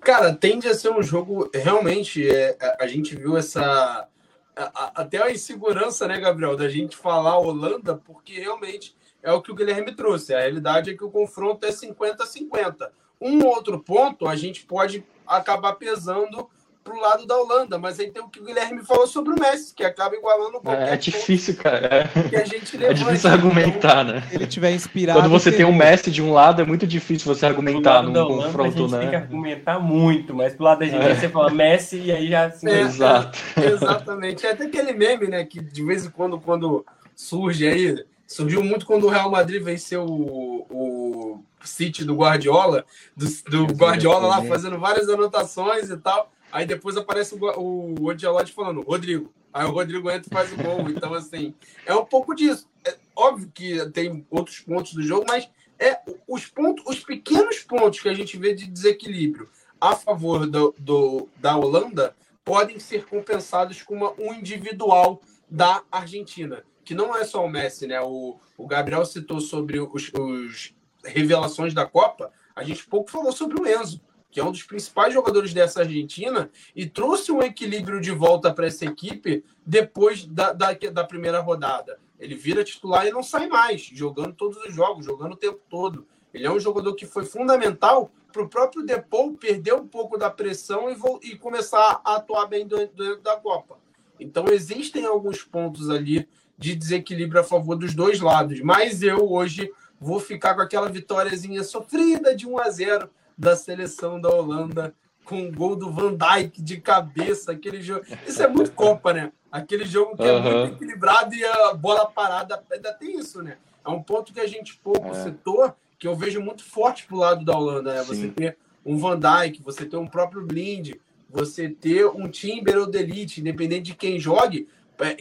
[0.00, 2.28] Cara, tende a ser um jogo realmente.
[2.28, 4.08] É, a gente viu essa.
[4.56, 8.96] A, até a insegurança, né, Gabriel, da gente falar Holanda, porque realmente
[9.26, 10.32] é o que o Guilherme trouxe.
[10.32, 12.88] A realidade é que o confronto é 50-50.
[13.20, 16.48] Um outro ponto a gente pode acabar pesando
[16.84, 19.74] pro lado da Holanda, mas aí tem o que o Guilherme falou sobre o Messi,
[19.74, 22.08] que acaba igualando qualquer É difícil, cara.
[22.30, 24.22] Que a gente é difícil argumentar, né?
[24.30, 25.18] Ele tiver inspirado.
[25.18, 28.44] Quando você tem um Messi de um lado, é muito difícil você argumentar num Holanda,
[28.44, 28.98] confronto, a gente né?
[29.00, 31.14] Tem que argumentar muito, mas pro lado da gente é.
[31.16, 33.36] você fala Messi e aí já assim, é, Exato.
[33.60, 34.46] exatamente.
[34.46, 36.86] É até aquele meme, né, que de vez em quando quando
[37.16, 42.84] surge aí, surgiu muito quando o Real Madrid venceu o, o City do Guardiola,
[43.16, 43.26] do,
[43.66, 46.32] do Guardiola lá fazendo várias anotações e tal.
[46.50, 49.32] Aí depois aparece o, o Odilode falando, Rodrigo.
[49.52, 50.88] Aí o Rodrigo entra e faz o gol.
[50.90, 51.54] Então, assim,
[51.84, 52.68] é um pouco disso.
[52.84, 55.48] É óbvio que tem outros pontos do jogo, mas
[55.78, 59.48] é os pontos, os pequenos pontos que a gente vê de desequilíbrio
[59.80, 65.20] a favor do, do da Holanda podem ser compensados com uma, um individual
[65.50, 68.00] da Argentina, que não é só o Messi, né?
[68.00, 73.60] O, o Gabriel citou sobre os, os revelações da Copa, a gente pouco falou sobre
[73.60, 74.00] o Enzo
[74.36, 78.66] que é um dos principais jogadores dessa Argentina, e trouxe um equilíbrio de volta para
[78.66, 81.98] essa equipe depois da, da, da, primeira rodada.
[82.20, 86.06] Ele vira titular e não sai mais, jogando todos os jogos, jogando o tempo todo.
[86.34, 90.28] Ele é um jogador que foi fundamental para o próprio Depou perder um pouco da
[90.28, 93.78] pressão e, e começar a atuar bem dentro da Copa.
[94.20, 96.28] Então, existem alguns pontos ali
[96.58, 99.70] de desequilíbrio a favor dos dois lados, mas eu hoje
[100.00, 105.48] vou ficar com aquela vitóriazinha sofrida de 1 a 0 da seleção da Holanda com
[105.48, 108.04] o gol do Van Dijk de cabeça, aquele jogo.
[108.26, 109.32] Isso é muito Copa, né?
[109.50, 110.28] Aquele jogo que uhum.
[110.28, 113.58] é muito equilibrado e a bola parada ainda tem isso, né?
[113.84, 115.22] É um ponto que a gente pouco é.
[115.22, 118.04] citou, que eu vejo muito forte pro lado da Holanda, né?
[118.04, 118.06] Sim.
[118.06, 120.94] Você ter um Van Dijk, você ter um próprio Blind,
[121.28, 124.68] você ter um Timber ou Delite, independente de quem jogue,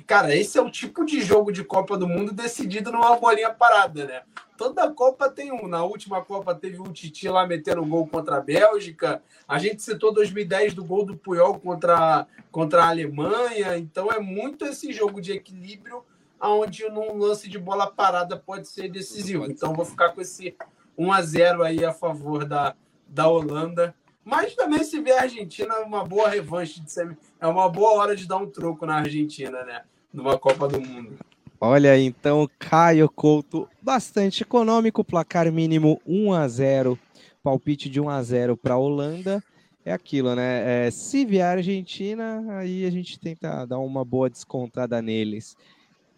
[0.05, 4.05] cara, esse é o tipo de jogo de Copa do Mundo decidido numa bolinha parada,
[4.05, 4.21] né?
[4.57, 5.67] Toda Copa tem um.
[5.67, 9.21] Na última Copa teve um Titi lá metendo gol contra a Bélgica.
[9.47, 13.77] A gente citou 2010 do gol do Puyol contra, contra a Alemanha.
[13.77, 16.03] Então é muito esse jogo de equilíbrio
[16.39, 19.45] onde num lance de bola parada pode ser decisivo.
[19.45, 20.55] Então vou ficar com esse
[20.97, 22.75] 1 a 0 aí a favor da,
[23.07, 23.95] da Holanda.
[24.25, 27.15] Mas também se vier a Argentina, uma boa revanche de semi...
[27.39, 29.83] é uma boa hora de dar um troco na Argentina, né?
[30.11, 31.19] Numa Copa do Mundo.
[31.61, 36.99] Olha, então, Caio Couto, bastante econômico, placar mínimo 1 a 0,
[37.43, 39.43] palpite de 1 a 0 para a Holanda.
[39.85, 40.87] É aquilo, né?
[40.87, 45.55] É, se vier a Argentina, aí a gente tenta dar uma boa descontada neles.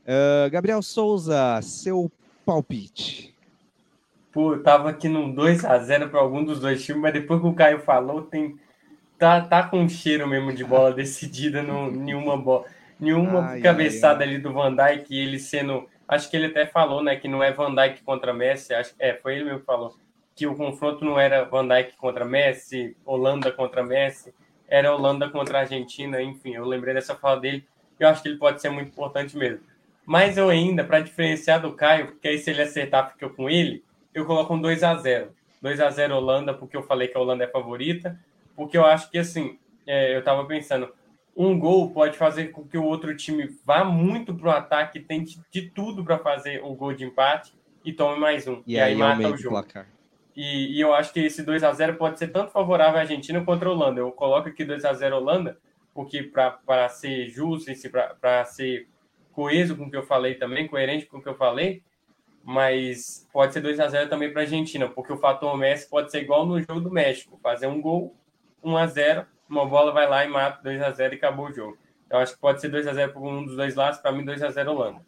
[0.04, 2.10] Uh, Gabriel Souza, seu
[2.46, 3.37] palpite.
[4.38, 7.48] Pô, tava aqui num 2 a 0 para algum dos dois times, mas depois que
[7.48, 8.56] o Caio falou, tem
[9.18, 12.66] tá, tá com um cheiro mesmo de bola decidida, no, nenhuma bola,
[13.00, 14.36] nenhuma ai, cabeçada ai, ai.
[14.36, 17.52] ali do Van Dijk, ele sendo, acho que ele até falou, né, que não é
[17.52, 19.96] Van Dijk contra Messi, acho, é, foi ele mesmo que falou,
[20.36, 24.32] que o confronto não era Van Dijk contra Messi, Holanda contra Messi,
[24.68, 27.66] era Holanda contra Argentina, enfim, eu lembrei dessa fala dele,
[28.00, 29.62] eu acho que ele pode ser muito importante mesmo.
[30.06, 33.84] Mas eu ainda, para diferenciar do Caio, porque aí se ele acertar, fica com ele,
[34.20, 35.32] eu coloco um 2 a 0
[35.62, 38.20] 2 a 0 Holanda, porque eu falei que a Holanda é favorita,
[38.56, 40.94] porque eu acho que, assim, é, eu estava pensando,
[41.36, 45.40] um gol pode fazer com que o outro time vá muito para o ataque, tente
[45.52, 47.54] de tudo para fazer um gol de empate
[47.86, 48.64] e tome mais um.
[48.66, 49.64] E, e aí, aí mata o jogo.
[50.36, 53.44] E, e, eu acho que esse 2 a 0 pode ser tanto favorável à Argentina
[53.44, 54.00] quanto a Holanda.
[54.00, 55.58] Eu coloco aqui 2 a 0 Holanda,
[55.94, 57.72] porque para ser justo,
[58.22, 58.88] para ser
[59.32, 61.84] coeso com o que eu falei também, coerente com o que eu falei,
[62.48, 66.10] mas pode ser 2 a 0 também para a Argentina, porque o fator Messi pode
[66.10, 68.16] ser igual no jogo do México, fazer um gol,
[68.64, 71.54] 1 a 0, uma bola vai lá e mata 2 a 0 e acabou o
[71.54, 71.78] jogo.
[72.10, 74.24] Eu acho que pode ser 2 a 0 para um dos dois lados, para mim
[74.24, 75.02] 2 a 0 Holanda.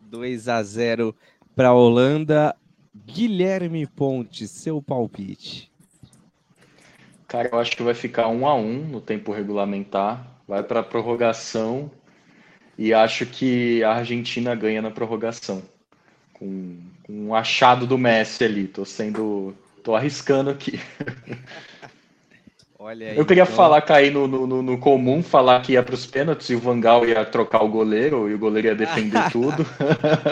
[0.00, 1.14] 2 a 0
[1.54, 2.56] para a Holanda.
[2.92, 5.70] Guilherme Ponte, seu palpite.
[7.28, 10.82] Cara, eu acho que vai ficar 1 a 1 no tempo regulamentar, vai para a
[10.82, 11.88] prorrogação
[12.76, 15.62] e acho que a Argentina ganha na prorrogação
[16.42, 18.66] com, com um achado do Messi ali.
[18.66, 19.54] Tô sendo.
[19.84, 20.80] tô arriscando aqui.
[22.78, 23.54] Olha aí, eu queria então...
[23.54, 27.06] falar, cair no, no, no, comum, falar que ia para os pênaltis e o Vangal
[27.06, 29.64] ia trocar o goleiro e o goleiro ia defender tudo.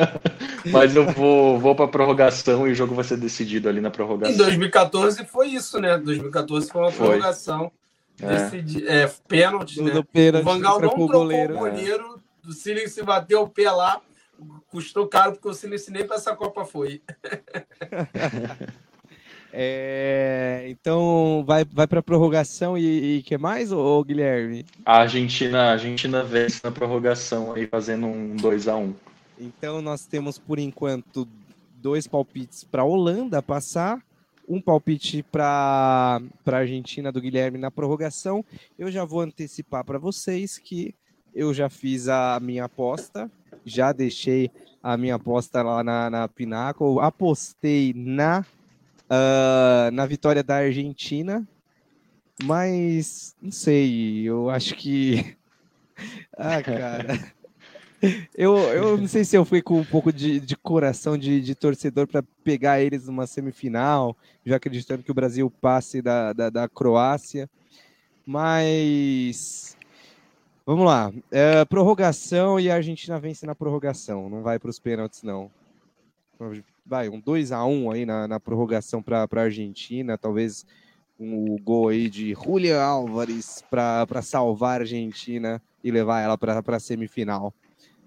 [0.66, 4.34] Mas eu vou, vou para prorrogação e o jogo vai ser decidido ali na prorrogação.
[4.34, 5.96] Em 2014 foi isso, né?
[5.96, 7.70] 2014 foi uma prorrogação.
[8.16, 8.28] Foi.
[8.28, 8.84] Decidi...
[8.84, 9.02] É.
[9.02, 10.02] é, pênalti, né?
[10.12, 11.54] Pênalti, o Vangal não trocou o goleiro.
[11.54, 12.88] O goleiro é.
[12.88, 14.00] se bateu o pé lá,
[14.68, 17.02] custou caro porque o Silêncio nem para essa Copa foi.
[19.52, 24.64] É, então vai, vai para prorrogação e, e que mais, ô, Guilherme?
[24.84, 28.94] A Argentina, a Argentina vence na prorrogação aí fazendo um 2 a 1
[29.40, 31.26] Então nós temos por enquanto
[31.74, 34.00] dois palpites para a Holanda passar,
[34.48, 38.44] um palpite para a Argentina do Guilherme na prorrogação.
[38.78, 40.94] Eu já vou antecipar para vocês que
[41.34, 43.30] eu já fiz a minha aposta
[43.64, 44.50] já deixei
[44.82, 46.28] a minha aposta lá na, na
[47.02, 48.44] apostei na,
[49.10, 51.46] uh, na vitória da Argentina,
[52.42, 55.36] mas não sei, eu acho que.
[56.36, 57.18] ah, cara.
[58.34, 61.54] Eu, eu não sei se eu fui com um pouco de, de coração de, de
[61.54, 66.66] torcedor para pegar eles numa semifinal, já acreditando que o Brasil passe da, da, da
[66.66, 67.48] Croácia,
[68.24, 69.76] mas
[70.70, 71.12] Vamos lá.
[71.32, 74.30] É, prorrogação e a Argentina vence na prorrogação.
[74.30, 75.50] Não vai para os pênaltis, não.
[76.86, 80.16] Vai, um 2 a 1 aí na, na prorrogação para a Argentina.
[80.16, 80.64] Talvez
[81.18, 86.62] um, o gol aí de Julian Álvares para salvar a Argentina e levar ela para
[86.64, 87.52] a semifinal.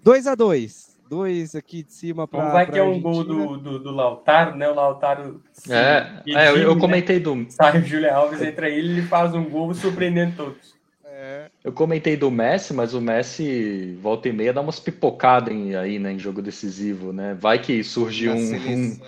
[0.02, 2.48] 2 a 2 Dois aqui de cima para.
[2.48, 4.66] Vai que é um gol do, do, do, Lautaro, né?
[4.70, 5.42] O Lautaro.
[5.68, 7.22] É, é eu, eu, comentei né?
[7.22, 7.46] do.
[7.50, 10.73] Sai o Julian Alves, entra ele ele faz um gol surpreendendo todos.
[11.62, 15.98] Eu comentei do Messi, mas o Messi volta e meia dá umas pipocadas em, aí,
[15.98, 17.36] né, em jogo decisivo, né?
[17.38, 19.00] Vai que surge na um, um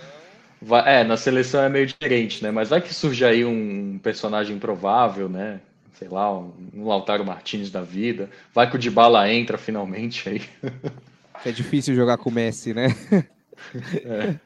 [0.61, 2.51] vai, é, na seleção é meio diferente, né?
[2.51, 5.61] Mas vai que surge aí um personagem improvável, né?
[5.99, 8.29] Sei lá, um, um Lautaro Martins da vida.
[8.55, 10.43] Vai que o Dybala entra finalmente aí.
[11.45, 12.89] É difícil jogar com o Messi, né?
[14.05, 14.39] É.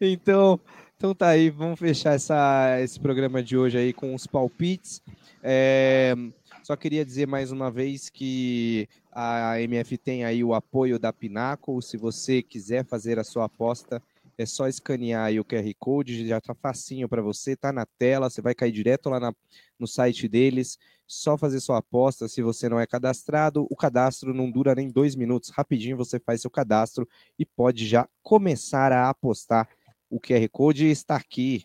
[0.00, 0.58] então,
[1.02, 5.02] então tá aí, vamos fechar essa, esse programa de hoje aí com os palpites.
[5.42, 6.14] É,
[6.62, 11.82] só queria dizer mais uma vez que a MF tem aí o apoio da Pinacle.
[11.82, 14.00] Se você quiser fazer a sua aposta,
[14.38, 18.40] é só escanear o QR Code, já tá facinho para você, tá na tela, você
[18.40, 19.34] vai cair direto lá na,
[19.80, 22.28] no site deles, só fazer sua aposta.
[22.28, 26.42] Se você não é cadastrado, o cadastro não dura nem dois minutos, rapidinho você faz
[26.42, 29.68] seu cadastro e pode já começar a apostar.
[30.12, 31.62] O QR Code está aqui,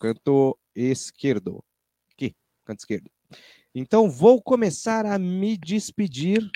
[0.00, 1.62] canto esquerdo,
[2.10, 2.34] aqui,
[2.64, 3.08] canto esquerdo.
[3.72, 6.50] Então vou começar a me despedir.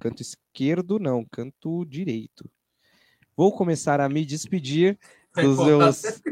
[0.00, 2.50] Canto esquerdo, não, canto direito.
[3.36, 4.98] Vou começar a me despedir
[5.36, 6.22] dos meus,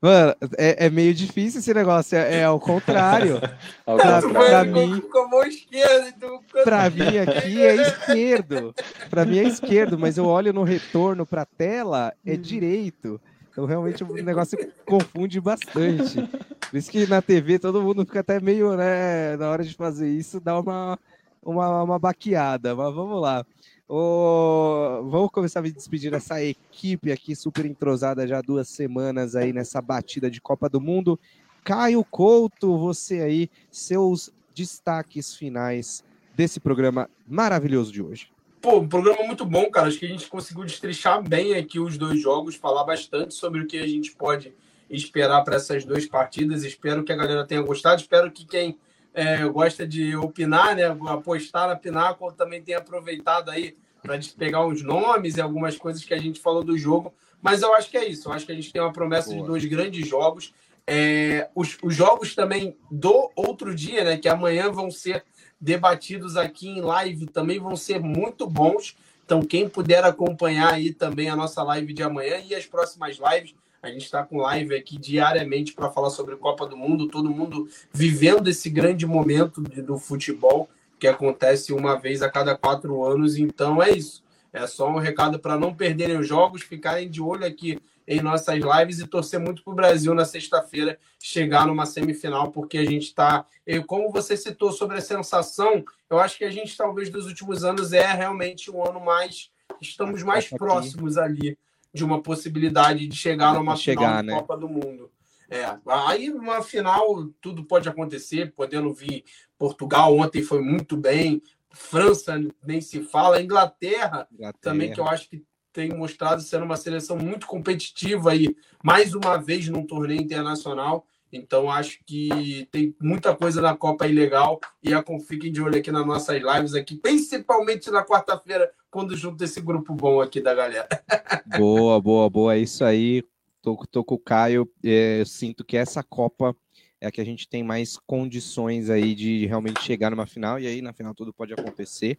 [0.00, 3.34] Mano, é, é, meio difícil esse negócio, é, é ao contrário.
[3.84, 4.72] Ao pra, contrário.
[4.72, 6.08] pra Com- mim, Com a mão esquerda.
[6.08, 8.74] Então, pra mim aqui é esquerdo.
[9.10, 13.20] Pra mim é esquerdo, mas eu olho no retorno pra tela, é direito.
[13.50, 16.22] Então realmente o negócio confunde bastante.
[16.70, 20.08] Por isso que na TV todo mundo fica até meio, né, na hora de fazer
[20.08, 20.98] isso, dá uma,
[21.42, 22.74] uma, uma baqueada.
[22.74, 23.44] Mas vamos lá.
[23.88, 29.34] Ô, vamos começar a me despedir dessa equipe aqui super entrosada já há duas semanas
[29.34, 31.18] aí nessa batida de Copa do Mundo.
[31.64, 36.04] Caio Couto, você aí, seus destaques finais
[36.36, 38.30] desse programa maravilhoso de hoje.
[38.60, 39.88] Pô, um programa muito bom, cara.
[39.88, 43.66] Acho que a gente conseguiu destrinchar bem aqui os dois jogos, falar bastante sobre o
[43.66, 44.52] que a gente pode
[44.90, 46.62] esperar para essas duas partidas.
[46.62, 48.00] Espero que a galera tenha gostado.
[48.00, 48.78] Espero que quem
[49.14, 54.82] é, gosta de opinar, né, apostar na Pináculo, também tenha aproveitado aí para pegar uns
[54.82, 57.14] nomes e algumas coisas que a gente falou do jogo.
[57.40, 58.28] Mas eu acho que é isso.
[58.28, 59.40] Eu acho que a gente tem uma promessa Boa.
[59.40, 60.52] de dois grandes jogos.
[60.86, 65.24] É, os, os jogos também do outro dia, né, que amanhã vão ser
[65.60, 68.96] debatidos aqui em live também vão ser muito bons.
[69.24, 73.54] Então, quem puder acompanhar aí também a nossa live de amanhã e as próximas lives,
[73.82, 77.68] a gente está com live aqui diariamente para falar sobre Copa do Mundo, todo mundo
[77.92, 80.68] vivendo esse grande momento do futebol
[80.98, 83.36] que acontece uma vez a cada quatro anos.
[83.36, 84.22] Então, é isso.
[84.52, 88.58] É só um recado para não perderem os jogos, ficarem de olho aqui em nossas
[88.58, 93.04] lives e torcer muito para o Brasil na sexta-feira chegar numa semifinal, porque a gente
[93.04, 93.44] está.
[93.86, 97.92] Como você citou sobre a sensação, eu acho que a gente, talvez, dos últimos anos,
[97.92, 99.50] é realmente um ano mais.
[99.80, 100.56] Estamos mais aqui.
[100.56, 101.56] próximos ali
[101.92, 104.34] de uma possibilidade de chegar numa Chegar, final de né?
[104.34, 105.10] Copa do Mundo.
[105.48, 109.24] É, aí uma final tudo pode acontecer, podendo vir
[109.58, 114.28] Portugal ontem foi muito bem, França nem se fala, Inglaterra
[114.60, 119.36] também que eu acho que tem mostrado ser uma seleção muito competitiva aí, mais uma
[119.36, 121.06] vez num torneio internacional.
[121.32, 125.78] Então acho que tem muita coisa na Copa aí legal e a, fiquem de olho
[125.78, 130.54] aqui nas nossas lives aqui, principalmente na quarta-feira, quando junto esse grupo bom aqui da
[130.54, 130.88] galera.
[131.56, 132.54] Boa, boa, boa.
[132.54, 133.24] É isso aí.
[133.62, 134.68] Tô, tô com o Caio.
[134.84, 136.56] É, sinto que essa Copa
[137.00, 140.66] é a que a gente tem mais condições aí de realmente chegar numa final, e
[140.66, 142.18] aí na final tudo pode acontecer.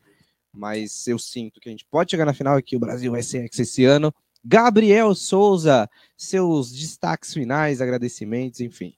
[0.54, 3.24] Mas eu sinto que a gente pode chegar na final e que o Brasil vai
[3.24, 4.14] ser ex esse ano.
[4.44, 8.94] Gabriel Souza, seus destaques finais, agradecimentos, enfim.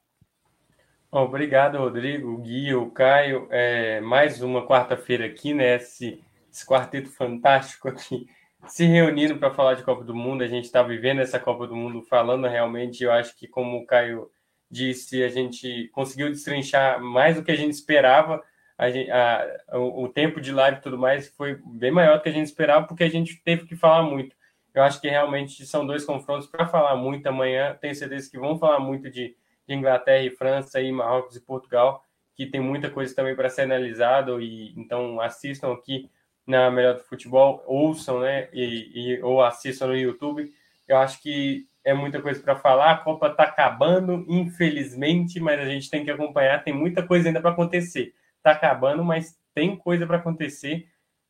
[1.11, 3.47] Obrigado, Rodrigo, Gui, o Caio.
[3.51, 5.75] É, mais uma quarta-feira aqui, né?
[5.75, 8.25] Esse, esse quarteto fantástico aqui
[8.67, 10.43] se reunindo para falar de Copa do Mundo.
[10.43, 13.03] A gente está vivendo essa Copa do Mundo, falando realmente.
[13.03, 14.29] Eu acho que, como o Caio
[14.69, 18.41] disse, a gente conseguiu destrinchar mais do que a gente esperava.
[18.77, 22.29] A a, o, o tempo de live e tudo mais foi bem maior do que
[22.29, 24.35] a gente esperava, porque a gente teve que falar muito.
[24.73, 27.77] Eu acho que realmente são dois confrontos para falar muito amanhã.
[27.79, 29.35] Tenho certeza que vão falar muito de,
[29.67, 32.03] de Inglaterra e França e Marrocos e Portugal,
[32.35, 34.41] que tem muita coisa também para ser analisado.
[34.41, 36.09] E então assistam aqui
[36.45, 38.49] na Melhor do Futebol, ouçam, né?
[38.51, 40.51] E, e, ou assistam no YouTube.
[40.87, 42.91] Eu acho que é muita coisa para falar.
[42.91, 46.63] A Copa está acabando, infelizmente, mas a gente tem que acompanhar.
[46.63, 48.13] Tem muita coisa ainda para acontecer.
[48.43, 50.89] Está acabando, mas tem coisa para acontecer.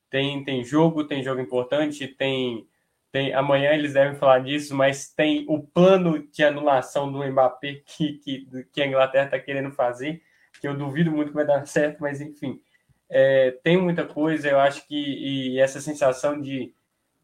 [0.10, 2.68] Tem, tem jogo, tem jogo importante, tem
[3.14, 8.14] tem, amanhã eles devem falar disso, mas tem o plano de anulação do Mbappé que,
[8.14, 10.23] que, que a Inglaterra está querendo fazer,
[10.60, 12.60] que eu duvido muito que vai dar certo, mas enfim,
[13.07, 14.49] é, tem muita coisa.
[14.49, 16.73] Eu acho que e essa sensação de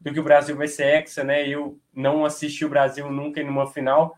[0.00, 1.46] do que o Brasil vai ser hexa, né?
[1.46, 4.16] Eu não assisti o Brasil nunca em uma final,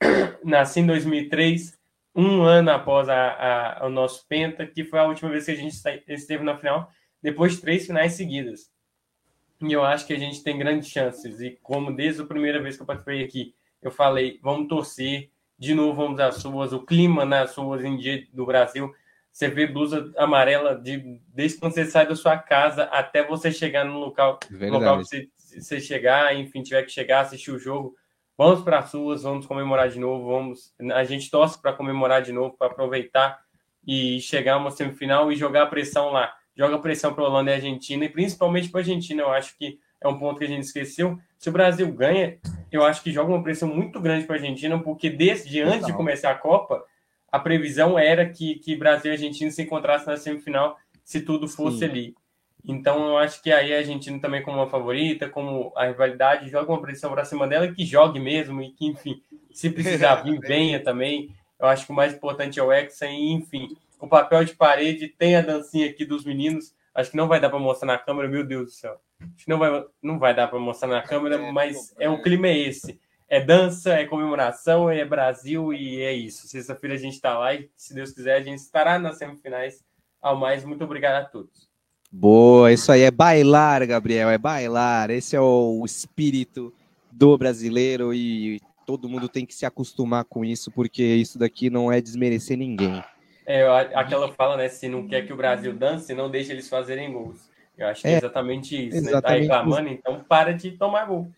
[0.44, 1.78] nasci em 2003,
[2.16, 5.56] um ano após a, a, o nosso Penta, que foi a última vez que a
[5.56, 5.76] gente
[6.08, 6.90] esteve na final,
[7.22, 8.70] depois de três finais seguidas.
[9.60, 11.40] E eu acho que a gente tem grandes chances.
[11.40, 15.74] E como desde a primeira vez que eu participei aqui, eu falei, vamos torcer, de
[15.74, 18.94] novo vamos às ruas, o clima nas ruas em dia do Brasil,
[19.30, 23.84] você vê blusa amarela de, desde quando você sai da sua casa até você chegar
[23.84, 27.94] no local, local que você, você chegar, enfim, tiver que chegar, assistir o jogo.
[28.36, 30.74] Vamos para as ruas, vamos comemorar de novo, vamos.
[30.94, 33.40] A gente torce para comemorar de novo, para aproveitar
[33.86, 37.50] e chegar a uma semifinal e jogar a pressão lá joga pressão para a Holanda
[37.50, 40.44] e a Argentina, e principalmente para a Argentina, eu acho que é um ponto que
[40.44, 41.18] a gente esqueceu.
[41.38, 42.38] Se o Brasil ganha,
[42.72, 45.92] eu acho que joga uma pressão muito grande para a Argentina, porque desde antes de
[45.92, 46.82] começar a Copa,
[47.30, 51.80] a previsão era que, que Brasil e Argentina se encontrassem na semifinal se tudo fosse
[51.80, 51.84] Sim.
[51.84, 52.14] ali.
[52.66, 56.72] Então, eu acho que aí a Argentina também como uma favorita, como a rivalidade, joga
[56.72, 59.22] uma pressão para cima dela, que jogue mesmo, e que, enfim,
[59.52, 61.32] se precisar vir, venha também.
[61.60, 65.08] Eu acho que o mais importante é o Hexa, e, enfim, o papel de parede,
[65.08, 66.74] tem a dancinha aqui dos meninos.
[66.92, 69.00] Acho que não vai dar para mostrar na câmera, meu Deus do céu.
[69.20, 72.48] Acho que não vai, não vai dar para mostrar na câmera, mas é o clima
[72.48, 72.98] é esse.
[73.28, 76.46] é dança, é comemoração, é Brasil e é isso.
[76.48, 79.84] Sexta-feira a gente está lá e, se Deus quiser, a gente estará nas semifinais.
[80.20, 81.68] Ao mais, muito obrigado a todos.
[82.10, 85.10] Boa, isso aí é bailar, Gabriel, é bailar.
[85.10, 86.72] Esse é o espírito
[87.10, 91.90] do brasileiro e todo mundo tem que se acostumar com isso, porque isso daqui não
[91.90, 93.02] é desmerecer ninguém.
[93.44, 94.68] É, aquela fala, né?
[94.68, 97.48] Se não quer que o Brasil dance, não deixa eles fazerem gols.
[97.76, 99.48] Eu acho que é, é exatamente isso, exatamente né?
[99.48, 101.30] Tá reclamando, então para de tomar gol.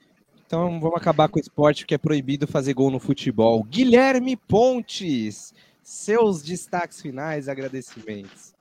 [0.46, 3.62] Então vamos acabar com o esporte que é proibido fazer gol no futebol.
[3.64, 8.54] Guilherme Pontes, seus destaques finais, agradecimentos.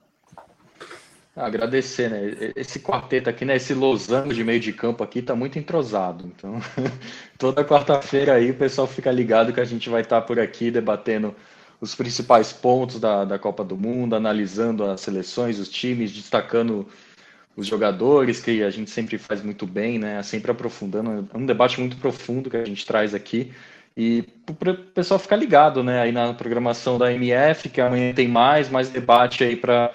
[1.38, 2.52] Agradecer, né?
[2.56, 3.56] Esse quarteto aqui, né?
[3.56, 6.26] Esse losango de meio de campo aqui tá muito entrosado.
[6.26, 6.60] Então,
[7.38, 10.70] toda quarta-feira aí o pessoal fica ligado que a gente vai estar tá por aqui
[10.70, 11.34] debatendo
[11.80, 16.88] os principais pontos da, da Copa do Mundo, analisando as seleções, os times, destacando
[17.56, 20.22] os jogadores, que a gente sempre faz muito bem, né?
[20.24, 21.28] Sempre aprofundando.
[21.32, 23.52] É um debate muito profundo que a gente traz aqui.
[23.96, 24.22] E
[24.58, 26.00] para o pessoal ficar ligado, né?
[26.00, 29.92] Aí na programação da MF, que amanhã tem mais, mais debate aí para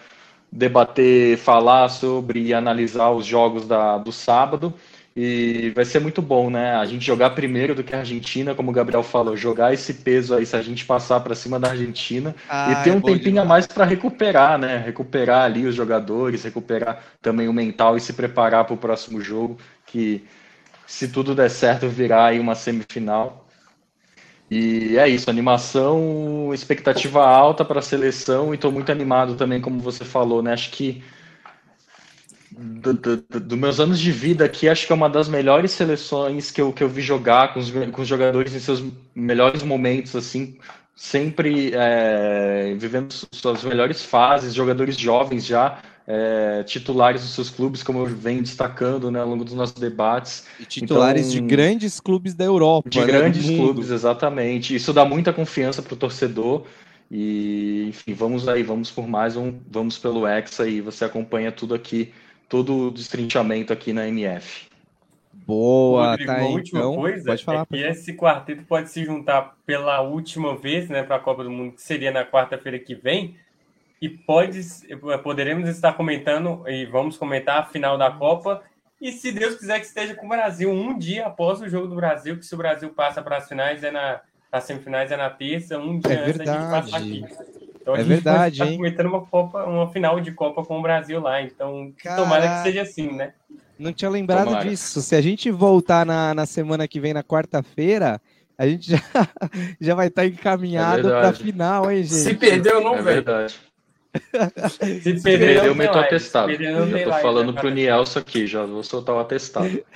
[0.53, 4.73] debater, falar sobre e analisar os jogos da, do sábado.
[5.15, 6.75] E vai ser muito bom, né?
[6.75, 10.33] A gente jogar primeiro do que a Argentina, como o Gabriel falou, jogar esse peso
[10.33, 13.19] aí, se a gente passar para cima da Argentina ah, e ter um é tempinho
[13.19, 13.45] demais.
[13.45, 14.77] a mais para recuperar, né?
[14.77, 19.57] Recuperar ali os jogadores, recuperar também o mental e se preparar para o próximo jogo,
[19.85, 20.23] que
[20.87, 23.42] se tudo der certo virá aí uma semifinal.
[24.51, 29.79] E é isso, animação, expectativa alta para a seleção e estou muito animado também, como
[29.79, 30.53] você falou, né?
[30.53, 31.03] Acho que
[32.51, 36.51] dos do, do meus anos de vida aqui, acho que é uma das melhores seleções
[36.51, 38.83] que eu, que eu vi jogar com os, com os jogadores em seus
[39.15, 40.57] melhores momentos, assim,
[40.95, 47.99] sempre é, vivendo suas melhores fases, jogadores jovens já, é, titulares dos seus clubes, como
[47.99, 50.45] eu venho destacando né, ao longo dos nossos debates.
[50.59, 52.89] E titulares então, de grandes clubes da Europa.
[52.89, 54.75] De né, grandes clubes, exatamente.
[54.75, 56.65] Isso dá muita confiança para o torcedor.
[57.09, 61.75] E, enfim, vamos aí, vamos por mais um, vamos pelo Hexa e você acompanha tudo
[61.75, 62.11] aqui,
[62.49, 64.67] todo o destrinchamento aqui na MF.
[65.45, 69.03] Boa, Rodrigo, tá aí, última então, coisa pode falar, é que esse quarteto pode se
[69.03, 72.95] juntar pela última vez, né, para a Copa do Mundo, que seria na quarta-feira que
[72.95, 73.35] vem,
[74.01, 74.61] e pode,
[75.23, 78.61] poderemos estar comentando e vamos comentar a final da Copa.
[78.99, 81.95] E se Deus quiser que esteja com o Brasil um dia após o jogo do
[81.95, 84.21] Brasil, que se o Brasil passa para as finais é na
[84.51, 86.49] as semifinais é na terça, um dia é antes verdade.
[86.49, 87.25] a gente passa aqui.
[87.81, 88.77] Então, é verdade, hein?
[88.77, 91.41] comentando uma Copa, uma final de Copa com o Brasil lá.
[91.41, 92.21] Então, Caraca.
[92.21, 93.33] tomara que seja assim, né?
[93.77, 94.69] Não tinha lembrado tomara.
[94.69, 95.01] disso.
[95.01, 98.21] Se a gente voltar na, na semana que vem, na quarta-feira,
[98.57, 99.01] a gente já,
[99.81, 102.13] já vai estar encaminhado é para a final, hein, gente?
[102.13, 103.23] Se perdeu, não, é velho.
[103.23, 103.59] Verdade.
[105.01, 106.51] Se perder, eu meto o atestado.
[106.51, 109.83] Eu tô falando né, pro Nielso aqui, já vou soltar o atestado.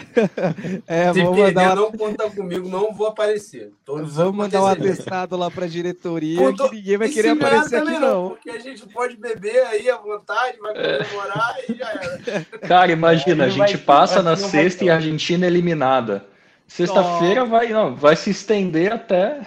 [0.88, 3.72] É, Se perder, mandar não conta comigo, não vou aparecer.
[3.86, 6.70] Todos vamos mandar um atestado lá pra diretoria, Conto...
[6.70, 8.30] que ninguém vai querer aparecer aqui, não.
[8.30, 11.72] Porque a gente pode beber aí à vontade, vai comemorar é.
[11.72, 12.46] e já era.
[12.68, 16.26] Cara, imagina, a gente passa na sexta e a Argentina é eliminada.
[16.68, 19.42] Sexta-feira vai, não, vai se estender até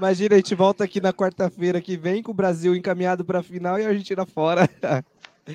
[0.00, 3.42] Imagina, a gente volta aqui na quarta-feira que vem com o Brasil encaminhado para a
[3.42, 4.66] final e a Argentina fora.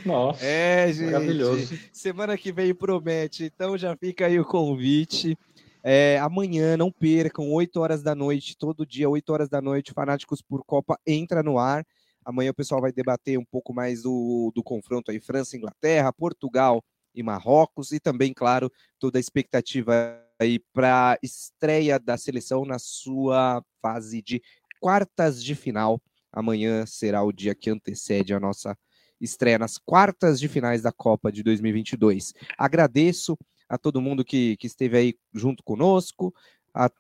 [0.06, 1.14] Nossa, é, gente.
[1.14, 1.76] Maravilhoso.
[1.92, 3.46] Semana que vem promete.
[3.46, 5.36] Então já fica aí o convite.
[5.84, 10.44] É, amanhã, não percam, 8 horas da noite, todo dia, 8 horas da noite, Fanáticos
[10.44, 11.84] por Copa entra no ar.
[12.24, 16.84] Amanhã o pessoal vai debater um pouco mais do, do confronto aí, França, Inglaterra, Portugal
[17.16, 22.78] e Marrocos, e também, claro, toda a expectativa aí para a estreia da seleção na
[22.78, 24.42] sua fase de
[24.80, 26.02] quartas de final.
[26.32, 28.78] Amanhã será o dia que antecede a nossa
[29.20, 32.34] estreia nas quartas de finais da Copa de 2022.
[32.58, 33.38] Agradeço
[33.70, 36.34] a todo mundo que, que esteve aí junto conosco.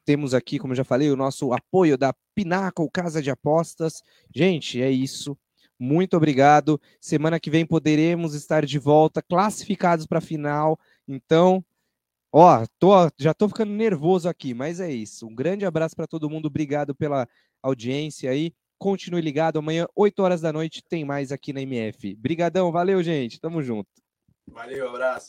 [0.05, 4.01] Temos aqui, como já falei, o nosso apoio da Pinnacle Casa de Apostas.
[4.33, 5.37] Gente, é isso.
[5.79, 6.79] Muito obrigado.
[7.01, 10.79] Semana que vem poderemos estar de volta, classificados para a final.
[11.07, 11.63] Então,
[12.37, 15.25] Ó, tô, já tô ficando nervoso aqui, mas é isso.
[15.25, 16.47] Um grande abraço para todo mundo.
[16.47, 17.25] Obrigado pela
[17.63, 18.53] audiência aí.
[18.77, 19.57] Continue ligado.
[19.57, 22.13] Amanhã, 8 horas da noite, tem mais aqui na MF.
[22.15, 23.39] Brigadão, valeu, gente.
[23.39, 23.87] Tamo junto.
[24.47, 25.23] Valeu, abraço.